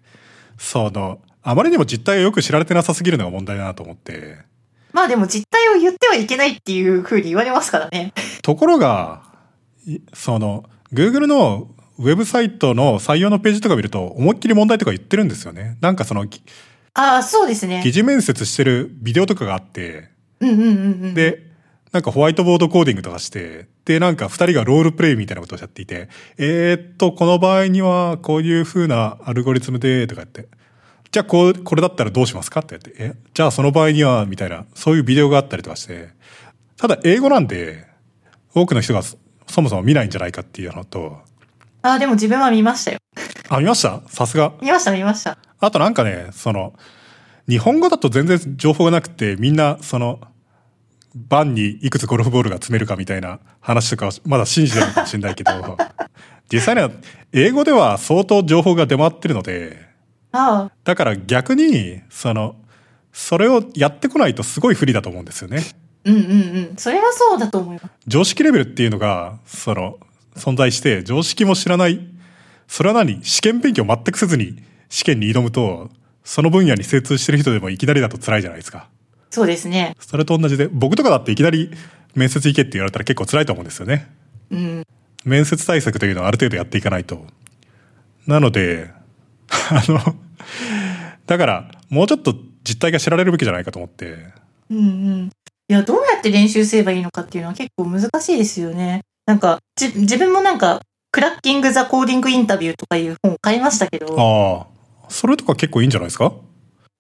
[0.58, 4.40] その、あまりにも実態がよく知られてなさすぎるのが問題だなと思って、
[4.94, 8.14] まあでも実態を言ってはいけないっていう風に言われますからね。
[8.42, 9.24] ところが、
[9.86, 15.78] いその、Google のウェブサイトの採用のページとか見ると、思いっきり問題とか言ってるんですよね。
[15.82, 16.42] なんかその、ぎ
[16.94, 17.92] ああ、そうですね疑。
[18.02, 20.10] 似面接してるビデオとかがあって、
[20.40, 20.68] うんうんうんう
[21.10, 21.14] ん。
[21.14, 21.52] で、
[21.92, 30.48] なんかホワイトボードコーディングとかして、で、なんか二人がロールプレイみたいなことをやっていて、えーっと、この場合にはこういう風なアルゴリズムで、とか言って、
[31.12, 36.10] じゃあこう、これだったらどうしますかって言って、え、じゃあその場合には、みたいな、そういうビデオがあったりとかして、
[36.78, 37.86] ただ英語なんで、
[38.54, 39.18] 多くの人がそ
[39.48, 41.20] そもそも見ないんじゃないかっていうのと、
[41.82, 43.00] ああ、でも自分は見ましたよ。
[43.50, 44.02] あ、見ました？
[44.08, 44.54] さすが。
[44.62, 45.38] 見ました見ました。
[45.60, 46.74] あとなんかね、その、
[47.50, 50.22] 日本語だと全然情報がなくて、みんな、その、
[51.14, 55.78] バンにいくつゴルフボールが積めるかみたいな話とかはまだ信じてるのかもしれないけど、
[56.54, 56.90] 実際には
[57.34, 59.91] 英語では相当情報が出回ってるので、
[60.32, 62.56] ああ、だから逆に、その、
[63.12, 65.64] それをやってこないとすごい不利だと思うんですよね。
[66.06, 66.26] うんうんう
[66.74, 66.76] ん。
[66.78, 67.86] それはそうだと思います。
[68.08, 70.00] 常識レベルっていうのが、その、
[70.36, 72.00] 存在して、常識も知らない、
[72.68, 73.24] それは何？
[73.24, 75.90] 試験勉強全くせずに試験に挑むと、
[76.24, 78.88] その分野に精通してる人でもいきなりだと辛いじゃないですか。
[79.30, 79.96] そうですね。
[80.00, 81.72] それと同じで、僕とかだっていきなり
[82.16, 84.10] 面接行けって言われたら結構辛いと思うんですよね。
[84.52, 84.88] うん。
[85.26, 87.26] 面接対策というのはある程度やっていかないと。
[88.26, 88.90] なので、
[89.70, 90.16] あの、
[91.28, 94.16] だから、もうちょっと実態が知られるべきじゃないかと思って。
[94.70, 95.30] うんうん。
[95.70, 99.02] いや、どうやって練習すればいいのかっていうのは結構難しいですよね。
[99.26, 104.68] なんか、じ、自分もなんか、クラッキング・ザ・コーディング・インタビューとかいう本を買いましたけど、あ
[105.04, 106.32] あ、それとか結構いいんじゃないですか？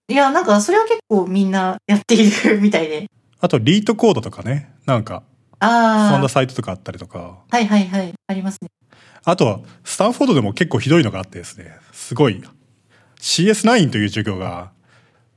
[0.09, 3.07] いや、なんかそれは結構みんなやっているみたいで。
[3.39, 4.69] あと、リートコードとかね。
[4.85, 5.23] なんか、
[5.59, 6.11] ああ。
[6.11, 7.37] そんなサイトとかあったりとか。
[7.49, 8.13] はいはいはい。
[8.27, 8.67] ありますね。
[9.23, 11.73] あとは、スタンフォードでも結構ひどいのがあってですね、
[12.11, 12.43] すごい、
[13.21, 14.73] CS9 という授業が、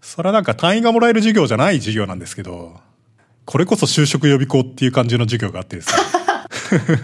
[0.00, 2.80] それはなんか単位がもらえる授業じゃない授業なんですけど、
[3.44, 6.98] これこそ就職予備校っていう感じの授業があってですね。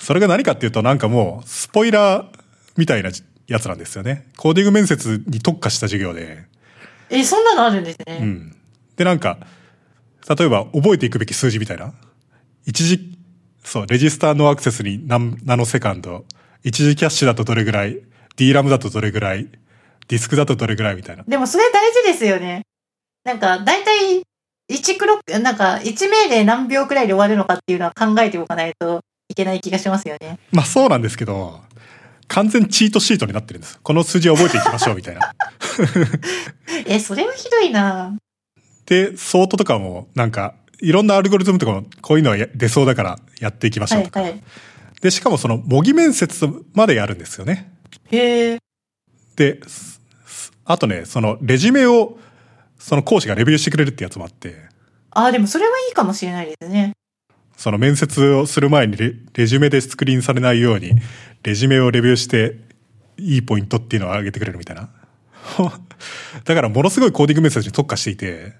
[0.00, 2.26] それが何かっていうとなんかもう、スポイラー
[2.78, 3.10] みたいな
[3.46, 4.26] やつなんですよね。
[4.38, 6.46] コーディング面接に特化した授業で。
[7.10, 8.20] え、そんなのあるんですね。
[8.22, 8.56] うん。
[8.96, 9.36] で、なんか、
[10.34, 11.92] 例えば覚えていくべき数字みたいな。
[12.64, 13.18] 一時、
[13.64, 16.24] そう、レジスターのアクセスに何ナノセカンド、
[16.64, 18.00] 一時キャッシュだとどれぐらい、
[18.36, 19.48] DRAM だとどれぐらい、
[20.08, 21.24] ディスクだとどれぐらいみたいな。
[21.26, 22.62] でもそれ大事ですよね。
[23.24, 24.22] なんか、だいたい
[24.70, 30.38] 1クロック、なんか、1命令何秒くらいで終わるのかっていうのは考えておかないといけない気がしますよね。
[30.50, 31.60] まあそうなんですけど、
[32.28, 33.78] 完全チートシートになってるんです。
[33.82, 35.34] この数字を覚えていきましょうみたいな。
[36.86, 38.16] え、それはひどいな
[38.86, 44.20] で、ソートとかもなんか、いろんなアルゴリズムとかもこういうのはや出そうだからやっていきましょうとか。
[44.20, 44.42] はいはい。
[45.00, 47.71] で、しかもその模擬面接までやるんですよね。
[48.10, 48.58] へえ。
[49.36, 49.60] で、
[50.64, 52.18] あとね、そのレジュメを
[52.78, 54.56] その講師がレビューしてくれるってやつもあって、
[55.10, 56.92] ああ、でもそれはいいかもしれないですね。
[57.56, 60.92] その面接をする前にレレジュメでスクリーンされないように、
[61.42, 62.56] レジュメをレビューして、
[63.18, 64.88] いいポイントっていうのを上げてくれるみたいな。
[66.44, 68.54] だからものすごいコーディング面接に特化していて、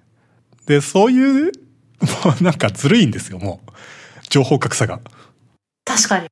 [0.67, 1.51] で、そういう、も
[2.41, 3.71] うなんかずるいんですよ、もう。
[4.29, 5.01] 情報格差が。
[5.85, 6.29] 確かに。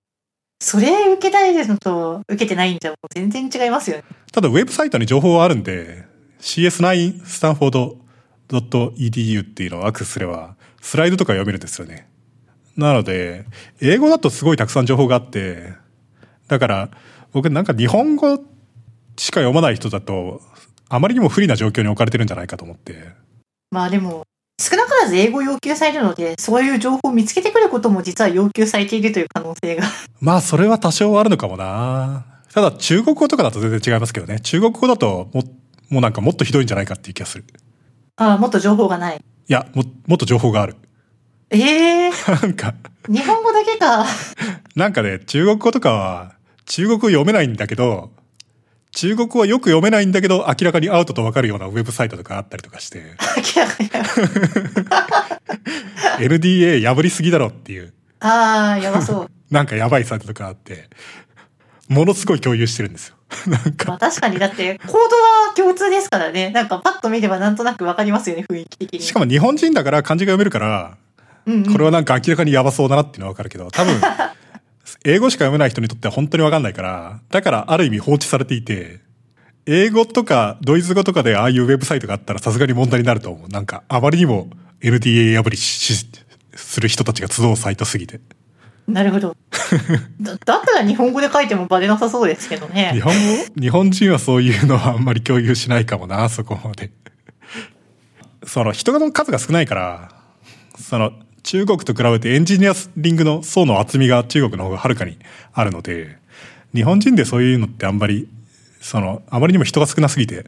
[0.60, 4.04] それ受けたいのと受けてないんじゃもう全然違いますよね。
[4.30, 6.04] ただウェブサイトに情報はあるんで、
[6.40, 7.96] CS9 スタンフォード
[8.96, 12.08] .edu っていうのをアクセスすれば、スライドとか読めるんですよね。
[12.76, 13.46] なので、
[13.80, 15.72] 英語だとすごいたくさん情報があって、
[16.48, 16.90] だから、
[17.32, 18.36] 僕なんか日本語
[19.16, 20.40] しか読まない人だと、
[20.88, 23.12] あまりにも不利な状況に置かれてるんじゃないかと思って。
[23.70, 24.24] まあでも、
[24.60, 29.84] 少なからず英語要求されるので、そういう情報を見つけてくることも実は要求されているという可能性が。
[30.20, 32.26] まあ、それは多少あるのかもな。
[32.52, 34.38] ただ、中国語とかだと全然違いますけどね。
[34.40, 35.44] 中国語だとも、
[35.88, 37.44] もうなんかもっとひどいんじゃないかっていう気がする。
[38.16, 39.16] ああ、もっと情報がない。
[39.16, 40.76] いや、も、もっと情報がある。
[41.48, 42.10] ええ
[42.42, 42.74] なんか、
[43.08, 44.04] 日本語だけか。
[44.76, 46.34] なんかね、中国語とかは、
[46.66, 48.10] 中国語読めないんだけど、
[48.92, 53.14] 中国語はよく読めないんだけど、明らかにアウトとわかるようなウェブサイトとかあったりとかして、
[53.56, 53.90] 明らかに。
[56.18, 59.30] LDA 破りすぎだろっていう、ああ、やばそう。
[59.50, 60.88] なんかやばいサイトとかあって、
[61.88, 63.16] ものすごい共有してるんですよ。
[63.46, 66.50] なんか、まあ確かに、だって、コードは共通ですからね。
[66.50, 69.00] なんかパッと見ればなんとなくわかりますよね、雰囲気的に。
[69.00, 70.96] しかも日本人だから漢字が読めるから、
[71.46, 74.00] うんうん、これはなんか明らかにやばそうだなっていうのはわかるけど、多分、
[75.04, 79.00] 英語しか読めない人にとっては本当にわかんないから、だからある意味放置されていて、
[79.66, 83.48] 英語とかドイツ語とかでああいうウェブサイトがあったらさすがに問題になると思う。
[83.48, 84.50] なんかあまりにも
[84.80, 86.06] LDA 破りし
[86.54, 88.20] する人たちが集うサイトすぎて。
[88.88, 89.36] なるほど。
[90.20, 93.00] だだったら日本語で書いてもバレなさそうですけど日ね。
[93.02, 96.90] 本語、日本人はそういうのはあんまり共有しないかもな、そこまで。
[98.44, 100.12] その人の数が少ないから、
[100.78, 105.18] その中国と比べてエンジニアリングの層の厚みが中国の方がはるかに
[105.52, 106.16] あるので、
[106.74, 108.28] 日本人でそういうのってあんまり、
[108.80, 110.46] その、あまりにも人が少なすぎて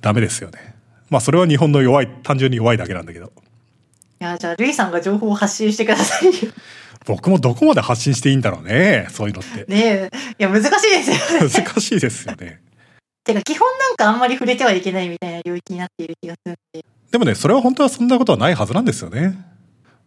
[0.00, 0.74] ダメですよね。
[1.10, 3.32] まあそれは日本の弱い、単純に弱いだけなんだけど。
[4.20, 6.52] いや、じゃあ、ルイさんが情報を発信してくださいよ。
[7.06, 9.64] 僕もどこまで発信していいんだろうね、そういうのって。
[9.72, 10.16] ねえ。
[10.38, 11.50] いや、難しいですよね。
[11.50, 12.60] 難しいですよね。
[13.24, 16.84] てか、基本なんかあんまり触れてはいけないみたいな領域になっている気がするんで。
[17.10, 19.38] でもね、それは本当はそんなことはないはずなんですよね。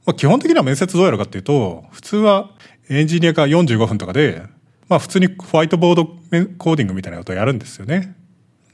[0.06, 2.52] まあ、基本的には面接どうやるかっていうと、普通は
[2.90, 4.44] エンジニアが45分とかで、
[4.90, 8.16] まあ普通にホワイトボードコーディングみたいなことをやるんですよね。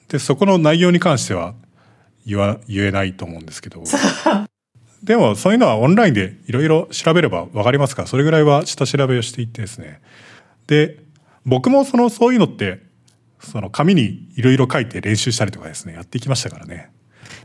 [0.08, 1.54] で、そこの内容に関しては
[2.26, 3.84] 言わ、言えないと思うんですけど。
[5.04, 10.02] でもそういうのはオンラインでいろいろ調べればわかりますから、それぐらいは下調べをしていってですね。
[10.66, 10.98] で、
[11.46, 12.82] 僕もその、そういうのって、
[13.40, 16.90] その紙にいろいろ書いて練習したりとかですね、やっていきましたからね。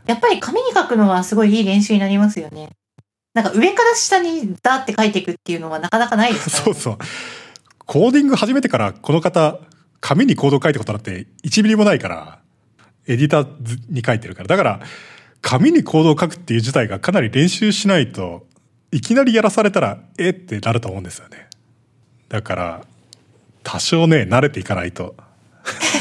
[0.07, 2.69] やっぱり紙に書くのはすごいいい練習になりますよね。
[3.33, 6.97] なんか上から下にダーって書いていくっていうのはなかなかないですから、 そうそう。
[7.85, 9.59] コーディング始めてからこの方、
[9.99, 12.39] 紙にコードを書いたことなんて1ミリもないから、
[13.07, 13.47] エディター
[13.89, 14.47] に書いてるから。
[14.47, 14.79] だから、
[15.41, 18.45] 紙にコードを書くっていう自体がかなり練習しないと、
[18.91, 21.49] いきなりやらされたら、えってなると思うんですよね。
[22.29, 22.81] だから、
[23.63, 25.15] 多少ね、慣れていかないと。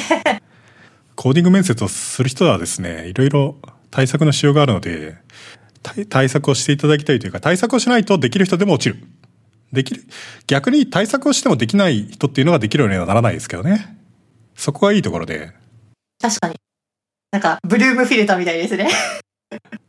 [1.16, 3.56] コーディング面接をする人はですね、いろいろ
[3.90, 5.16] 対策のしようがあるので、
[5.82, 9.04] 対対策をしていただきたいというか、対策をしないとできる人でも落ちる。
[9.72, 10.02] できる。
[10.46, 13.96] 逆に対策をしてもできない人っていうのができるようにはならないですけどね。
[14.54, 15.52] そこがいいところで。
[16.20, 16.56] 確かに。
[17.30, 18.88] なんか、ブルームフィルターみたいですね。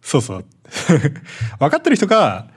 [0.01, 0.45] そうそう。
[1.59, 2.47] 分かってる人が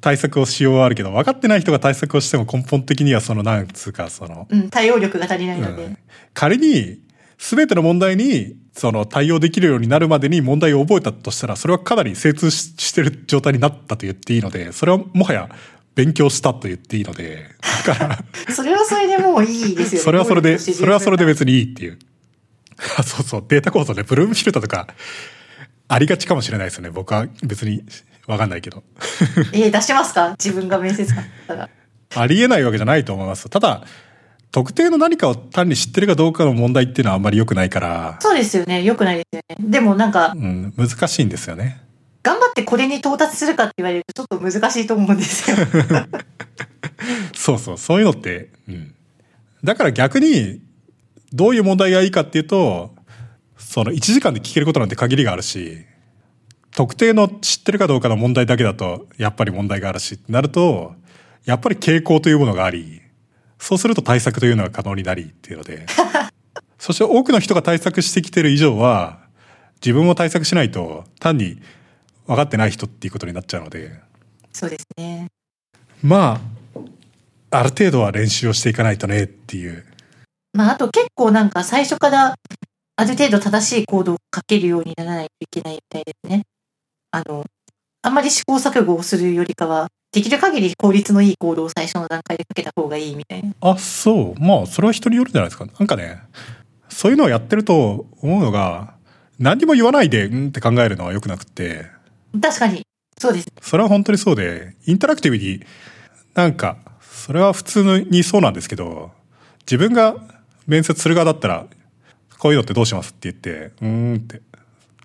[0.00, 5.84] 対策をしようはあるけど、分かってない人が対策をしても根本的にはその、なんつうか、その、うん、対応力が足りないので。
[5.84, 5.98] うん
[6.32, 7.00] 仮に、
[7.38, 15.48] すべての問題に、その対応できるようになるまでに問題を覚えたとしたら、それはかなり精通ししてる状態になったと言っていいので、それはもはや
[15.94, 17.50] 勉強したと言っていいので、
[17.86, 20.04] だから、それはそれでもういいですよね。
[20.04, 21.98] それはそれで、それはそれで別にいいっていう。
[22.98, 24.88] あそうそう、データ構造ね、ブルームフィルターとか、
[25.86, 26.90] ありがちかもしれないですよね。
[26.90, 27.84] 僕は別に
[28.26, 28.78] わかんないけど。
[28.78, 28.82] な
[29.52, 30.30] えー出しますか？
[30.30, 31.70] 自分が面接官だったら。
[32.16, 33.48] ありえないわけじゃないと思います。
[33.48, 33.84] ただ、
[34.54, 38.84] 特定の何かを単に知ってるかどうかの問題っていうのはあんまり良くないから、そうですよね。
[38.84, 39.56] 良くないですよね。
[39.58, 41.82] でもなんかう、ん、難しいんですよね。
[42.22, 45.56] 頑張ってこれに到達するかって言われるとちょっと難しいと思うんですよ。
[47.34, 48.94] そうそう、そういうのって、うん。
[49.64, 50.60] だから逆に、
[51.32, 52.94] どういう問題がいいかっていうと、
[53.58, 55.78] その1時間で聞けることなんて限りがあるし、
[56.76, 60.94] 特定の知ってるかどうかの問題だけだと、やっぱり問題があるし、なると、
[61.44, 63.00] やっぱり傾向というものがあり、
[63.64, 65.86] そうすると対策というのが可能になりっていうので、
[66.78, 69.20] そして多くの人が対策してきてる以上は、
[69.76, 71.62] 自分も対策しないと、単に
[72.26, 73.98] 分かってない人っていうことになっちゃうので、
[74.52, 75.28] そうですね。
[76.02, 76.42] ま
[77.50, 79.86] あ、ある程度は練習をしていかないとねっていう。
[80.52, 82.34] まああと結構なんか最初から
[82.96, 86.42] ある程度正しいコードを書けるようにならないといけないみたいですね。
[87.12, 87.46] あの、
[88.02, 93.52] あんまり試行錯誤をするよりかは、できる限り効率のいいコードを最初の段階で書けた方がいいみたいな。
[93.60, 94.40] あ、そう。
[94.40, 95.66] まあ、それは人によるんじゃないですか。
[95.66, 96.22] なんかね、
[96.88, 98.94] そういうのをやってると思うのが、
[99.40, 101.86] 何にも言わないで、うんって考えるのは良くなくって、
[102.40, 102.86] 確かに。
[103.18, 103.48] そうです。
[103.60, 105.60] それは本当にそうで、インタラクティブに、
[106.34, 109.10] なんか、それは普通にそうなんですけど、
[109.66, 110.16] 自分が
[110.68, 111.66] 面接する側だったら、
[112.38, 114.42] こういうのってどうしますって言って、うーんって、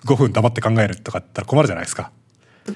[0.06, 2.12] 5分黙って考えるとか言ったら困るじゃないですか。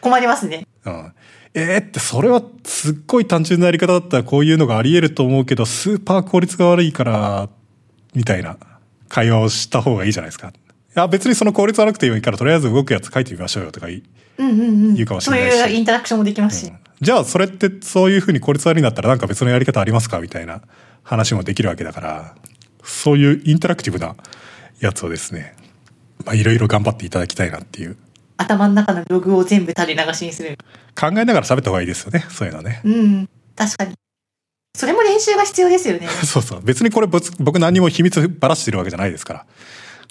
[0.02, 0.66] 困りますね。
[0.86, 1.14] うん。
[1.56, 7.50] えー、って、それはすっごい単純なやり方だったらこういうのがあり得ると思うけど、スーパー効率が悪いから、
[8.16, 8.58] みたいな
[9.08, 10.50] 会話をした方がいいじゃないですか。
[10.50, 10.54] い
[10.96, 14.04] や、別にその効率悪くてもいいから、とりあえず動くやつ書いてみましょうよとか言い
[14.40, 14.94] うんうんうん。
[14.96, 16.72] 言うかもしそうれないしいうインタラクションもできますし。
[17.02, 20.62] じゃあ、それってそういうふうに効率悪いんだったらなんか別のやり方ありますかみたいな
[21.04, 22.36] 話もできるわけだから、
[22.84, 24.16] そういうインタラクティブな
[24.80, 25.56] やつをですね、
[26.26, 27.98] まあ、いろいろ頑張っていただきたいなっていう。
[28.38, 30.58] 頭の中のログを全部垂れ流しにする。
[31.00, 32.26] 考えながら喋った方がいいですよね。
[32.30, 32.82] そういうのはね。
[32.84, 33.30] うん。
[33.56, 33.94] 確かに。
[34.76, 36.08] それも練習が必要ですよね。
[36.26, 36.62] そうそう。
[36.62, 39.46] 別にこれ僕僕何にも秘密ばらしてるわけじゃないですから。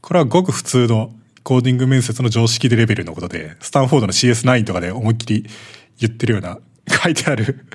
[0.00, 1.12] これはごく普通の
[1.42, 5.46] コーディング面接の常識でレベルのことで、スタンフォードの CS9 とかで思いっきり
[5.98, 6.58] 言ってるような、
[6.88, 7.66] 書いてある。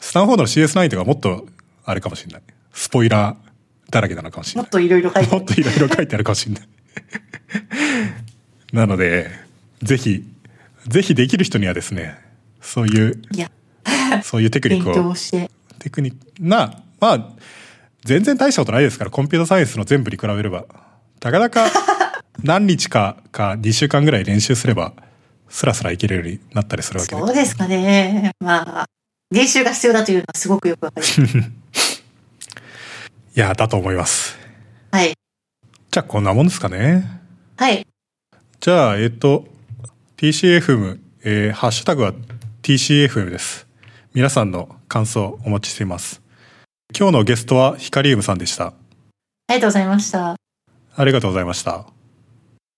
[0.00, 1.46] スタンフォードの CS9 とかもっと、
[1.84, 2.42] あれかもしれない。
[2.72, 4.70] スポイラーだらけなのかもしれないもっ。
[4.70, 6.68] といろいろ書いてあるもっといろいろ書いてあるかもしれない。
[8.72, 9.30] なので、
[9.82, 10.24] ぜひ、
[10.86, 12.18] ぜひできる人にはですね、
[12.60, 13.50] そういう、いや、
[14.22, 15.50] そういうテクニ勉ックを強して。
[15.78, 17.28] テクニックな、まあ、
[18.04, 20.64] 全然大したことないですから、コンピュータサイエンスの全部に比べれば。
[21.20, 21.70] たかだか
[22.42, 24.94] 何日かか2週間ぐらい練習すれば、
[25.48, 27.20] スラスラいけるようになったりするわけで。
[27.20, 28.32] そうですかね。
[28.40, 28.86] まあ、
[29.30, 31.52] 練習が必要だというのはすごくよくわかります。
[33.34, 34.38] いや、だと思います。
[34.90, 35.14] はい。
[35.90, 37.20] じゃあ、こんなもんですかね。
[37.56, 37.86] はい。
[38.62, 39.44] じゃあ、えっと、
[40.16, 42.12] TCFM、えーハッシュタグは
[42.62, 43.66] TCFM です。
[44.14, 46.22] 皆さんの感想お待ちしています。
[46.96, 48.66] 今日のゲストはヒカリウムさんでした。
[48.66, 48.74] あ
[49.48, 50.36] りがとうございました。
[50.94, 51.86] ありがとうございました。